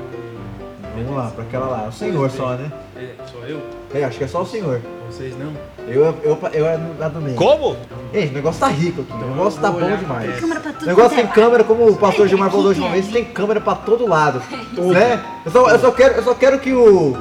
Vamos 0.95 1.15
lá, 1.15 1.31
pra 1.31 1.43
aquela 1.43 1.67
lá. 1.67 1.87
O 1.87 1.91
senhor 1.91 2.29
só, 2.29 2.53
né? 2.53 2.71
É, 2.95 3.13
sou 3.31 3.45
eu? 3.45 3.61
É, 3.93 4.03
acho 4.03 4.17
que 4.17 4.23
é 4.23 4.27
só 4.27 4.41
o 4.41 4.45
senhor. 4.45 4.81
Vocês 5.09 5.33
não? 5.37 5.51
Eu, 5.87 6.15
eu, 6.23 6.37
eu 6.53 6.65
era 6.65 6.81
lá 6.99 7.07
do 7.07 7.19
meio. 7.19 7.35
Como? 7.35 7.75
Gente, 8.13 8.31
o 8.31 8.33
negócio 8.33 8.59
tá 8.59 8.67
rico 8.67 9.01
aqui. 9.01 9.11
O 9.11 9.29
negócio 9.29 9.59
tá 9.61 9.71
bom 9.71 9.79
demais. 9.79 10.37
O 10.37 10.41
câmera 10.41 10.59
pra 10.59 10.73
tudo 10.73 10.85
negócio 10.85 11.17
é 11.17 11.21
tem 11.21 11.31
câmera, 11.31 11.63
como 11.63 11.89
o 11.89 11.95
pastor 11.95 12.27
Gilmar 12.27 12.51
falou 12.51 12.73
de 12.73 12.79
uma 12.79 12.89
é. 12.89 12.93
vez, 12.93 13.07
tem 13.07 13.25
câmera 13.25 13.59
pra 13.59 13.75
todo 13.75 14.07
lado. 14.07 14.41
Né? 14.79 15.21
Eu 15.45 15.51
só, 15.51 15.69
eu, 15.69 15.79
só 15.79 15.91
quero, 15.91 16.13
eu 16.15 16.23
só 16.23 16.33
quero 16.33 16.59
que 16.59 16.71
o, 16.71 17.17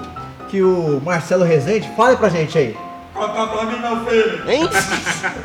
que 0.49 0.63
o 0.63 1.01
Marcelo 1.05 1.45
Rezende 1.45 1.91
fale 1.97 2.17
pra 2.17 2.29
gente 2.29 2.57
aí. 2.57 2.77
Corta 3.19 3.47
pra 3.49 3.65
mim, 3.65 3.79
meu 3.81 4.07
filho. 4.07 4.51
Hein? 4.51 4.69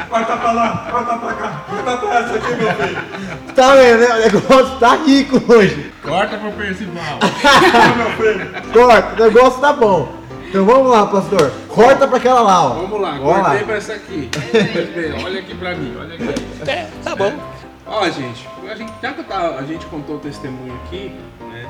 corta 0.09 0.37
pra 0.37 0.51
lá, 0.51 0.87
corta 0.91 1.17
pra 1.17 1.33
cá, 1.33 1.63
corta 1.69 1.97
pra 1.97 2.19
essa 2.19 2.35
aqui, 2.35 2.55
meu 2.55 2.73
filho. 2.73 2.97
Tá 3.55 3.75
vendo, 3.75 3.99
né? 3.99 4.07
O 4.15 4.19
negócio 4.33 4.79
tá 4.79 4.95
rico 4.95 5.53
hoje. 5.53 5.91
Corta 6.03 6.37
pro 6.37 6.51
Percival. 6.51 7.19
Corta, 8.73 9.21
o 9.21 9.25
negócio 9.25 9.59
tá 9.61 9.73
bom. 9.73 10.13
Então 10.49 10.65
vamos 10.65 10.91
lá, 10.91 11.05
pastor. 11.07 11.51
Corta 11.67 12.07
pra 12.07 12.17
aquela 12.17 12.41
lá, 12.41 12.63
ó. 12.65 12.69
Vamos 12.75 13.01
lá, 13.01 13.11
Vamos 13.11 13.23
cortei 13.33 13.59
lá. 13.59 13.65
pra 13.65 13.75
essa 13.75 13.93
aqui. 13.93 14.29
Olha 15.25 15.39
aqui 15.39 15.55
pra 15.55 15.75
mim, 15.75 15.95
olha 15.99 16.13
aqui. 16.15 16.45
É, 16.69 16.87
tá 17.03 17.15
bom. 17.15 17.33
Ó, 17.87 18.09
gente, 18.09 18.47
a 18.69 18.75
gente, 18.75 18.93
já 19.01 19.13
que 19.13 19.23
tá- 19.23 19.55
a 19.59 19.63
gente 19.63 19.85
contou 19.87 20.15
o 20.17 20.19
testemunho 20.19 20.73
aqui, 20.85 21.11
né? 21.51 21.65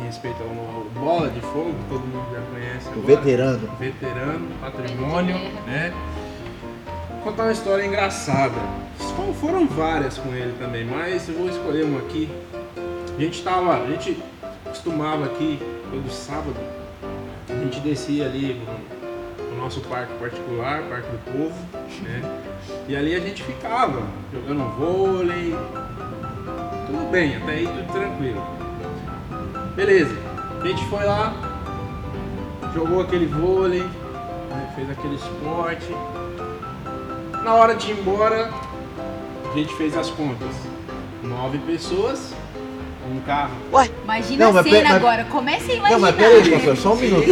Em 0.00 0.04
respeito 0.06 0.36
ao, 0.42 0.84
Bola 1.00 1.28
de 1.30 1.40
Fogo, 1.40 1.72
que 1.74 1.88
todo 1.88 2.00
mundo 2.00 2.26
já 2.32 2.40
conhece 2.50 2.88
O 2.88 2.92
agora. 2.92 3.06
veterano. 3.16 3.68
Veterano, 3.78 4.48
patrimônio, 4.60 5.36
né? 5.66 5.92
Vou 7.10 7.20
contar 7.22 7.42
uma 7.44 7.52
história 7.52 7.84
engraçada. 7.84 8.54
Fo- 8.98 9.34
Foram 9.34 9.66
várias 9.66 10.16
com 10.18 10.30
ele 10.34 10.54
também, 10.58 10.84
mas 10.84 11.28
eu 11.28 11.34
vou 11.36 11.48
escolher 11.48 11.84
uma 11.84 12.00
aqui. 12.00 12.28
A 13.16 13.20
gente 13.20 13.42
tava, 13.42 13.74
a 13.82 13.86
gente 13.86 14.22
costumava 14.64 15.26
aqui, 15.26 15.58
todo 15.90 16.10
sábado, 16.10 16.56
a 17.48 17.54
gente 17.64 17.80
descia 17.80 18.24
ali 18.24 18.54
no, 18.54 19.50
no 19.50 19.62
nosso 19.62 19.80
parque 19.82 20.14
particular, 20.14 20.82
Parque 20.88 21.08
do 21.10 21.18
Povo, 21.32 21.54
né? 22.02 22.22
E 22.88 22.96
ali 22.96 23.14
a 23.14 23.20
gente 23.20 23.42
ficava 23.42 24.02
jogando 24.32 24.64
vôlei, 24.78 25.54
tudo 26.86 27.10
bem, 27.10 27.36
até 27.36 27.52
aí 27.52 27.66
tudo 27.66 27.92
tranquilo. 27.92 28.59
Beleza, 29.80 30.14
a 30.62 30.66
gente 30.66 30.84
foi 30.90 31.02
lá, 31.06 31.32
jogou 32.74 33.00
aquele 33.00 33.24
vôlei, 33.24 33.80
né, 33.80 34.72
fez 34.76 34.90
aquele 34.90 35.14
esporte. 35.14 35.86
Na 37.42 37.54
hora 37.54 37.74
de 37.74 37.90
ir 37.90 37.98
embora, 37.98 38.50
a 39.50 39.56
gente 39.56 39.74
fez 39.76 39.96
as 39.96 40.10
contas. 40.10 40.50
Nove 41.22 41.56
pessoas, 41.60 42.34
um 43.10 43.20
carro. 43.20 43.52
Imagina 44.04 44.50
Não, 44.52 44.58
a 44.58 44.62
cena 44.62 44.82
mas- 44.82 44.96
agora, 44.96 45.24
comece 45.30 45.72
a 45.72 45.74
imaginar. 45.76 45.90
Não, 45.92 45.98
mas 46.00 46.14
peraí, 46.14 46.50
pastor, 46.50 46.76
só 46.76 46.92
um 46.92 46.96
minuto. 46.96 47.26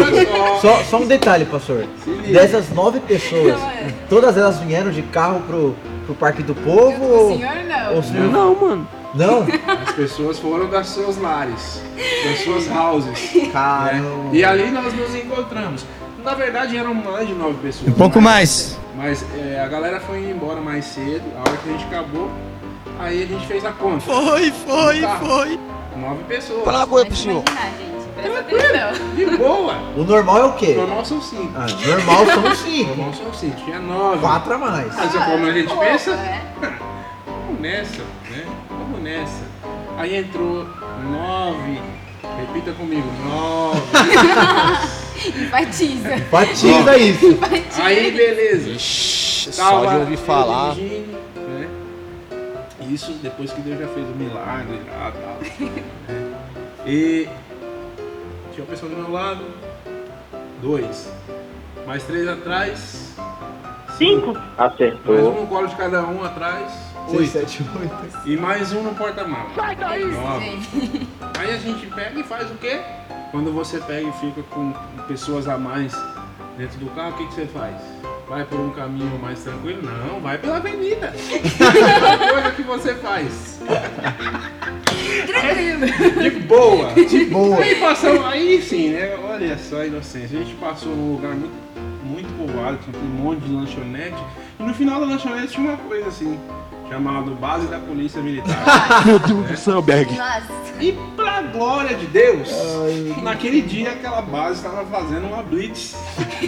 Só, 0.63 0.83
só 0.85 0.97
um 1.01 1.07
detalhe, 1.07 1.45
pastor. 1.45 1.85
Dessas 2.33 2.71
nove 2.71 2.99
pessoas, 3.01 3.61
todas 4.09 4.39
elas 4.39 4.59
vieram 4.61 4.91
de 4.91 5.03
carro 5.03 5.43
pro, 5.47 5.77
pro 6.07 6.15
Parque 6.15 6.43
do 6.43 6.55
Povo? 6.55 7.05
O 7.05 7.13
ou- 7.31 7.37
senhor 7.37 7.57
não. 7.69 7.93
ou 7.93 7.99
o 7.99 8.03
senhor- 8.03 8.31
Não, 8.33 8.55
mano. 8.59 8.89
Não? 9.15 9.47
As 9.87 9.93
pessoas 9.95 10.39
foram 10.39 10.69
das 10.69 10.89
seus 10.89 11.17
lares, 11.17 11.83
das 12.25 12.41
suas 12.41 12.69
houses. 12.71 13.31
Caramba. 13.53 14.09
né? 14.25 14.31
E 14.33 14.45
ali 14.45 14.71
nós 14.71 14.93
nos 14.95 15.15
encontramos. 15.15 15.85
Na 16.23 16.35
verdade 16.35 16.77
eram 16.77 16.93
mais 16.95 17.27
de 17.27 17.33
nove 17.35 17.55
pessoas. 17.63 17.89
Um 17.89 17.93
pouco 17.95 18.21
mais. 18.21 18.79
Mas 18.97 19.25
é, 19.37 19.61
a 19.65 19.69
galera 19.69 20.01
foi 20.01 20.19
embora 20.31 20.61
mais 20.61 20.85
cedo, 20.85 21.23
a 21.37 21.41
hora 21.41 21.57
que 21.57 21.69
a 21.69 21.73
gente 21.73 21.85
acabou, 21.87 22.31
aí 22.99 23.23
a 23.23 23.27
gente 23.27 23.47
fez 23.47 23.65
a 23.65 23.73
conta. 23.73 24.01
Foi, 24.01 24.51
foi, 24.51 25.01
carro. 25.01 25.27
foi. 25.27 25.61
Nove 25.97 26.25
pessoas. 26.25 26.65
Fala 26.65 26.79
uma 26.79 26.87
coisa 26.87 27.07
pro 27.07 27.17
senhor. 27.17 27.43
Tranquilo, 28.21 29.15
de 29.15 29.37
boa. 29.37 29.75
O 29.97 30.03
normal 30.03 30.39
é 30.39 30.45
o 30.47 30.53
quê? 30.55 30.75
Normal 30.75 31.05
são 31.05 31.23
cinco. 31.23 31.53
Ah, 31.57 31.67
normal 31.87 32.27
são 32.27 32.55
cinco. 32.57 32.89
Normal 32.89 33.15
são 33.15 33.33
cinco. 33.33 33.57
Tinha 33.65 33.79
nove. 33.79 34.19
Quatro 34.19 34.55
a 34.55 34.59
mais. 34.59 34.95
Mas 34.97 35.15
é 35.15 35.19
como 35.25 35.47
a 35.47 35.53
gente 35.53 35.69
Pô, 35.73 35.77
pensa, 35.81 36.11
é. 36.11 36.43
vamos 37.47 37.61
nessa, 37.61 38.03
nessa. 39.09 39.43
Aí 39.97 40.17
entrou 40.17 40.67
nove. 41.11 41.81
Repita 42.39 42.73
comigo, 42.73 43.07
nove. 43.25 43.81
Enfatiza. 45.43 46.15
Enfatiza 46.15 46.97
isso. 46.99 47.27
Enfatiza. 47.29 47.83
Aí 47.83 48.11
beleza. 48.13 48.71
Ixi, 48.71 49.51
Tava 49.57 49.85
só 49.85 49.91
de 49.91 49.97
ouvir 49.97 50.17
falar. 50.19 50.75
né? 50.77 51.69
Isso 52.89 53.13
depois 53.23 53.51
que 53.53 53.61
Deus 53.63 53.81
já 53.81 53.89
fez 53.89 54.07
o 54.07 54.13
milagre 54.13 54.81
lá 54.89 55.13
e 55.15 55.21
tal. 55.21 55.67
né? 55.69 55.83
E 56.87 57.29
tinha 58.55 58.65
uma 58.65 58.71
pessoa 58.71 58.91
do 58.91 58.97
meu 58.97 59.11
lado, 59.13 59.45
dois. 60.63 61.13
Mais 61.87 62.03
três 62.05 62.27
atrás. 62.27 63.15
Cinco. 63.99 64.33
Mais 64.33 64.73
Acertou. 64.73 65.33
um 65.37 65.41
no 65.43 65.47
colo 65.49 65.67
de 65.67 65.77
cada 65.77 66.03
um 66.05 66.25
atrás. 66.25 66.73
Seis, 67.09 67.21
Oito. 67.21 67.31
sete, 67.31 67.63
oito. 67.81 68.29
E 68.29 68.37
mais 68.37 68.73
um 68.73 68.83
no 68.83 68.95
porta-malas. 68.95 69.55
Sai 69.55 69.75
daí, 69.77 70.05
Nove. 70.05 70.45
gente. 70.45 71.09
Aí 71.39 71.55
a 71.55 71.57
gente 71.59 71.87
pega 71.87 72.21
e 72.21 72.23
faz 72.23 72.51
o 72.51 72.55
quê? 72.57 72.81
Quando 73.31 73.53
você 73.53 73.79
pega 73.79 74.09
e 74.09 74.13
fica 74.13 74.43
com 74.51 74.73
pessoas 75.07 75.49
a 75.49 75.57
mais 75.57 75.93
dentro 76.59 76.79
do 76.79 76.91
carro, 76.91 77.11
o 77.11 77.15
que, 77.15 77.27
que 77.29 77.35
você 77.35 77.47
faz? 77.47 77.75
Vai 78.29 78.45
por 78.45 78.61
um 78.61 78.71
caminho 78.71 79.19
mais 79.21 79.43
tranquilo? 79.43 79.81
Não, 79.83 80.21
vai 80.21 80.37
pela 80.37 80.57
avenida. 80.59 81.15
Primeira 81.17 82.33
coisa 82.33 82.51
que 82.53 82.63
você 82.63 82.95
faz. 82.97 83.61
Tranquilo. 85.27 86.21
De 86.23 86.31
boa. 86.41 86.93
De 86.93 87.25
boa. 87.27 87.59
Aí 87.63 87.75
passamos, 87.77 88.25
aí 88.27 88.61
sim, 88.61 88.91
né? 88.91 89.17
Olha 89.25 89.57
só 89.57 89.81
a 89.81 89.87
inocência. 89.87 90.39
A 90.39 90.43
gente 90.43 90.55
passou 90.57 90.95
num 90.95 91.13
lugar 91.15 91.35
muito, 91.35 91.55
muito 92.05 92.29
povoado, 92.37 92.79
tinha 92.85 92.99
um 93.03 93.07
monte 93.09 93.41
de 93.41 93.53
lanchonete. 93.53 94.23
E 94.61 94.63
no 94.63 94.75
final 94.75 95.01
da 95.01 95.07
lanchonete 95.07 95.49
tinha 95.55 95.69
uma 95.71 95.79
coisa 95.79 96.09
assim, 96.09 96.39
chamado 96.89 97.33
Base 97.33 97.67
da 97.67 97.79
Polícia 97.79 98.21
Militar. 98.21 98.65
Meu 99.07 99.19
Deus 99.19 99.47
do 99.51 99.57
céu, 99.57 99.83
Berg. 99.83 100.11
Nossa. 100.17 100.59
E 100.81 100.93
pra 101.17 101.43
glória 101.43 101.97
de 101.97 102.07
Deus, 102.07 102.49
naquele 103.23 103.61
dia 103.63 103.91
aquela 103.91 104.23
base 104.23 104.57
estava 104.59 104.85
fazendo 104.87 105.27
uma 105.27 105.43
blitz. 105.43 105.97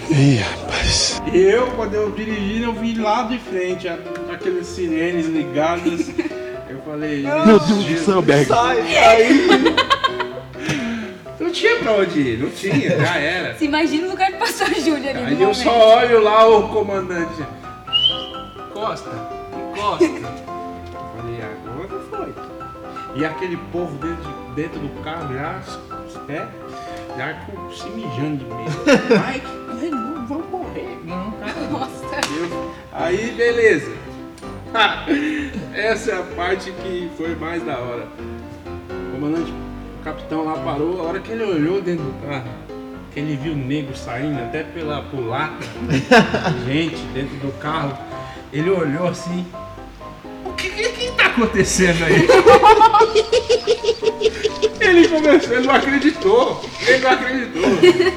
Ih, 0.09 0.36
rapaz. 0.36 1.20
E 1.32 1.36
eu, 1.38 1.66
quando 1.72 1.95
eu 1.95 2.11
dirigi, 2.12 2.62
eu 2.62 2.72
vi 2.72 2.95
lá 2.97 3.24
de 3.24 3.38
frente 3.38 3.88
a- 3.88 3.99
aqueles 4.32 4.66
sirenes 4.68 5.26
ligadas. 5.26 6.09
Eu 6.68 6.80
falei, 6.86 7.22
Meu 7.24 7.59
Deus 7.59 7.84
do 7.84 7.99
céu, 7.99 8.22
Berg. 8.22 8.47
Sai 8.47 8.82
daí. 8.82 9.49
Não 11.41 11.51
tinha 11.51 11.76
pra 11.78 11.93
onde 11.95 12.20
ir, 12.20 12.38
não 12.38 12.51
tinha, 12.51 12.97
já 13.01 13.16
era. 13.16 13.57
Se 13.57 13.64
imagina 13.64 14.07
o 14.07 14.11
lugar 14.11 14.30
do 14.30 14.36
pastor 14.38 14.68
Júlio 14.74 15.09
ali 15.11 15.20
no 15.20 15.26
Aí 15.26 15.32
eu 15.32 15.38
momento. 15.41 15.55
só 15.57 15.97
olho 15.97 16.22
lá 16.22 16.47
o 16.47 16.68
comandante. 16.68 17.43
Encosta, 18.70 19.11
Eu 19.81 21.16
falei, 21.16 21.41
agora 21.43 22.01
foi. 22.11 22.35
E 23.16 23.24
aquele 23.24 23.57
povo 23.72 23.97
dentro, 23.99 24.22
de- 24.22 24.55
dentro 24.62 24.78
do 24.81 25.03
carro 25.03 25.33
já, 25.35 25.61
é, 26.33 26.47
já 27.16 27.35
com- 27.47 27.70
se 27.72 27.89
mijando 27.91 28.37
de 28.39 28.45
medo. 28.45 28.70
Ai, 29.26 29.43
não, 29.91 30.26
vamos 30.26 30.49
morrer. 30.51 31.01
Não, 31.05 31.31
cara. 31.33 31.61
Nossa. 31.70 32.05
Eu- 32.37 32.70
Aí, 32.93 33.33
beleza. 33.37 33.93
Essa 35.74 36.12
é 36.12 36.18
a 36.20 36.22
parte 36.37 36.70
que 36.70 37.11
foi 37.16 37.35
mais 37.35 37.64
da 37.64 37.78
hora. 37.78 38.07
O 39.09 39.12
comandante, 39.14 39.53
o 40.01 40.05
capitão 40.05 40.45
lá 40.45 40.55
parou, 40.59 41.01
a 41.01 41.05
hora 41.05 41.18
que 41.20 41.33
ele 41.33 41.43
olhou 41.45 41.81
dentro 41.83 42.05
do 42.05 42.26
carro, 42.26 42.45
que 43.12 43.18
ele 43.18 43.37
viu 43.37 43.53
o 43.55 43.57
nego 43.57 43.97
saindo 43.97 44.39
até 44.41 44.62
pela 44.62 45.03
culatra, 45.11 45.66
gente 46.64 47.03
dentro 47.12 47.37
do 47.39 47.53
carro, 47.59 47.97
ele 48.53 48.70
olhou 48.70 49.09
assim. 49.09 49.45
O 50.81 50.83
que, 50.83 50.89
que, 50.93 51.11
que 51.11 51.12
tá 51.12 51.26
acontecendo 51.26 52.05
aí? 52.05 52.26
ele 54.81 55.07
começou, 55.09 55.53
ele 55.53 55.66
não 55.66 55.74
acreditou. 55.74 56.64
Ele 56.87 56.99
não 57.01 57.11
acreditou. 57.11 57.64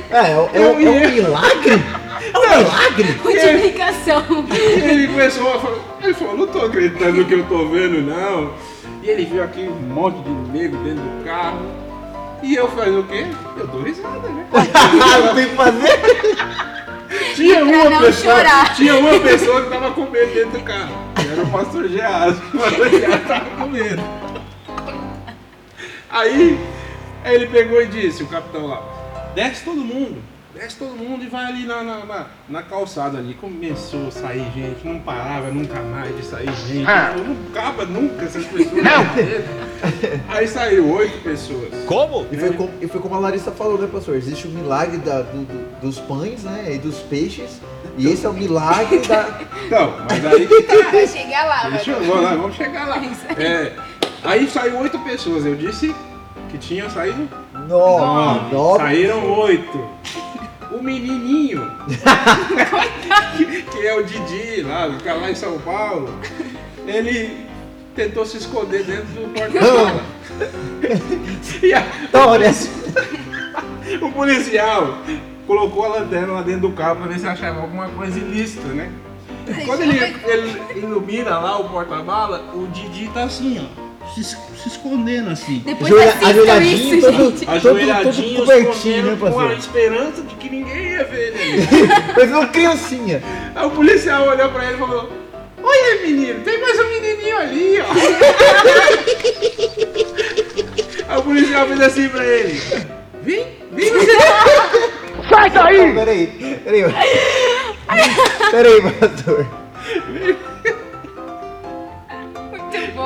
É, 0.09 0.18
é, 0.18 0.49
é, 0.53 0.61
é 0.61 0.70
um 0.70 0.78
milagre? 0.78 1.74
É 2.34 2.38
um 2.38 2.57
milagre? 2.57 3.20
Multiplicação. 3.22 4.24
Ele 4.49 5.07
começou 5.07 5.53
a 5.53 5.59
falar, 5.59 5.80
ele 6.01 6.14
falou, 6.14 6.38
não 6.38 6.47
tô 6.47 6.59
acreditando 6.59 7.18
no 7.18 7.26
que 7.26 7.34
eu 7.34 7.43
tô 7.47 7.68
vendo 7.68 8.01
não. 8.01 8.53
E 9.01 9.09
ele 9.09 9.26
viu 9.26 9.43
aqui 9.43 9.68
um 9.68 9.82
monte 9.93 10.22
de 10.22 10.30
nego 10.57 10.78
dentro 10.78 11.03
do 11.03 11.26
carro. 11.26 11.70
E 12.41 12.55
eu 12.55 12.70
falei 12.70 12.97
o 12.97 13.03
quê? 13.03 13.26
Eu 13.57 13.68
dou 13.68 13.82
risada, 13.82 14.30
né? 14.30 14.45
não 15.26 15.36
tem 15.36 15.49
que 15.49 15.55
fazer. 15.55 15.99
Tinha 17.36 17.64
uma 17.64 17.89
não 17.89 18.01
pessoa, 18.01 18.36
chorar. 18.36 18.76
tinha 18.76 18.95
uma 18.95 19.20
pessoa 19.20 19.64
que 19.64 19.70
tava 19.70 19.91
com 19.91 20.09
medo 20.09 20.34
dentro 20.34 20.51
do 20.51 20.64
carro. 20.64 20.95
Era 21.32 21.43
o 21.43 21.49
pastor 21.51 21.88
Geazi. 21.88 22.41
O 22.53 22.57
pastor 22.57 22.89
Geazi 22.89 23.26
tava 23.26 23.49
com 23.49 23.68
medo. 23.68 24.03
Aí 26.09 26.59
ele 27.26 27.47
pegou 27.47 27.82
e 27.82 27.88
disse, 27.88 28.24
o 28.24 28.28
capitão 28.28 28.68
lá, 28.68 28.82
desce 29.34 29.64
todo 29.64 29.78
mundo, 29.78 30.22
desce 30.54 30.78
todo 30.78 30.95
mundo 30.95 31.24
e 31.24 31.28
vai 31.28 31.45
ali 31.45 31.66
na, 31.66 31.84
na, 31.84 32.06
na, 32.06 32.26
na 32.49 32.62
calçada 32.64 33.18
ali. 33.18 33.34
Começou 33.36 34.08
a 34.08 34.12
sair 34.12 34.45
gente, 34.54 34.86
não 34.86 34.99
parava 34.99 35.49
nunca 35.49 35.80
mais 35.82 36.16
de 36.16 36.24
sair 36.26 36.49
gente. 36.68 36.88
Ah. 36.89 37.16
Não 37.18 37.36
acaba 37.51 37.86
nunca 37.86 38.26
essas 38.26 38.45
pessoas. 38.45 38.72
Não. 38.84 39.04
Aí 40.36 40.47
saiu 40.47 40.89
oito 40.93 41.22
pessoas. 41.24 41.70
Como? 41.86 42.26
E 42.32 42.38
foi, 42.38 42.54
como, 42.54 42.70
e 42.82 42.88
foi 42.88 43.01
como 43.01 43.16
a 43.16 43.20
Larissa 43.20 43.51
falou, 43.51 43.78
né, 43.78 43.88
pastor? 43.91 44.16
Existe 44.16 44.47
o 44.47 44.51
milagre 44.51 44.97
da- 44.97 45.22
do- 45.22 45.45
do- 45.45 45.80
dos 45.82 45.99
pães, 45.99 46.43
né? 46.43 46.74
E 46.76 46.78
dos 46.78 46.99
peixes. 46.99 47.60
E 47.97 48.08
esse 48.08 48.26
é 48.26 48.30
o 48.30 48.34
milagre 48.34 48.99
da. 48.99 49.39
Não, 49.70 49.93
mas 50.10 50.26
aí 50.26 50.47
que 50.47 50.62
tá. 50.64 50.89
Vai 50.91 51.08
chegar 51.08 51.45
lá, 51.45 51.70
Deixa 51.70 51.91
eu, 51.91 52.22
lá, 52.22 52.36
vamos 52.36 52.56
chegar 52.56 52.88
lá. 52.88 52.95
Aí. 52.95 53.12
É, 53.43 53.74
aí 54.24 54.49
saiu 54.49 54.78
oito 54.80 54.97
pessoas. 54.99 55.45
Eu 55.45 55.56
disse 55.56 55.93
que 56.49 56.58
tinha 56.58 56.89
saído. 56.89 57.28
Nove. 57.68 58.78
Saíram 58.78 59.30
oito. 59.41 59.89
O 60.74 60.82
menininho, 60.82 61.69
que 63.71 63.86
é 63.88 63.95
o 63.95 64.03
Didi, 64.03 64.61
lá, 64.63 64.89
tá 65.03 65.13
lá 65.13 65.30
em 65.32 65.36
São 65.36 65.59
Paulo, 65.59 66.09
ele 66.88 67.45
tentou 67.95 68.26
se 68.26 68.38
esconder 68.38 68.84
dentro 68.84 69.05
do 69.05 69.34
porta-mala. 69.34 70.01
A- 71.74 72.11
o 74.01 74.11
policial 74.11 74.97
colocou 75.45 75.86
a 75.86 75.99
lanterna 75.99 76.34
lá 76.34 76.41
dentro 76.41 76.61
do 76.69 76.71
carro 76.71 76.95
pra 76.97 77.07
ver 77.07 77.19
se 77.19 77.28
achava 77.28 77.61
alguma 77.61 77.88
coisa 77.89 78.17
ilícita, 78.17 78.67
né? 78.69 78.91
Quando 79.65 79.82
ele, 79.84 79.99
ele 80.26 80.80
ilumina 80.80 81.38
lá 81.38 81.59
o 81.59 81.69
porta-mala, 81.69 82.49
o 82.53 82.65
Didi 82.67 83.09
tá 83.13 83.24
assim, 83.26 83.59
ó. 83.59 83.93
Se, 84.16 84.24
se 84.24 84.38
escondendo 84.68 85.30
assim. 85.32 85.62
Depois 85.66 85.91
assistam 85.93 86.28
ajoelhadinho, 86.28 86.95
isso, 86.99 87.12
todo- 87.12 87.32
gente. 87.32 87.49
Ajoelhadinho, 87.49 88.14
todo- 88.14 88.36
todo 88.36 88.45
cobertinho, 88.45 88.72
escondendo 88.74 89.06
né, 89.12 89.18
com 89.20 89.26
a 89.26 89.32
parceiro? 89.32 89.60
esperança 89.60 90.22
de 90.22 90.36
que 90.36 90.49
ninguém 90.49 90.91
ia 90.91 91.04
ver 91.04 91.28
ele 91.36 91.41
ali. 91.41 91.68
Mas 92.16 92.30
uma 92.32 92.47
criancinha. 92.47 93.24
Aí 93.56 93.66
o 93.66 93.72
policial 93.72 94.28
olhou 94.28 94.49
pra 94.49 94.66
ele 94.66 94.76
e 94.76 94.78
falou: 94.78 95.10
Olha, 95.64 96.01
menino, 96.01 96.41
tem 96.43 96.60
mais 96.62 96.80
um 96.80 96.89
menininho 96.89 97.38
ali, 97.38 97.80
ó. 97.82 97.86
Aí 101.10 101.18
o 101.18 101.24
policial 101.24 101.68
fez 101.68 101.82
assim 101.82 102.10
pra 102.10 102.24
ele: 102.26 102.62
Vem, 103.24 103.47
vem, 103.72 103.91
Sai 105.30 105.49
daí! 105.49 105.93
Peraí, 105.93 106.60
peraí. 106.64 106.84
Peraí, 108.51 108.82
pastor. 108.99 109.47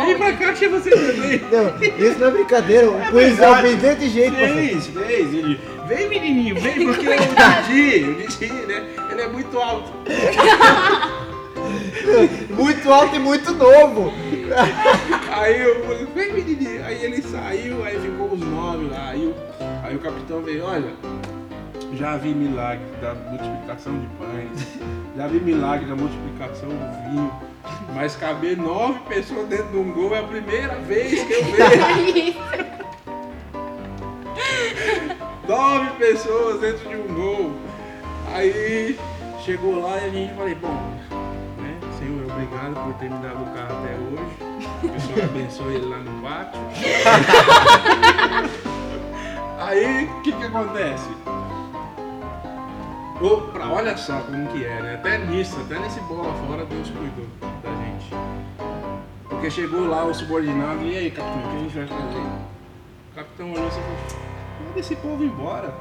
Vem 0.08 0.18
pra 0.18 0.34
cá 0.34 0.53
que 0.53 0.68
você 0.68 0.89
também. 0.89 1.41
Não, 1.51 2.08
isso 2.08 2.20
não 2.20 2.28
é 2.28 2.32
brincadeira. 2.32 2.89
O 2.89 3.12
policial 3.12 3.58
fez 3.58 3.78
desse 3.82 4.10
jeito. 4.10 4.36
Fez, 4.36 4.88
fez. 4.88 5.34
Ele, 5.34 5.60
vem 5.88 6.10
menininho, 6.10 6.60
vem, 6.60 6.74
porque 6.88 7.08
o 7.08 7.12
Didi, 7.68 8.03
o 8.03 8.28
Didi, 8.28 8.53
né? 8.68 8.84
Ele 9.12 9.22
é 9.22 9.28
muito 9.28 9.60
alto. 9.60 9.91
Muito 12.51 12.89
alto 12.89 13.16
e 13.16 13.20
muito 13.20 13.53
novo. 13.53 14.14
Aí 15.30 15.62
eu 15.62 15.84
falei, 15.84 16.08
vem 16.16 16.34
menininho. 16.34 16.86
Aí 16.86 17.03
ele 17.03 17.22
saiu, 17.22 17.84
aí 17.84 17.99
ficou 17.99 18.32
os 18.32 18.39
nove 18.39 18.86
lá. 18.86 19.10
Aí 19.10 19.34
aí 19.84 19.95
o 19.95 19.99
capitão 19.99 20.41
veio, 20.41 20.64
olha, 20.66 20.93
já 21.93 22.18
vi 22.18 22.30
milagre 22.30 22.86
da 23.01 23.14
multiplicação 23.14 23.97
de 23.99 24.08
pães, 24.18 24.80
já 25.16 25.28
vi 25.28 25.39
milagre 25.39 25.86
da 25.86 25.95
multiplicação 25.95 26.70
do 26.70 27.12
vinho. 27.12 27.32
Mas 27.93 28.15
caber 28.15 28.57
nove 28.57 28.99
pessoas 29.07 29.47
dentro 29.47 29.68
de 29.68 29.78
um 29.78 29.91
gol 29.91 30.15
é 30.15 30.20
a 30.20 30.24
primeira 30.24 30.76
vez 30.76 31.24
que 31.24 31.34
eu 31.34 31.43
vejo. 31.45 32.38
nove 35.47 35.89
pessoas 35.97 36.59
dentro 36.59 36.89
de 36.89 36.95
um 36.95 37.07
gol. 37.13 37.51
Aí 38.34 38.97
chegou 39.43 39.80
lá 39.82 39.97
e 39.97 40.05
a 40.05 40.09
gente 40.09 40.34
falei, 40.36 40.55
bom, 40.55 40.74
né, 41.57 41.78
Senhor, 41.97 42.26
obrigado 42.30 42.76
por 42.84 42.93
ter 42.95 43.09
me 43.09 43.18
dado 43.20 43.41
o 43.41 43.45
carro 43.53 43.78
até 43.84 43.95
hoje. 43.95 44.36
Que 44.82 44.88
o 44.88 44.99
Senhor 44.99 45.24
abençoe 45.24 45.76
ele 45.76 45.86
lá 45.86 45.97
no 45.97 46.22
pátio. 46.22 46.59
Aí, 49.59 50.05
o 50.05 50.22
que 50.22 50.32
que 50.32 50.45
acontece? 50.45 51.09
Olha 53.20 53.97
só 53.97 54.20
como 54.22 54.47
que 54.49 54.63
é, 54.63 54.82
né? 54.82 54.93
Até 54.95 55.18
nisso, 55.18 55.59
até 55.59 55.80
nesse 55.80 55.99
bola 56.01 56.32
fora, 56.45 56.65
Deus 56.65 56.89
cuidou 56.89 57.26
da 57.63 57.70
gente. 57.76 58.09
Porque 59.28 59.49
chegou 59.49 59.88
lá 59.88 60.05
o 60.05 60.13
subordinado, 60.13 60.84
e 60.84 60.97
aí, 60.97 61.11
capitão, 61.11 61.39
o 61.39 61.49
que 61.49 61.55
a 61.55 61.59
gente 61.59 61.76
vai 61.76 61.88
fazer? 61.88 62.20
O 63.11 63.15
capitão 63.15 63.51
olhou 63.53 63.68
assim 63.68 63.80
e 63.80 63.84
falou, 63.84 64.68
manda 64.68 64.80
esse 64.80 64.95
povo 64.97 65.24
embora. 65.24 65.74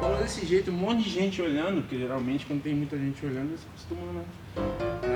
Falou 0.00 0.18
desse 0.18 0.44
jeito, 0.44 0.72
um 0.72 0.74
monte 0.74 1.04
de 1.04 1.10
gente 1.10 1.40
olhando, 1.40 1.82
porque 1.82 1.98
geralmente 1.98 2.44
quando 2.46 2.62
tem 2.62 2.74
muita 2.74 2.98
gente 2.98 3.24
olhando, 3.24 3.50
eles 3.50 3.64
costumam, 3.72 4.12
né? 4.14 4.24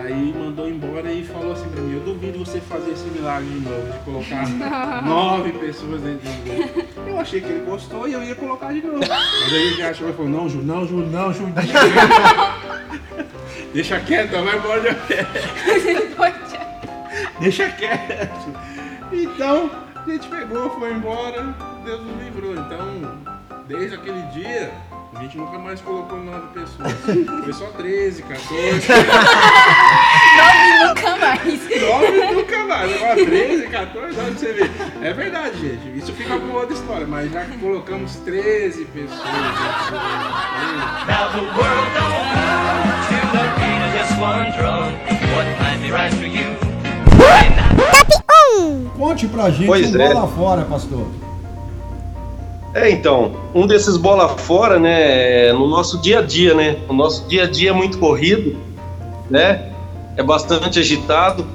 Aí 0.04 0.32
mandou 0.32 0.68
embora 0.68 1.12
e 1.12 1.24
falou 1.24 1.52
assim 1.52 1.68
pra 1.68 1.80
mim, 1.80 1.94
eu 1.94 2.00
duvido 2.00 2.38
você 2.38 2.60
fazer 2.60 2.92
esse 2.92 3.04
milagre 3.06 3.48
de 3.48 3.58
novo, 3.60 3.92
de 3.92 3.98
colocar 4.04 4.48
nove 5.02 5.50
pessoas 5.52 6.00
dentro 6.00 6.20
de 6.20 6.28
um 6.28 6.44
gol. 6.44 6.64
Eu 7.08 7.18
achei 7.20 7.40
que 7.40 7.48
ele 7.48 7.64
gostou 7.64 8.06
e 8.08 8.12
eu 8.12 8.22
ia 8.22 8.34
colocar 8.36 8.72
de 8.72 8.82
novo. 8.82 9.00
Mas 9.00 9.52
aí 9.52 9.72
ele 9.72 9.82
achou 9.82 10.08
e 10.08 10.12
falou, 10.12 10.30
não, 10.30 10.48
Ju, 10.48 10.62
não, 10.62 10.86
Ju, 10.86 10.98
não, 10.98 11.32
Ju. 11.32 11.42
Deixa 13.74 13.98
quieto, 14.00 14.30
vai 14.30 14.56
embora 14.56 14.80
de 14.80 14.88
Deixa 17.40 17.68
quieto. 17.70 18.54
Então, 19.12 19.70
a 19.94 20.08
gente 20.08 20.28
pegou, 20.28 20.70
foi 20.70 20.92
embora, 20.92 21.54
Deus 21.84 22.00
nos 22.00 22.22
livrou. 22.22 22.52
Então, 22.52 23.12
desde 23.66 23.96
aquele 23.96 24.22
dia, 24.32 24.70
a 25.16 25.22
gente 25.22 25.38
nunca 25.38 25.58
mais 25.58 25.80
colocou 25.80 26.18
nove 26.18 26.46
pessoas. 26.48 26.92
Foi 27.44 27.52
só 27.52 27.66
13, 27.66 28.22
14. 28.22 28.88
Nove 30.36 30.84
nunca 30.84 31.16
mais. 31.16 31.80
Nove 31.80 32.34
nunca 32.34 32.64
mais. 32.64 32.96
Agora 32.96 33.14
13, 33.14 33.66
14, 33.68 33.98
olha 33.98 34.14
pra 34.14 34.24
você 34.24 34.52
ver. 34.52 34.70
É 35.02 35.12
verdade, 35.12 35.58
gente. 35.58 35.98
Isso 35.98 36.12
fica 36.12 36.38
com 36.38 36.52
outra 36.52 36.74
história, 36.74 37.06
mas 37.06 37.32
já 37.32 37.44
que 37.44 37.56
colocamos 37.58 38.16
13 38.16 38.84
pessoas. 38.86 39.20
Now 41.06 41.30
the 41.32 41.40
world 41.56 41.90
don't 41.94 42.26
move 42.34 42.92
to 43.08 43.16
the 43.32 43.44
beat 43.56 43.80
of 43.82 43.92
just 43.96 44.18
one 44.20 44.52
drum. 44.52 44.92
What 45.34 45.46
might 45.60 45.80
be 45.80 45.90
right 45.90 46.14
for 46.14 46.26
you? 46.26 46.56
Conte 48.96 49.26
pra 49.28 49.50
gente 49.50 49.66
Pois 49.66 49.94
um 49.94 50.00
é. 50.00 50.12
bola 50.12 50.26
fora, 50.28 50.64
pastor. 50.64 51.06
É, 52.76 52.90
então, 52.90 53.32
um 53.54 53.66
desses 53.66 53.96
bola 53.96 54.28
fora, 54.28 54.78
né, 54.78 55.46
é 55.48 55.52
no 55.54 55.66
nosso 55.66 55.98
dia 55.98 56.18
a 56.18 56.22
dia, 56.22 56.52
né? 56.52 56.76
O 56.86 56.92
nosso 56.92 57.26
dia 57.26 57.44
a 57.44 57.46
dia 57.46 57.70
é 57.70 57.72
muito 57.72 57.96
corrido, 57.96 58.54
né? 59.30 59.70
É 60.14 60.22
bastante 60.22 60.78
agitado, 60.78 61.46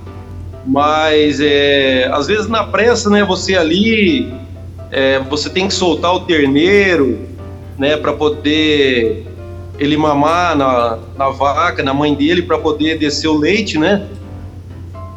mas 0.66 1.40
é, 1.40 2.10
às 2.12 2.26
vezes 2.26 2.48
na 2.48 2.64
pressa, 2.64 3.08
né, 3.08 3.24
você 3.24 3.56
ali, 3.56 4.34
é, 4.90 5.20
você 5.20 5.48
tem 5.48 5.68
que 5.68 5.76
soltar 5.76 6.12
o 6.12 6.22
terneiro, 6.22 7.20
né, 7.78 7.96
para 7.98 8.14
poder 8.14 9.28
ele 9.78 9.96
mamar 9.98 10.58
na, 10.58 10.98
na 11.16 11.30
vaca, 11.30 11.84
na 11.84 11.94
mãe 11.94 12.16
dele, 12.16 12.42
para 12.42 12.58
poder 12.58 12.98
descer 12.98 13.28
o 13.28 13.38
leite, 13.38 13.78
né? 13.78 14.08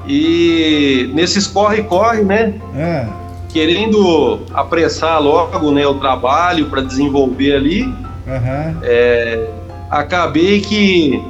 E 0.07 1.11
nesses 1.14 1.46
corre-corre, 1.46 2.22
né? 2.22 2.61
É. 2.76 3.24
querendo 3.55 4.40
apressar 4.52 5.22
logo 5.22 5.70
né, 5.70 5.86
o 5.86 5.94
trabalho 5.94 6.66
para 6.66 6.82
desenvolver 6.82 7.55
ali, 7.55 7.82
Aham. 8.26 8.80
é, 8.82 9.48
acabei 9.88 10.61
que 10.61 11.22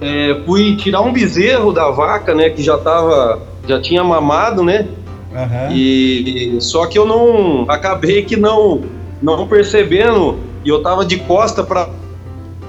é, 0.00 0.40
fui 0.46 0.76
tirar 0.76 1.00
um 1.00 1.12
bezerro 1.12 1.72
da 1.72 1.90
vaca, 1.90 2.32
né, 2.32 2.48
que 2.48 2.62
já 2.62 2.78
tava, 2.78 3.42
já 3.66 3.80
tinha 3.80 4.04
mamado, 4.04 4.62
né, 4.62 4.86
Aham. 5.34 5.72
e 5.72 6.58
só 6.60 6.86
que 6.86 6.96
eu 6.96 7.04
não, 7.04 7.64
acabei 7.68 8.22
que 8.22 8.36
não, 8.36 8.82
não 9.20 9.48
percebendo 9.48 10.38
e 10.64 10.68
eu 10.68 10.80
tava 10.80 11.04
de 11.04 11.16
costa 11.16 11.64
para 11.64 11.88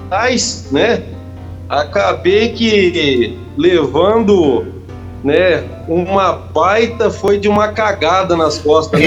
trás, 0.08 0.68
né, 0.72 1.04
acabei 1.68 2.48
que 2.48 3.38
levando, 3.56 4.66
né, 5.22 5.64
uma 5.86 6.32
baita 6.32 7.10
foi 7.10 7.38
de 7.38 7.48
uma 7.48 7.68
cagada 7.68 8.36
nas 8.36 8.58
costas. 8.58 8.98
né? 9.00 9.06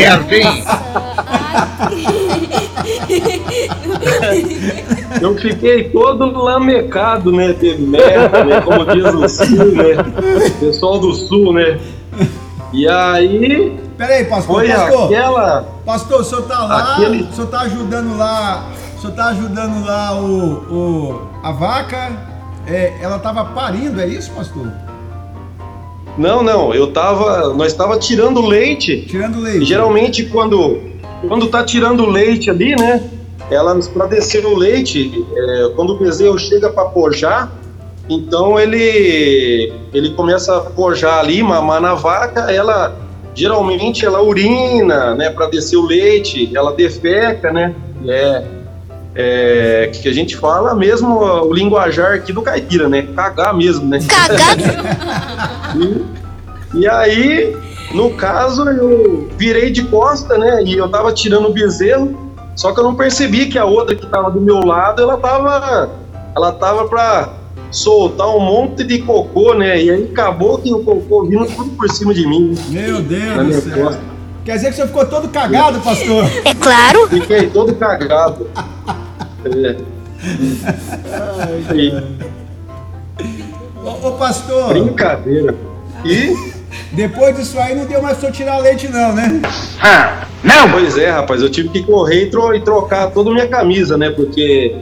Eu 5.21 5.35
fiquei 5.37 5.89
todo 5.89 6.25
lamecado, 6.37 7.31
né? 7.31 7.53
De 7.53 7.77
merda, 7.77 8.43
né? 8.43 8.61
Como 8.61 8.85
diz 8.85 9.05
o 9.05 9.29
sul, 9.29 9.71
né? 9.71 10.49
Pessoal 10.59 10.99
do 10.99 11.13
sul, 11.13 11.53
né? 11.53 11.79
E 12.71 12.87
aí. 12.87 13.79
Peraí, 13.97 14.25
pastor, 14.25 14.55
Foi 14.55 14.67
pastor. 14.69 15.05
aquela. 15.05 15.65
Pastor, 15.85 16.21
o 16.21 16.23
senhor 16.23 16.41
tá 16.43 16.59
lá, 16.59 16.93
Aquele- 16.93 17.23
o 17.23 17.33
senhor 17.33 17.47
tá 17.47 17.61
ajudando 17.61 18.17
lá, 18.17 18.65
o 18.97 19.01
senhor 19.01 19.15
tá 19.15 19.25
ajudando 19.29 19.85
lá 19.85 20.19
o, 20.19 20.53
o 20.73 21.21
a 21.43 21.51
vaca, 21.51 22.11
é, 22.65 22.93
ela 23.01 23.19
tava 23.19 23.45
parindo, 23.45 24.01
é 24.01 24.07
isso, 24.07 24.31
pastor? 24.31 24.67
Não, 26.17 26.43
não, 26.43 26.73
eu 26.73 26.91
tava. 26.91 27.53
Nós 27.53 27.73
tava 27.73 27.97
tirando 27.97 28.45
leite. 28.45 29.05
Tirando 29.07 29.39
leite. 29.39 29.65
Geralmente 29.65 30.25
quando, 30.25 30.79
quando 31.27 31.47
tá 31.47 31.63
tirando 31.63 32.05
leite 32.05 32.49
ali, 32.49 32.75
né? 32.75 33.09
Ela 33.49 33.77
para 33.93 34.07
descer 34.07 34.45
o 34.45 34.55
leite, 34.55 35.25
é, 35.35 35.71
quando 35.75 35.91
o 35.91 35.97
bezerro 35.99 36.37
chega 36.39 36.69
para 36.69 36.85
pojar, 36.85 37.51
então 38.09 38.59
ele 38.59 39.73
ele 39.93 40.11
começa 40.11 40.57
a 40.57 40.61
pojar 40.61 41.19
ali, 41.19 41.43
mamar 41.43 41.81
na 41.81 41.93
vaca, 41.93 42.51
ela 42.51 42.95
geralmente 43.35 44.05
ela 44.05 44.21
urina, 44.21 45.15
né, 45.15 45.29
para 45.29 45.47
descer 45.47 45.77
o 45.77 45.85
leite, 45.85 46.51
ela 46.55 46.71
defeca, 46.73 47.51
né? 47.51 47.75
É, 48.07 48.43
é, 49.15 49.91
que 49.93 50.07
a 50.09 50.13
gente 50.13 50.35
fala 50.35 50.73
mesmo 50.73 51.19
o 51.19 51.53
linguajar 51.53 52.13
aqui 52.13 52.33
do 52.33 52.41
caipira, 52.41 52.89
né? 52.89 53.07
Cagar 53.15 53.55
mesmo, 53.55 53.87
né? 53.87 53.99
Cagar. 54.07 54.57
e, 56.75 56.79
e 56.79 56.87
aí, 56.87 57.55
no 57.93 58.11
caso, 58.11 58.67
eu 58.69 59.29
virei 59.37 59.69
de 59.69 59.83
costa, 59.83 60.37
né? 60.37 60.63
E 60.63 60.77
eu 60.77 60.89
tava 60.89 61.11
tirando 61.13 61.47
o 61.47 61.53
bezerro, 61.53 62.33
só 62.55 62.73
que 62.73 62.79
eu 62.79 62.83
não 62.83 62.95
percebi 62.95 63.47
que 63.47 63.57
a 63.57 63.65
outra 63.65 63.95
que 63.95 64.05
tava 64.07 64.31
do 64.31 64.41
meu 64.41 64.59
lado, 64.59 65.01
ela 65.01 65.17
tava, 65.17 65.89
ela 66.35 66.51
tava 66.51 66.87
pra 66.87 67.33
soltar 67.69 68.27
um 68.29 68.39
monte 68.39 68.83
de 68.83 68.99
cocô, 68.99 69.53
né? 69.53 69.81
E 69.81 69.91
aí 69.91 70.03
acabou 70.11 70.57
que 70.57 70.73
o 70.73 70.83
cocô 70.83 71.25
vindo 71.25 71.45
tudo 71.45 71.71
por 71.71 71.89
cima 71.89 72.13
de 72.13 72.27
mim. 72.27 72.55
Meu 72.69 73.01
Deus 73.01 73.63
do 73.63 73.69
céu. 73.69 73.85
costa. 73.85 74.13
Quer 74.45 74.55
dizer 74.55 74.69
que 74.71 74.75
você 74.75 74.87
ficou 74.87 75.05
todo 75.05 75.29
cagado, 75.29 75.79
pastor? 75.79 76.25
É 76.43 76.53
claro. 76.53 77.07
Fiquei 77.07 77.49
todo 77.49 77.73
cagado. 77.75 78.47
É. 79.45 79.75
Aí, 81.69 82.03
Ô, 83.83 84.07
ô, 84.07 84.11
pastor. 84.13 84.69
Brincadeira. 84.69 85.55
E? 86.05 86.33
Depois 86.93 87.35
disso 87.35 87.59
aí 87.59 87.75
não 87.75 87.85
deu 87.85 88.01
mais 88.01 88.17
pra 88.17 88.29
eu 88.29 88.33
tirar 88.33 88.57
leite, 88.59 88.87
não, 88.87 89.13
né? 89.13 89.41
não! 90.43 90.71
Pois 90.71 90.97
é, 90.97 91.09
rapaz, 91.11 91.41
eu 91.41 91.49
tive 91.49 91.69
que 91.69 91.83
correr 91.83 92.23
e, 92.25 92.29
tro- 92.29 92.59
trocar 92.61 93.11
toda 93.11 93.29
a 93.29 93.33
minha 93.33 93.47
camisa, 93.47 93.97
né? 93.97 94.09
Porque 94.11 94.75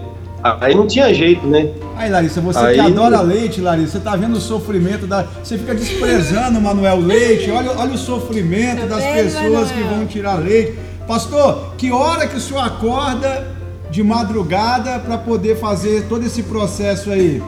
aí 0.43 0.73
não 0.75 0.87
tinha 0.87 1.13
jeito, 1.13 1.45
né? 1.47 1.69
Aí, 1.95 2.09
Larissa, 2.09 2.39
você 2.41 2.59
Aí- 2.59 2.75
que 2.75 2.79
adora 2.79 3.21
leite, 3.21 3.59
Larissa, 3.61 3.93
você 3.93 3.99
tá 3.99 4.15
vendo 4.15 4.35
o 4.37 4.41
sofrimento 4.41 5.05
da. 5.07 5.25
Você 5.43 5.57
fica 5.57 5.73
desprezando 5.75 6.59
o 6.59 6.61
Manuel 6.61 6.99
Leite, 6.99 7.49
olha, 7.51 7.71
olha 7.77 7.93
o 7.93 7.97
sofrimento 7.97 8.87
das 8.87 8.99
vendo, 9.03 9.15
pessoas 9.15 9.71
que 9.71 9.79
Manuel? 9.79 9.97
vão 9.97 10.05
tirar 10.05 10.35
leite. 10.35 10.77
Pastor, 11.07 11.73
que 11.77 11.91
hora 11.91 12.25
que 12.27 12.37
o 12.37 12.39
senhor 12.39 12.63
acorda 12.63 13.50
de 13.91 14.01
madrugada 14.01 14.97
para 14.99 15.17
poder 15.17 15.57
fazer 15.57 16.07
todo 16.07 16.25
esse 16.25 16.43
processo 16.43 17.11
aí? 17.11 17.43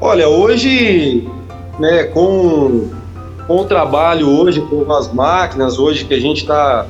Olha, 0.00 0.28
hoje, 0.28 1.28
né, 1.78 2.04
com, 2.04 2.90
com 3.46 3.56
o 3.56 3.64
trabalho 3.64 4.28
hoje, 4.28 4.60
com 4.60 4.90
as 4.92 5.12
máquinas, 5.12 5.78
hoje 5.78 6.04
que 6.04 6.14
a 6.14 6.20
gente 6.20 6.42
está, 6.42 6.86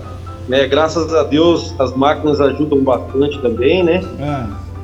né, 0.46 0.66
graças 0.66 1.14
a 1.14 1.22
Deus, 1.22 1.74
as 1.78 1.96
máquinas 1.96 2.40
ajudam 2.40 2.84
bastante 2.84 3.40
também, 3.40 3.82
né? 3.82 4.02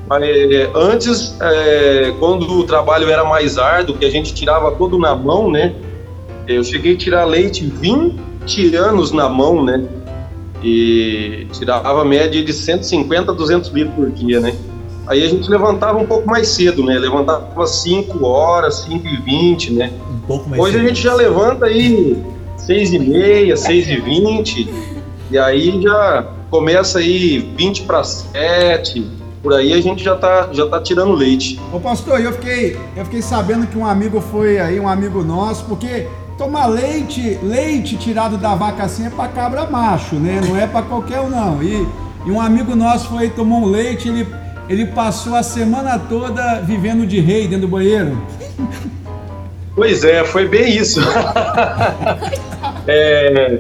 Mas, 0.09 0.23
é, 0.25 0.71
antes, 0.75 1.37
é, 1.41 2.13
quando 2.19 2.51
o 2.51 2.65
trabalho 2.65 3.09
era 3.11 3.25
mais 3.25 3.59
árduo, 3.59 3.97
que 3.97 4.05
a 4.05 4.11
gente 4.11 4.35
tirava 4.35 4.73
todo 4.73 4.99
na 4.99 5.15
mão, 5.15 5.51
né? 5.51 5.75
Eu 6.49 6.65
cheguei 6.65 6.95
a 6.95 6.97
tirar 6.97 7.25
leite 7.25 7.65
20 7.65 8.75
anos 8.75 9.13
na 9.13 9.29
mão, 9.29 9.65
né? 9.65 9.85
E 10.63 11.47
tirava 11.53 12.03
a 12.03 12.05
média 12.05 12.45
de 12.45 12.53
150 12.53 13.33
a 13.33 13.35
200 13.35 13.71
litros 13.71 13.95
por 13.95 14.11
dia, 14.11 14.41
né? 14.41 14.55
Aí 15.07 15.25
a 15.25 15.29
gente 15.29 15.51
levantava 15.51 15.99
um 15.99 16.07
pouco 16.07 16.29
mais 16.29 16.49
cedo, 16.49 16.85
né? 16.85 16.99
Levantava 16.99 17.67
5 17.67 18.25
horas, 18.25 18.83
5 18.89 19.07
e 19.07 19.17
20, 19.17 19.73
né? 19.73 19.93
Um 20.09 20.19
pouco 20.21 20.49
mais 20.49 20.63
Hoje 20.63 20.77
a 20.77 20.79
cedo. 20.81 20.89
gente 20.89 21.03
já 21.03 21.15
levanta 21.15 21.67
aí 21.67 22.23
6 22.59 22.93
e 22.93 22.99
meia, 22.99 23.57
6 23.57 23.89
e 23.89 23.97
20, 23.97 24.69
e 25.31 25.39
aí 25.39 25.83
já 25.83 26.29
começa 26.51 26.99
aí 26.99 27.39
20 27.57 27.83
para 27.83 28.05
7, 28.05 29.05
por 29.43 29.55
aí 29.55 29.73
a 29.73 29.81
gente 29.81 30.05
já 30.05 30.15
tá, 30.17 30.51
já 30.53 30.67
tá 30.69 30.81
tirando 30.81 31.13
leite. 31.13 31.59
Ô 31.73 31.81
pastor, 31.81 32.21
eu 32.21 32.33
fiquei, 32.33 32.77
eu 32.97 33.05
fiquei 33.05 33.23
sabendo 33.23 33.67
que 33.67 33.79
um 33.79 33.87
amigo 33.87 34.21
foi 34.21 34.59
aí, 34.59 34.79
um 34.79 34.87
amigo 34.89 35.23
nosso, 35.25 35.65
porque 35.65 36.07
tomar 36.41 36.69
leite, 36.69 37.39
leite 37.43 37.99
tirado 37.99 38.39
da 38.39 38.55
vaca 38.55 38.85
assim 38.85 39.07
é 39.07 39.11
pra 39.11 39.29
cabra 39.29 39.67
macho, 39.67 40.15
né? 40.15 40.41
Não 40.43 40.57
é 40.57 40.67
pra 40.67 40.81
qualquer 40.81 41.21
um 41.21 41.29
não. 41.29 41.63
E, 41.63 41.87
e 42.27 42.31
um 42.31 42.41
amigo 42.41 42.75
nosso 42.75 43.11
foi 43.11 43.29
tomou 43.29 43.61
um 43.61 43.67
leite, 43.67 44.09
ele, 44.09 44.27
ele 44.67 44.87
passou 44.87 45.37
a 45.37 45.43
semana 45.43 45.99
toda 45.99 46.63
vivendo 46.63 47.07
de 47.07 47.21
rei 47.21 47.43
dentro 47.43 47.67
do 47.67 47.69
banheiro. 47.69 48.17
Pois 49.77 50.03
é, 50.03 50.25
foi 50.25 50.49
bem 50.49 50.75
isso. 50.75 50.99
é, 52.89 53.59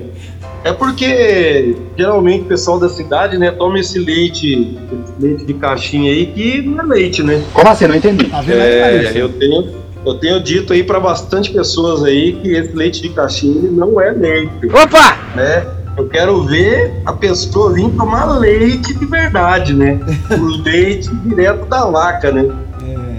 é 0.65 0.73
porque 0.73 1.77
geralmente 1.99 2.45
o 2.45 2.47
pessoal 2.47 2.81
da 2.81 2.89
cidade, 2.89 3.37
né, 3.37 3.51
toma 3.51 3.79
esse 3.79 3.99
leite, 3.99 4.79
esse 5.05 5.13
leite 5.21 5.45
de 5.45 5.53
caixinha 5.53 6.11
aí 6.11 6.25
que 6.25 6.63
não 6.63 6.83
é 6.83 6.87
leite, 6.87 7.23
né? 7.23 7.45
Como 7.53 7.69
assim? 7.69 7.87
Não 7.87 7.95
entendi. 7.95 8.25
Tá 8.25 8.43
É, 8.49 9.13
eu 9.15 9.29
tenho, 9.29 9.69
eu 10.05 10.15
tenho 10.15 10.43
dito 10.43 10.73
aí 10.73 10.83
para 10.83 10.99
bastante 10.99 11.53
pessoas 11.53 12.03
aí 12.03 12.33
que 12.33 12.53
esse 12.53 12.75
leite 12.75 13.03
de 13.03 13.11
caixinha 13.11 13.71
não 13.71 14.01
é 14.01 14.11
leite. 14.13 14.67
Opa! 14.67 15.19
Né? 15.35 15.67
Eu 15.97 16.09
quero 16.09 16.43
ver 16.45 17.03
a 17.05 17.13
pessoa 17.13 17.73
vir 17.73 17.91
tomar 17.91 18.39
leite 18.39 18.95
de 18.95 19.05
verdade, 19.05 19.75
né? 19.75 20.01
O 20.31 20.63
leite 20.63 21.15
direto 21.17 21.67
da 21.67 21.85
vaca, 21.85 22.33
né? 22.33 22.49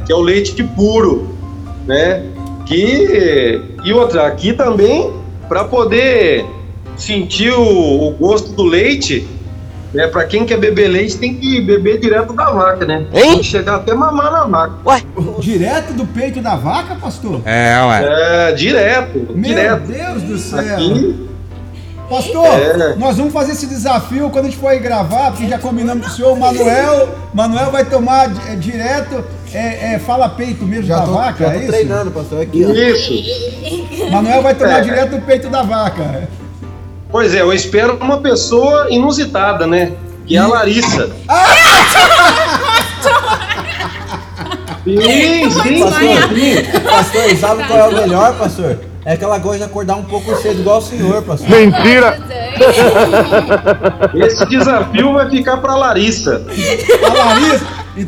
Que 0.06 0.12
é 0.12 0.16
o 0.16 0.22
leite 0.22 0.64
puro, 0.64 1.30
né? 1.86 2.26
Que 2.66 3.62
e 3.84 3.94
outra 3.94 4.26
aqui 4.28 4.54
também 4.54 5.14
para 5.48 5.64
poder 5.64 6.46
sentir 6.96 7.52
o, 7.52 8.08
o 8.08 8.12
gosto 8.12 8.54
do 8.54 8.64
leite, 8.64 9.28
né? 9.94 10.08
Para 10.08 10.24
quem 10.26 10.46
quer 10.46 10.58
beber 10.58 10.88
leite 10.88 11.18
tem 11.18 11.34
que 11.36 11.62
beber 11.62 12.00
direto 12.00 12.34
da 12.34 12.50
vaca, 12.50 12.86
né? 12.86 13.06
Tem 13.12 13.38
que 13.40 13.44
chegar 13.44 13.76
até 13.76 13.94
mamar 13.94 14.32
na 14.32 14.44
vaca. 14.46 14.74
Ué? 14.86 15.02
Direto 15.40 15.94
do 15.94 16.06
peito 16.06 16.42
da 16.42 16.56
vaca, 16.56 16.96
pastor? 16.96 17.42
É, 17.46 17.76
ué. 17.86 18.50
É, 18.50 18.52
direto, 18.54 19.28
Meu 19.34 19.42
direto. 19.44 19.82
Deus 19.88 20.22
do 20.24 20.38
céu. 20.38 20.60
Aqui, 20.76 21.28
Pastor, 22.10 22.46
É. 22.46 22.96
nós 22.98 23.16
vamos 23.16 23.32
fazer 23.32 23.54
esse 23.54 23.66
desafio 23.66 24.30
quando 24.30 24.48
a 24.48 24.50
gente 24.50 24.60
for 24.60 24.68
aí 24.68 24.80
gravar, 24.80 25.32
porque 25.32 25.48
já 25.48 25.58
combinamos 25.58 26.06
com 26.06 26.12
o 26.12 26.16
senhor, 26.18 26.34
o 26.34 26.38
Manuel, 26.38 27.08
Manuel 27.34 27.72
vai 27.72 27.86
tomar 27.86 28.30
é, 28.52 28.56
direto, 28.58 29.24
é, 29.54 29.94
é, 29.94 30.00
fala 30.00 30.28
peito 30.28 30.66
mesmo 30.66 30.88
Já 30.88 30.98
da 31.00 31.06
tô- 31.06 31.14
vaca, 31.14 31.46
já 31.46 31.52
tô 31.52 31.56
é 31.56 31.60
isso? 31.60 31.68
treinando, 31.72 32.12
pastor, 32.12 32.42
aqui, 32.42 32.66
ó. 32.66 32.70
Isso. 32.74 34.12
Manuel 34.12 34.42
vai 34.42 34.54
tomar 34.56 34.80
É. 34.80 34.82
direto 34.82 35.12
do 35.12 35.22
peito 35.22 35.48
da 35.48 35.64
vaca. 35.64 36.28
Pois 37.12 37.36
é, 37.36 37.42
eu 37.42 37.52
espero 37.52 37.98
uma 38.00 38.20
pessoa 38.20 38.88
inusitada, 38.90 39.68
né? 39.68 39.94
Que 40.26 40.38
é 40.38 40.40
a 40.40 40.48
Larissa. 40.48 41.10
Sim, 44.84 45.52
sim, 45.52 45.80
pastor, 45.84 46.00
sim. 46.34 46.82
pastor, 46.84 47.30
e 47.30 47.38
sabe 47.38 47.64
qual 47.66 47.80
é 47.80 47.88
o 47.88 47.94
melhor, 47.94 48.36
pastor? 48.36 48.80
É 49.06 49.16
que 49.16 49.24
ela 49.24 49.38
gosta 49.38 49.60
de 49.60 49.64
acordar 49.64 49.96
um 49.96 50.04
pouco 50.04 50.36
cedo, 50.38 50.62
igual 50.62 50.80
o 50.80 50.82
senhor, 50.82 51.22
pastor. 51.22 51.50
Mentira! 51.50 52.18
Esse 54.16 54.46
desafio 54.48 55.14
vai 55.14 55.30
ficar 55.30 55.58
pra 55.58 55.76
Larissa. 55.76 56.44
A 57.04 57.14
Larissa, 57.14 57.68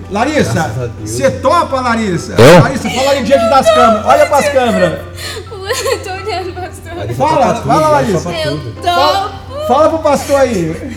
Larissa, 0.10 0.92
você 1.04 1.30
topa, 1.30 1.80
Larissa? 1.80 2.36
Larissa, 2.62 2.90
fala 2.90 3.12
aí 3.12 3.24
diante 3.24 3.50
das 3.50 3.70
câmeras, 3.72 4.06
olha 4.06 4.26
pras 4.26 4.50
câmeras. 4.50 5.00
Fala, 7.18 7.56
fala, 7.56 7.88
Larissa. 7.90 8.30
Eu 8.30 8.60
Fala, 8.82 9.32
topo. 9.48 9.68
fala 9.68 9.90
pro 9.90 10.00
pastor 10.00 10.36
aí. 10.38 10.94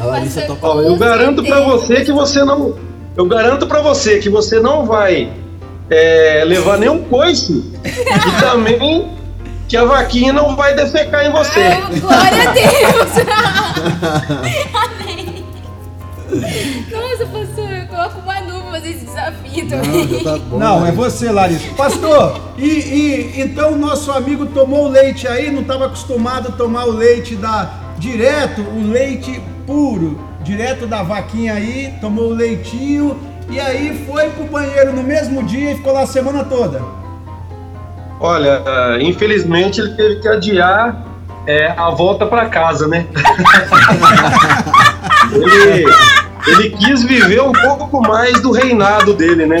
A 0.00 0.04
Larissa 0.04 0.42
topa 0.42 0.68
Ó, 0.68 0.80
eu 0.80 0.96
garanto 0.96 1.42
pra 1.42 1.60
você 1.60 2.04
que 2.04 2.12
você 2.12 2.44
não. 2.44 2.74
Eu 3.16 3.26
garanto 3.26 3.66
pra 3.66 3.80
você 3.80 4.18
que 4.18 4.28
você 4.28 4.60
não 4.60 4.84
vai 4.86 5.32
é, 5.90 6.42
levar 6.46 6.78
nenhum 6.78 7.02
coice 7.04 7.72
e 7.84 8.40
também 8.40 9.16
que 9.68 9.76
a 9.76 9.84
vaquinha 9.84 10.32
não 10.32 10.54
vai 10.54 10.74
defecar 10.74 11.24
em 11.26 11.32
você. 11.32 11.76
Glória 12.00 12.50
a 12.50 12.52
Deus. 12.52 13.26
Amém. 14.74 15.44
Nossa, 16.90 17.26
pastor, 17.26 17.55
fazer 18.76 18.90
esse 18.90 19.06
desafio 19.06 19.68
também. 19.68 20.06
Não, 20.58 20.86
é 20.86 20.92
você, 20.92 21.30
Larissa. 21.30 21.74
Pastor, 21.74 22.38
e, 22.58 22.66
e 22.66 23.40
então 23.40 23.72
o 23.72 23.76
nosso 23.76 24.12
amigo 24.12 24.44
tomou 24.46 24.86
o 24.86 24.88
leite 24.88 25.26
aí, 25.26 25.50
não 25.50 25.62
estava 25.62 25.86
acostumado 25.86 26.48
a 26.48 26.52
tomar 26.52 26.86
o 26.86 26.92
leite 26.92 27.34
da 27.36 27.70
direto, 27.98 28.60
o 28.60 28.90
leite 28.90 29.40
puro, 29.66 30.20
direto 30.42 30.86
da 30.86 31.02
vaquinha 31.02 31.54
aí, 31.54 31.94
tomou 32.00 32.30
o 32.30 32.34
leitinho 32.34 33.18
e 33.48 33.58
aí 33.58 34.04
foi 34.06 34.28
pro 34.30 34.44
banheiro 34.44 34.92
no 34.92 35.02
mesmo 35.02 35.42
dia 35.42 35.72
e 35.72 35.76
ficou 35.76 35.94
lá 35.94 36.02
a 36.02 36.06
semana 36.06 36.44
toda. 36.44 36.82
Olha, 38.20 38.62
ah, 38.66 38.98
infelizmente 39.00 39.80
ele 39.80 39.94
teve 39.94 40.20
que 40.20 40.28
adiar 40.28 41.02
é, 41.46 41.72
a 41.76 41.90
volta 41.90 42.26
pra 42.26 42.48
casa, 42.48 42.88
né? 42.88 43.06
ele, 45.32 45.84
ele 46.46 46.70
quis 46.70 47.02
viver 47.02 47.42
um 47.42 47.52
pouco 47.52 48.00
mais 48.00 48.40
do 48.40 48.50
reinado 48.52 49.14
dele, 49.14 49.46
né? 49.46 49.58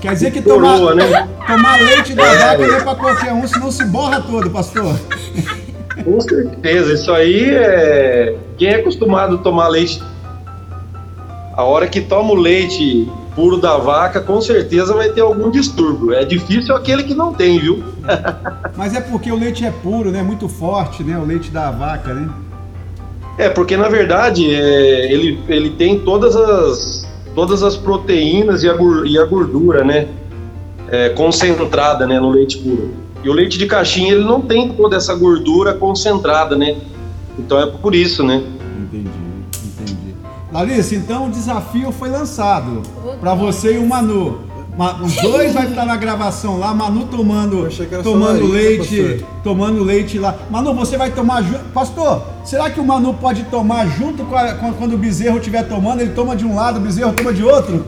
Quer 0.00 0.14
dizer 0.14 0.30
que 0.32 0.42
Coroa, 0.42 0.78
tomar, 0.90 0.94
né? 0.96 1.28
tomar 1.46 1.80
leite 1.80 2.14
da 2.14 2.24
É. 2.24 2.36
vaca 2.38 2.66
não 2.66 2.74
é 2.76 2.80
pra 2.80 2.94
qualquer 2.94 3.32
um, 3.32 3.46
senão 3.46 3.70
se 3.70 3.84
borra 3.84 4.20
todo, 4.20 4.50
pastor. 4.50 4.96
Com 6.04 6.20
certeza, 6.20 6.92
isso 6.94 7.12
aí 7.12 7.50
é. 7.50 8.36
Quem 8.58 8.68
é 8.68 8.74
acostumado 8.76 9.36
a 9.36 9.38
tomar 9.38 9.68
leite, 9.68 10.02
a 11.54 11.62
hora 11.62 11.86
que 11.86 12.00
toma 12.00 12.32
o 12.32 12.34
leite 12.34 13.08
puro 13.36 13.56
da 13.58 13.76
vaca, 13.78 14.20
com 14.20 14.40
certeza 14.40 14.92
vai 14.94 15.08
ter 15.10 15.20
algum 15.20 15.50
distúrbio. 15.50 16.12
É 16.12 16.24
difícil 16.24 16.74
aquele 16.74 17.02
que 17.04 17.14
não 17.14 17.32
tem, 17.32 17.58
viu? 17.60 17.82
Mas 18.76 18.94
é 18.94 19.00
porque 19.00 19.30
o 19.30 19.36
leite 19.38 19.64
é 19.64 19.70
puro, 19.70 20.10
né? 20.10 20.22
Muito 20.22 20.48
forte, 20.48 21.04
né? 21.04 21.16
O 21.16 21.24
leite 21.24 21.50
da 21.50 21.70
vaca, 21.70 22.12
né? 22.12 22.28
É, 23.38 23.48
porque 23.48 23.76
na 23.76 23.88
verdade 23.88 24.54
é, 24.54 25.12
ele, 25.12 25.40
ele 25.48 25.70
tem 25.70 25.98
todas 25.98 26.36
as, 26.36 27.08
todas 27.34 27.62
as 27.62 27.76
proteínas 27.76 28.62
e 28.62 28.68
a, 28.68 28.76
e 29.04 29.18
a 29.18 29.24
gordura, 29.24 29.84
né? 29.84 30.08
É, 30.88 31.08
concentrada 31.10 32.06
né, 32.06 32.20
no 32.20 32.30
leite 32.30 32.58
puro. 32.58 32.90
E 33.24 33.30
o 33.30 33.32
leite 33.32 33.56
de 33.56 33.66
caixinha 33.66 34.12
ele 34.12 34.24
não 34.24 34.40
tem 34.40 34.68
toda 34.70 34.96
essa 34.96 35.14
gordura 35.14 35.72
concentrada, 35.72 36.56
né? 36.56 36.76
Então 37.38 37.58
é 37.58 37.66
por 37.66 37.94
isso, 37.94 38.22
né? 38.22 38.42
Entendi, 38.78 39.08
entendi. 39.64 40.14
Larissa, 40.52 40.94
então 40.94 41.28
o 41.28 41.30
desafio 41.30 41.90
foi 41.92 42.10
lançado 42.10 42.82
para 43.20 43.34
você 43.34 43.74
e 43.74 43.78
o 43.78 43.88
Manu. 43.88 44.51
Os 45.02 45.14
dois 45.16 45.52
vai 45.52 45.66
estar 45.66 45.84
na 45.84 45.96
gravação 45.96 46.58
lá, 46.58 46.72
Manu 46.72 47.04
tomando, 47.06 47.68
tomando 48.02 48.46
leite, 48.46 48.78
pastor. 49.02 49.28
tomando 49.44 49.84
leite 49.84 50.18
lá. 50.18 50.34
Manu, 50.50 50.72
você 50.74 50.96
vai 50.96 51.10
tomar 51.10 51.42
junto. 51.42 51.58
Pastor, 51.74 52.22
será 52.42 52.70
que 52.70 52.80
o 52.80 52.84
Manu 52.84 53.12
pode 53.14 53.42
tomar 53.44 53.86
junto 53.86 54.24
com 54.24 54.34
a- 54.34 54.54
com- 54.54 54.72
quando 54.72 54.94
o 54.94 54.98
bezerro 54.98 55.36
estiver 55.36 55.68
tomando? 55.68 56.00
Ele 56.00 56.12
toma 56.14 56.34
de 56.34 56.46
um 56.46 56.54
lado, 56.56 56.78
o 56.78 56.80
bezerro 56.80 57.12
toma 57.12 57.34
de 57.34 57.44
outro? 57.44 57.84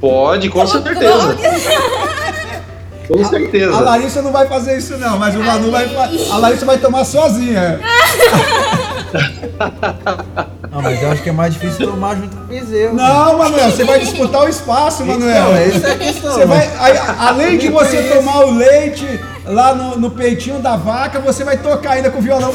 Pode, 0.00 0.48
com 0.48 0.64
certeza. 0.66 1.36
Com 3.08 3.24
certeza. 3.24 3.74
A 3.74 3.80
Larissa 3.80 4.22
não 4.22 4.30
vai 4.30 4.46
fazer 4.46 4.78
isso 4.78 4.96
não, 4.96 5.18
mas 5.18 5.34
o 5.34 5.40
Manu 5.40 5.68
vai. 5.72 5.84
A 6.30 6.36
Larissa 6.36 6.64
vai 6.64 6.78
tomar 6.78 7.04
sozinha. 7.04 7.80
Não, 10.70 10.80
mas 10.82 11.02
eu 11.02 11.10
acho 11.10 11.22
que 11.22 11.28
é 11.28 11.32
mais 11.32 11.52
difícil 11.54 11.90
tomar 11.90 12.14
junto 12.16 12.36
com 12.36 12.44
o 12.44 12.46
bezerro. 12.46 12.94
Não, 12.94 13.38
Manuel, 13.38 13.70
você 13.72 13.82
vai 13.84 13.98
disputar 13.98 14.42
o 14.44 14.48
espaço, 14.48 15.04
Manuel. 15.04 15.42
Então, 15.42 15.56
essa 15.56 15.88
é 15.88 15.92
a 15.92 15.98
questão, 15.98 16.32
Você 16.32 16.46
vai, 16.46 16.68
mas- 16.68 16.80
aí, 16.80 16.98
além 17.18 17.58
de 17.58 17.68
você 17.68 18.02
tomar 18.04 18.44
o 18.44 18.52
leite 18.54 19.04
lá 19.46 19.74
no, 19.74 19.98
no 19.98 20.10
peitinho 20.12 20.60
da 20.60 20.76
vaca, 20.76 21.18
você 21.18 21.42
vai 21.42 21.56
tocar 21.56 21.92
ainda 21.94 22.10
com 22.10 22.18
o 22.20 22.22
violão. 22.22 22.52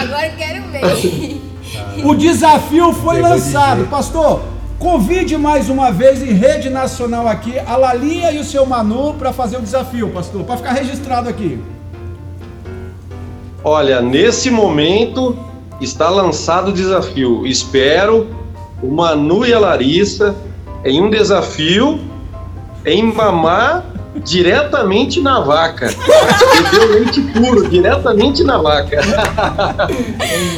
Agora 0.00 0.26
eu 0.26 0.36
quero 0.36 0.62
ver. 0.68 1.40
O 2.04 2.14
desafio 2.14 2.92
foi 2.92 3.20
lançado. 3.20 3.86
Pastor, 3.88 4.42
convide 4.80 5.36
mais 5.36 5.68
uma 5.68 5.92
vez 5.92 6.22
em 6.22 6.32
rede 6.32 6.70
nacional 6.70 7.28
aqui 7.28 7.58
a 7.58 7.76
Lalia 7.76 8.32
e 8.32 8.38
o 8.38 8.44
seu 8.44 8.64
Manu 8.64 9.12
para 9.12 9.30
fazer 9.30 9.58
o 9.58 9.60
desafio, 9.60 10.08
pastor, 10.08 10.42
para 10.42 10.56
ficar 10.56 10.72
registrado 10.72 11.28
aqui. 11.28 11.62
Olha, 13.62 14.00
nesse 14.00 14.50
momento 14.50 15.36
está 15.82 16.08
lançado 16.08 16.68
o 16.68 16.72
desafio. 16.72 17.46
Espero 17.46 18.34
o 18.82 18.90
Manu 18.90 19.44
e 19.44 19.52
a 19.52 19.58
Larissa 19.58 20.34
em 20.82 21.02
um 21.02 21.10
desafio 21.10 22.00
em 22.86 23.02
mamar 23.02 23.84
diretamente 24.24 25.20
na 25.20 25.40
vaca. 25.40 25.94
Beber 26.72 26.86
leite 26.88 27.20
puro 27.20 27.68
diretamente 27.68 28.42
na 28.42 28.56
vaca. 28.56 28.98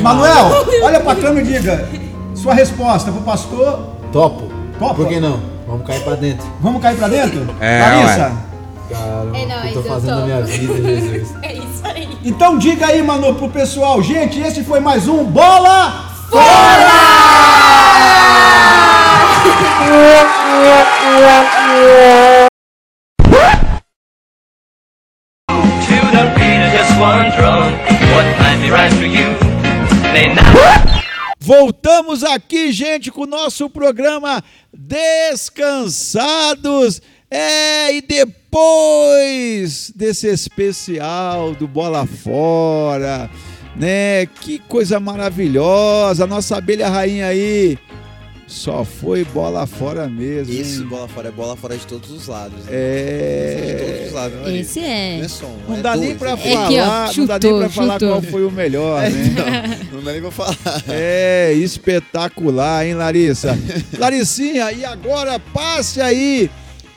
Manuel, 0.01 0.65
olha 0.85 1.01
pra 1.01 1.17
câmera 1.17 1.45
e 1.45 1.53
diga 1.53 1.89
sua 2.37 2.55
resposta 2.55 3.11
pro 3.11 3.23
pastor. 3.23 3.92
Topo. 4.13 4.53
Topa? 4.79 4.95
Por 4.95 5.09
que 5.09 5.19
não? 5.21 5.41
Vamos 5.67 5.87
cair 5.87 6.03
pra 6.05 6.15
dentro. 6.17 6.47
Vamos 6.61 6.83
cair 6.83 6.97
pra 6.99 7.09
dentro? 7.09 7.47
É, 7.61 7.81
Larissa? 7.81 8.33
Caramba, 8.91 9.39
É 9.39 9.47
nóis, 9.47 9.65
eu 9.67 9.73
tô 9.73 9.79
eu 9.89 9.93
fazendo 9.95 10.11
na 10.11 10.17
topo. 10.17 10.27
minha 10.27 10.43
vida, 10.43 10.75
Jesus. 10.75 11.35
É 11.43 11.53
isso 11.55 11.83
aí. 11.85 12.19
Então 12.25 12.59
diga 12.59 12.87
aí, 12.89 13.03
Manu, 13.03 13.35
pro 13.35 13.49
pessoal. 13.49 14.03
Gente, 14.03 14.39
esse 14.41 14.63
foi 14.65 14.81
mais 14.81 15.09
um 15.09 15.25
Bola 15.25 16.11
To 25.87 25.99
the 26.13 26.33
beat 26.37 26.63
of 26.63 26.73
just 26.73 26.99
one 27.01 27.31
drum, 27.37 27.73
what 28.15 28.27
might 28.39 28.59
be 28.63 28.71
right 28.71 28.93
for 28.93 29.05
you 29.05 29.29
may 30.13 30.33
not. 30.35 31.02
Voltamos 31.45 32.23
aqui, 32.23 32.71
gente, 32.71 33.11
com 33.11 33.23
o 33.23 33.27
nosso 33.27 33.69
programa 33.69 34.45
Descansados. 34.73 35.93
É, 37.29 37.93
e 37.97 38.01
depois 38.01 39.93
desse 39.97 40.29
especial 40.29 41.53
do 41.53 41.67
Bola 41.67 42.07
Fora, 42.07 43.29
né? 43.75 44.25
Que 44.27 44.61
coisa 44.61 45.01
maravilhosa. 45.01 46.29
Nossa 46.29 46.59
abelha 46.59 46.89
rainha 46.89 47.27
aí 47.27 47.77
só 48.53 48.85
foi 48.85 49.25
bola 49.25 49.67
fora 49.67 50.09
mesmo. 50.09 50.53
Esse 50.55 50.81
hein? 50.83 50.87
bola 50.87 51.09
fora 51.09 51.29
é 51.29 51.33
bola 51.33 51.57
fora 51.57 51.77
de 51.77 51.87
todos 51.87 52.11
os 52.11 52.27
lados. 52.29 52.59
né? 52.65 52.71
É. 52.71 53.65
De 53.79 53.85
todos 53.87 54.07
os 54.09 54.13
lados, 54.13 54.39
né? 54.41 54.57
Esse 54.59 54.81
é. 54.81 55.17
Não 55.19 55.25
é 55.25 55.29
só 55.29 55.47
um, 55.47 55.59
Não 55.69 55.77
é 55.77 55.81
dá 55.81 55.97
nem 55.97 56.07
dois, 56.09 56.19
pra 56.19 56.31
é 56.33 56.37
falar, 56.37 57.05
dois. 57.05 57.17
não 57.17 57.27
dá 57.27 57.39
nem 57.39 57.59
pra 57.59 57.69
falar 57.71 57.93
chutou. 57.95 58.09
qual 58.11 58.23
foi 58.23 58.45
o 58.47 58.51
melhor, 58.51 59.03
É, 59.05 59.09
né? 59.11 59.79
então, 59.81 59.99
não 59.99 60.05
dá 60.05 60.13
nem 60.13 60.21
pra 60.21 60.31
falar. 60.31 60.57
É, 60.89 61.53
espetacular, 61.55 62.87
hein, 62.87 62.95
Larissa? 62.95 63.59
Laricinha, 63.99 64.71
e 64.73 64.85
agora 64.85 65.39
passe 65.39 66.01
aí 66.01 66.51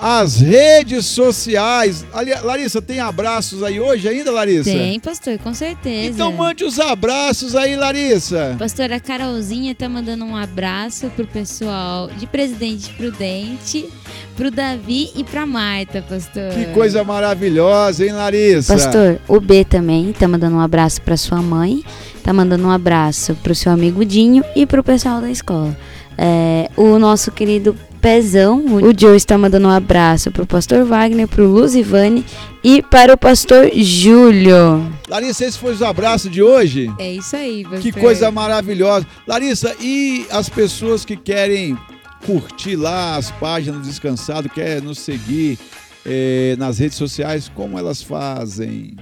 as 0.08 0.39
redes 0.39 1.08
sociais. 1.08 2.06
Ali- 2.14 2.32
Larissa, 2.43 2.80
tem 2.80 2.99
abraços 2.99 3.64
aí 3.64 3.80
hoje 3.80 4.08
ainda, 4.08 4.32
Larissa? 4.32 4.70
Tem, 4.70 4.99
pastor, 4.99 5.39
com 5.39 5.51
certeza. 5.51 6.06
Então 6.14 6.32
mande 6.32 6.64
os 6.64 6.80
abraços 6.80 7.56
aí, 7.56 7.76
Larissa. 7.76 8.56
Pastora 8.60 8.99
Carolzinha 8.99 9.74
tá 9.74 9.89
mandando 9.89 10.24
um 10.24 10.36
abraço 10.36 11.10
pro 11.16 11.26
pessoal 11.26 12.08
de 12.20 12.28
Presidente 12.28 12.91
Prudente, 12.93 13.89
pro 14.38 14.51
Davi 14.51 15.10
e 15.16 15.24
pra 15.24 15.43
Marta, 15.47 16.03
pastor. 16.08 16.51
Que 16.51 16.66
coisa 16.66 17.03
maravilhosa, 17.03 18.06
hein, 18.06 18.12
Larissa? 18.12 18.74
Pastor, 18.76 19.20
o 19.28 19.39
B 19.39 19.66
também 19.66 20.14
tá 20.14 20.28
mandando 20.28 20.56
um 20.58 20.62
abraço 20.62 21.01
pra 21.01 21.18
sua 21.18 21.41
mãe, 21.41 21.84
tá 22.24 22.32
mandando 22.32 22.68
um 22.68 22.72
abraço 22.72 23.34
pro 23.41 23.56
seu 23.56 23.72
amigo 23.72 24.06
Dinho 24.06 24.43
e 24.56 24.68
pro 24.68 24.84
pessoal 24.84 25.20
da 25.20 25.32
escola. 25.32 25.76
É, 26.16 26.70
o 26.78 26.99
nosso 26.99 27.32
querido 27.32 27.76
Pezão, 28.06 28.64
o 28.64 28.93
Joe 28.95 29.18
está 29.18 29.36
mandando 29.36 29.68
um 29.68 29.72
abraço 29.72 30.30
pro 30.30 30.45
pastor 30.45 30.86
Wagner, 30.86 31.28
pro 31.28 31.47
Luzivane 31.49 32.24
e 32.64 32.80
para 32.84 33.12
o 33.16 33.18
pastor 33.18 33.72
Júlio. 33.74 34.93
Larissa, 35.10 35.43
esse 35.43 35.58
foi 35.58 35.74
os 35.74 35.82
abraços 35.82 36.30
de 36.30 36.43
hoje? 36.43 36.93
É 36.99 37.14
isso 37.14 37.36
aí, 37.36 37.64
pastor. 37.64 37.80
Que 37.80 37.91
coisa 37.91 38.30
maravilhosa. 38.30 39.08
Larissa, 39.26 39.76
e 39.80 40.28
as 40.30 40.47
pessoas 40.47 41.03
que 41.03 41.18
querem 41.18 41.76
curtir 42.24 42.76
lá 42.76 43.16
as 43.16 43.32
páginas 43.32 43.82
do 43.82 43.88
Descansado, 43.88 44.49
quer 44.49 44.84
nos 44.84 44.99
seguir 44.99 45.58
eh, 46.06 46.53
nas 46.60 46.78
redes 46.78 46.99
sociais, 46.99 47.51
como 47.56 47.80
elas 47.80 48.03
fazem? 48.03 48.95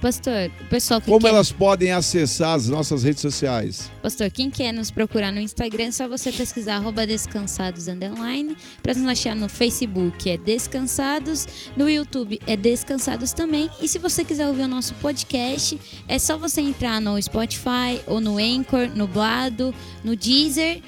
Pastor, 0.00 0.48
o 0.60 0.64
pessoal 0.66 1.00
que 1.00 1.08
Como 1.08 1.20
quer... 1.20 1.28
elas 1.30 1.50
podem 1.50 1.90
acessar 1.90 2.54
as 2.54 2.68
nossas 2.68 3.02
redes 3.02 3.20
sociais? 3.20 3.90
Pastor, 4.00 4.30
quem 4.30 4.48
quer 4.48 4.72
nos 4.72 4.92
procurar 4.92 5.32
no 5.32 5.40
Instagram, 5.40 5.86
é 5.86 5.90
só 5.90 6.06
você 6.06 6.30
pesquisar 6.30 6.76
arroba 6.76 7.04
descansados 7.04 7.88
underline. 7.88 8.56
Pra 8.80 8.94
nos 8.94 9.06
achar 9.06 9.34
no 9.34 9.48
Facebook 9.48 10.30
é 10.30 10.36
Descansados, 10.36 11.48
no 11.76 11.90
YouTube 11.90 12.40
é 12.46 12.56
Descansados 12.56 13.32
também. 13.32 13.68
E 13.82 13.88
se 13.88 13.98
você 13.98 14.24
quiser 14.24 14.46
ouvir 14.46 14.62
o 14.62 14.68
nosso 14.68 14.94
podcast, 14.94 15.78
é 16.06 16.18
só 16.18 16.38
você 16.38 16.60
entrar 16.60 17.00
no 17.00 17.20
Spotify, 17.20 18.00
ou 18.06 18.20
no 18.20 18.38
Anchor, 18.38 18.88
no 18.94 19.08
Blado, 19.08 19.74
no 20.04 20.14
Deezer, 20.14 20.80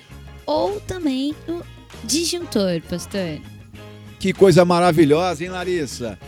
ou 0.46 0.80
também 0.80 1.34
no 1.48 1.64
Disjuntor, 2.04 2.80
pastor. 2.88 3.40
Que 4.20 4.32
coisa 4.32 4.64
maravilhosa, 4.64 5.42
hein, 5.42 5.50
Larissa? 5.50 6.18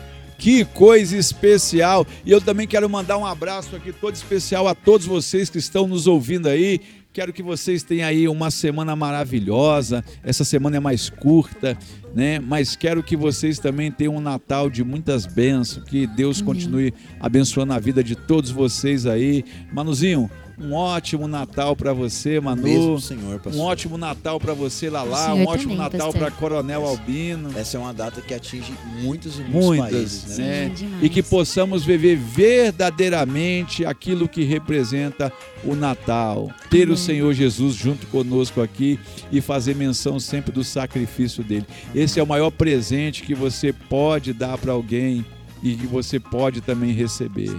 Que 0.43 0.65
coisa 0.65 1.17
especial! 1.17 2.05
E 2.27 2.33
eu 2.33 2.41
também 2.41 2.67
quero 2.67 2.91
mandar 2.91 3.17
um 3.17 3.25
abraço 3.25 3.77
aqui 3.77 3.93
todo 3.93 4.17
especial 4.17 4.67
a 4.67 4.75
todos 4.75 5.07
vocês 5.07 5.49
que 5.49 5.59
estão 5.59 5.87
nos 5.87 6.09
ouvindo 6.09 6.49
aí. 6.49 6.81
Quero 7.13 7.33
que 7.33 7.45
vocês 7.45 7.85
tenham 7.85 8.09
aí 8.09 8.27
uma 8.27 8.51
semana 8.51 8.97
maravilhosa. 8.97 10.05
Essa 10.21 10.43
semana 10.43 10.79
é 10.79 10.81
mais 10.81 11.09
curta, 11.09 11.79
né? 12.13 12.41
Mas 12.41 12.75
quero 12.75 13.05
que 13.05 13.17
vocês 13.17 13.61
também 13.61 13.93
tenham 13.93 14.17
um 14.17 14.21
Natal 14.21 14.69
de 14.69 14.83
muitas 14.83 15.27
bênçãos. 15.27 15.89
Que 15.89 16.09
Deus 16.09 16.43
continue 16.43 16.93
abençoando 17.21 17.73
a 17.73 17.79
vida 17.79 18.03
de 18.03 18.17
todos 18.17 18.51
vocês 18.51 19.07
aí. 19.07 19.45
Manuzinho, 19.73 20.29
um 20.63 20.75
ótimo 20.75 21.27
Natal 21.27 21.75
para 21.75 21.93
você, 21.93 22.41
Manu. 22.41 22.63
Mesmo, 22.63 23.01
senhor, 23.01 23.37
um 23.37 23.39
pastor. 23.39 23.63
ótimo 23.63 23.99
Natal 23.99 24.39
para 24.39 24.55
você, 24.55 24.89
Lalá. 24.89 25.35
O 25.35 25.39
Um 25.39 25.47
ótimo 25.47 25.77
também, 25.77 25.77
Natal 25.77 26.13
para 26.13 26.31
Coronel 26.31 26.87
Albino. 26.87 27.51
Essa 27.59 27.77
é 27.77 27.81
uma 27.81 27.93
data 27.93 28.21
que 28.21 28.33
atinge 28.33 28.73
muitos 29.03 29.39
e 29.39 29.43
muitos 29.43 29.67
Muitas, 29.67 29.91
países, 29.91 30.39
né? 30.39 30.69
né? 30.69 30.99
E 31.03 31.09
que 31.09 31.23
possamos 31.23 31.85
viver 31.85 32.17
verdadeiramente 32.17 33.85
aquilo 33.85 34.29
que 34.29 34.45
representa 34.45 35.33
o 35.65 35.75
Natal. 35.75 36.51
Ter 36.71 36.83
o 36.89 36.93
Amém. 36.93 36.97
Senhor 36.97 37.33
Jesus 37.33 37.75
junto 37.75 38.07
conosco 38.07 38.61
aqui 38.61 38.99
e 39.31 39.41
fazer 39.41 39.75
menção 39.75 40.21
sempre 40.21 40.53
do 40.53 40.63
sacrifício 40.63 41.43
dele. 41.43 41.67
Esse 41.95 42.21
é 42.21 42.23
o 42.23 42.27
maior 42.27 42.51
presente 42.51 43.23
que 43.23 43.35
você 43.35 43.73
pode 43.73 44.33
dar 44.33 44.57
para 44.59 44.73
alguém 44.73 45.25
e 45.63 45.75
que 45.75 45.87
você 45.87 46.19
pode 46.19 46.61
também 46.61 46.93
receber, 46.93 47.55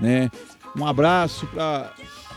né? 0.00 0.30
Um 0.78 0.86
abraço 0.86 1.46
para 1.46 1.90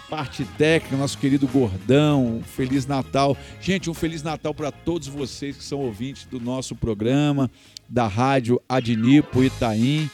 parte 0.10 0.44
técnica, 0.58 0.98
nosso 0.98 1.18
querido 1.18 1.48
Gordão. 1.48 2.42
Feliz 2.44 2.88
Natal. 2.88 3.38
Gente, 3.62 3.90
um 3.90 3.94
Feliz 3.94 4.24
Natal 4.24 4.54
para 4.54 4.72
todos 4.72 5.08
vocês 5.08 5.56
que 5.56 5.64
são 5.64 5.80
ouvintes 5.80 6.26
do 6.26 6.40
nosso 6.40 6.76
programa, 6.76 7.50
da 7.88 8.08
Rádio 8.08 8.60
Adnipo 8.68 9.44
Itaim. 9.44 10.10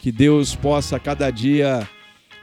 Que 0.00 0.12
Deus 0.12 0.54
possa 0.54 0.98
cada 0.98 1.30
dia 1.30 1.86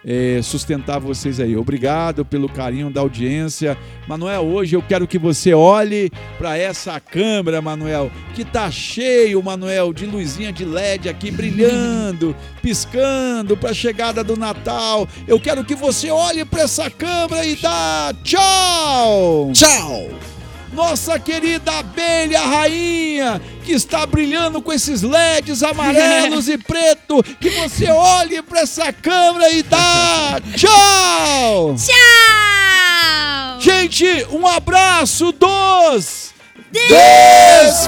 é, 0.06 0.40
sustentar 0.42 1.00
vocês 1.00 1.40
aí. 1.40 1.56
Obrigado 1.56 2.24
pelo 2.24 2.48
carinho 2.48 2.90
da 2.90 3.02
audiência. 3.02 3.78
Manuel, 4.08 4.46
hoje 4.46 4.76
eu 4.76 4.82
quero 4.82 5.08
que 5.08 5.18
você 5.18 5.54
olhe 5.54 6.12
para 6.38 6.58
essa 6.58 7.00
câmera, 7.00 7.62
Manuel, 7.62 8.12
que 8.34 8.46
tá 8.46 8.70
cheio, 8.72 9.42
Manuel, 9.44 9.92
de 9.94 10.06
luzinha 10.06 10.52
de 10.52 10.64
LED 10.64 11.10
aqui 11.10 11.32
brilhando, 11.32 12.36
piscando 12.62 13.58
para 13.58 13.72
a 13.72 13.74
chegada 13.74 14.24
do 14.24 14.38
Natal. 14.38 15.08
Eu 15.28 15.40
quero 15.40 15.64
que 15.64 15.76
você 15.76 16.10
olhe 16.10 16.46
para 16.46 16.62
essa 16.62 16.90
câmera 16.90 17.46
e 17.46 17.56
dá 17.56 18.14
tchau. 18.24 19.52
Tchau 19.54 20.37
nossa 20.74 21.20
querida 21.20 21.80
abelha 21.80 22.40
rainha, 22.42 23.42
que 23.64 23.72
está 23.74 24.06
brilhando 24.06 24.62
com 24.62 24.72
esses 24.72 25.02
LEDs 25.02 25.64
amarelos 25.64 26.48
e 26.50 26.58
preto, 26.58 27.24
que 27.40 27.50
você 27.50 27.90
olhe 27.90 28.42
para 28.42 28.62
essa 28.62 28.92
câmera 28.94 29.52
e 29.52 29.64
dá 29.64 30.40
tchau! 30.56 31.76
Tchau! 31.76 33.60
Gente, 33.60 34.28
um 34.32 34.46
abraço 34.46 35.32
dos 35.32 36.28
Descansados! 36.72 37.88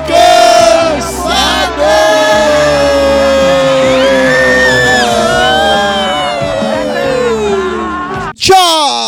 Tchau! 8.35 8.98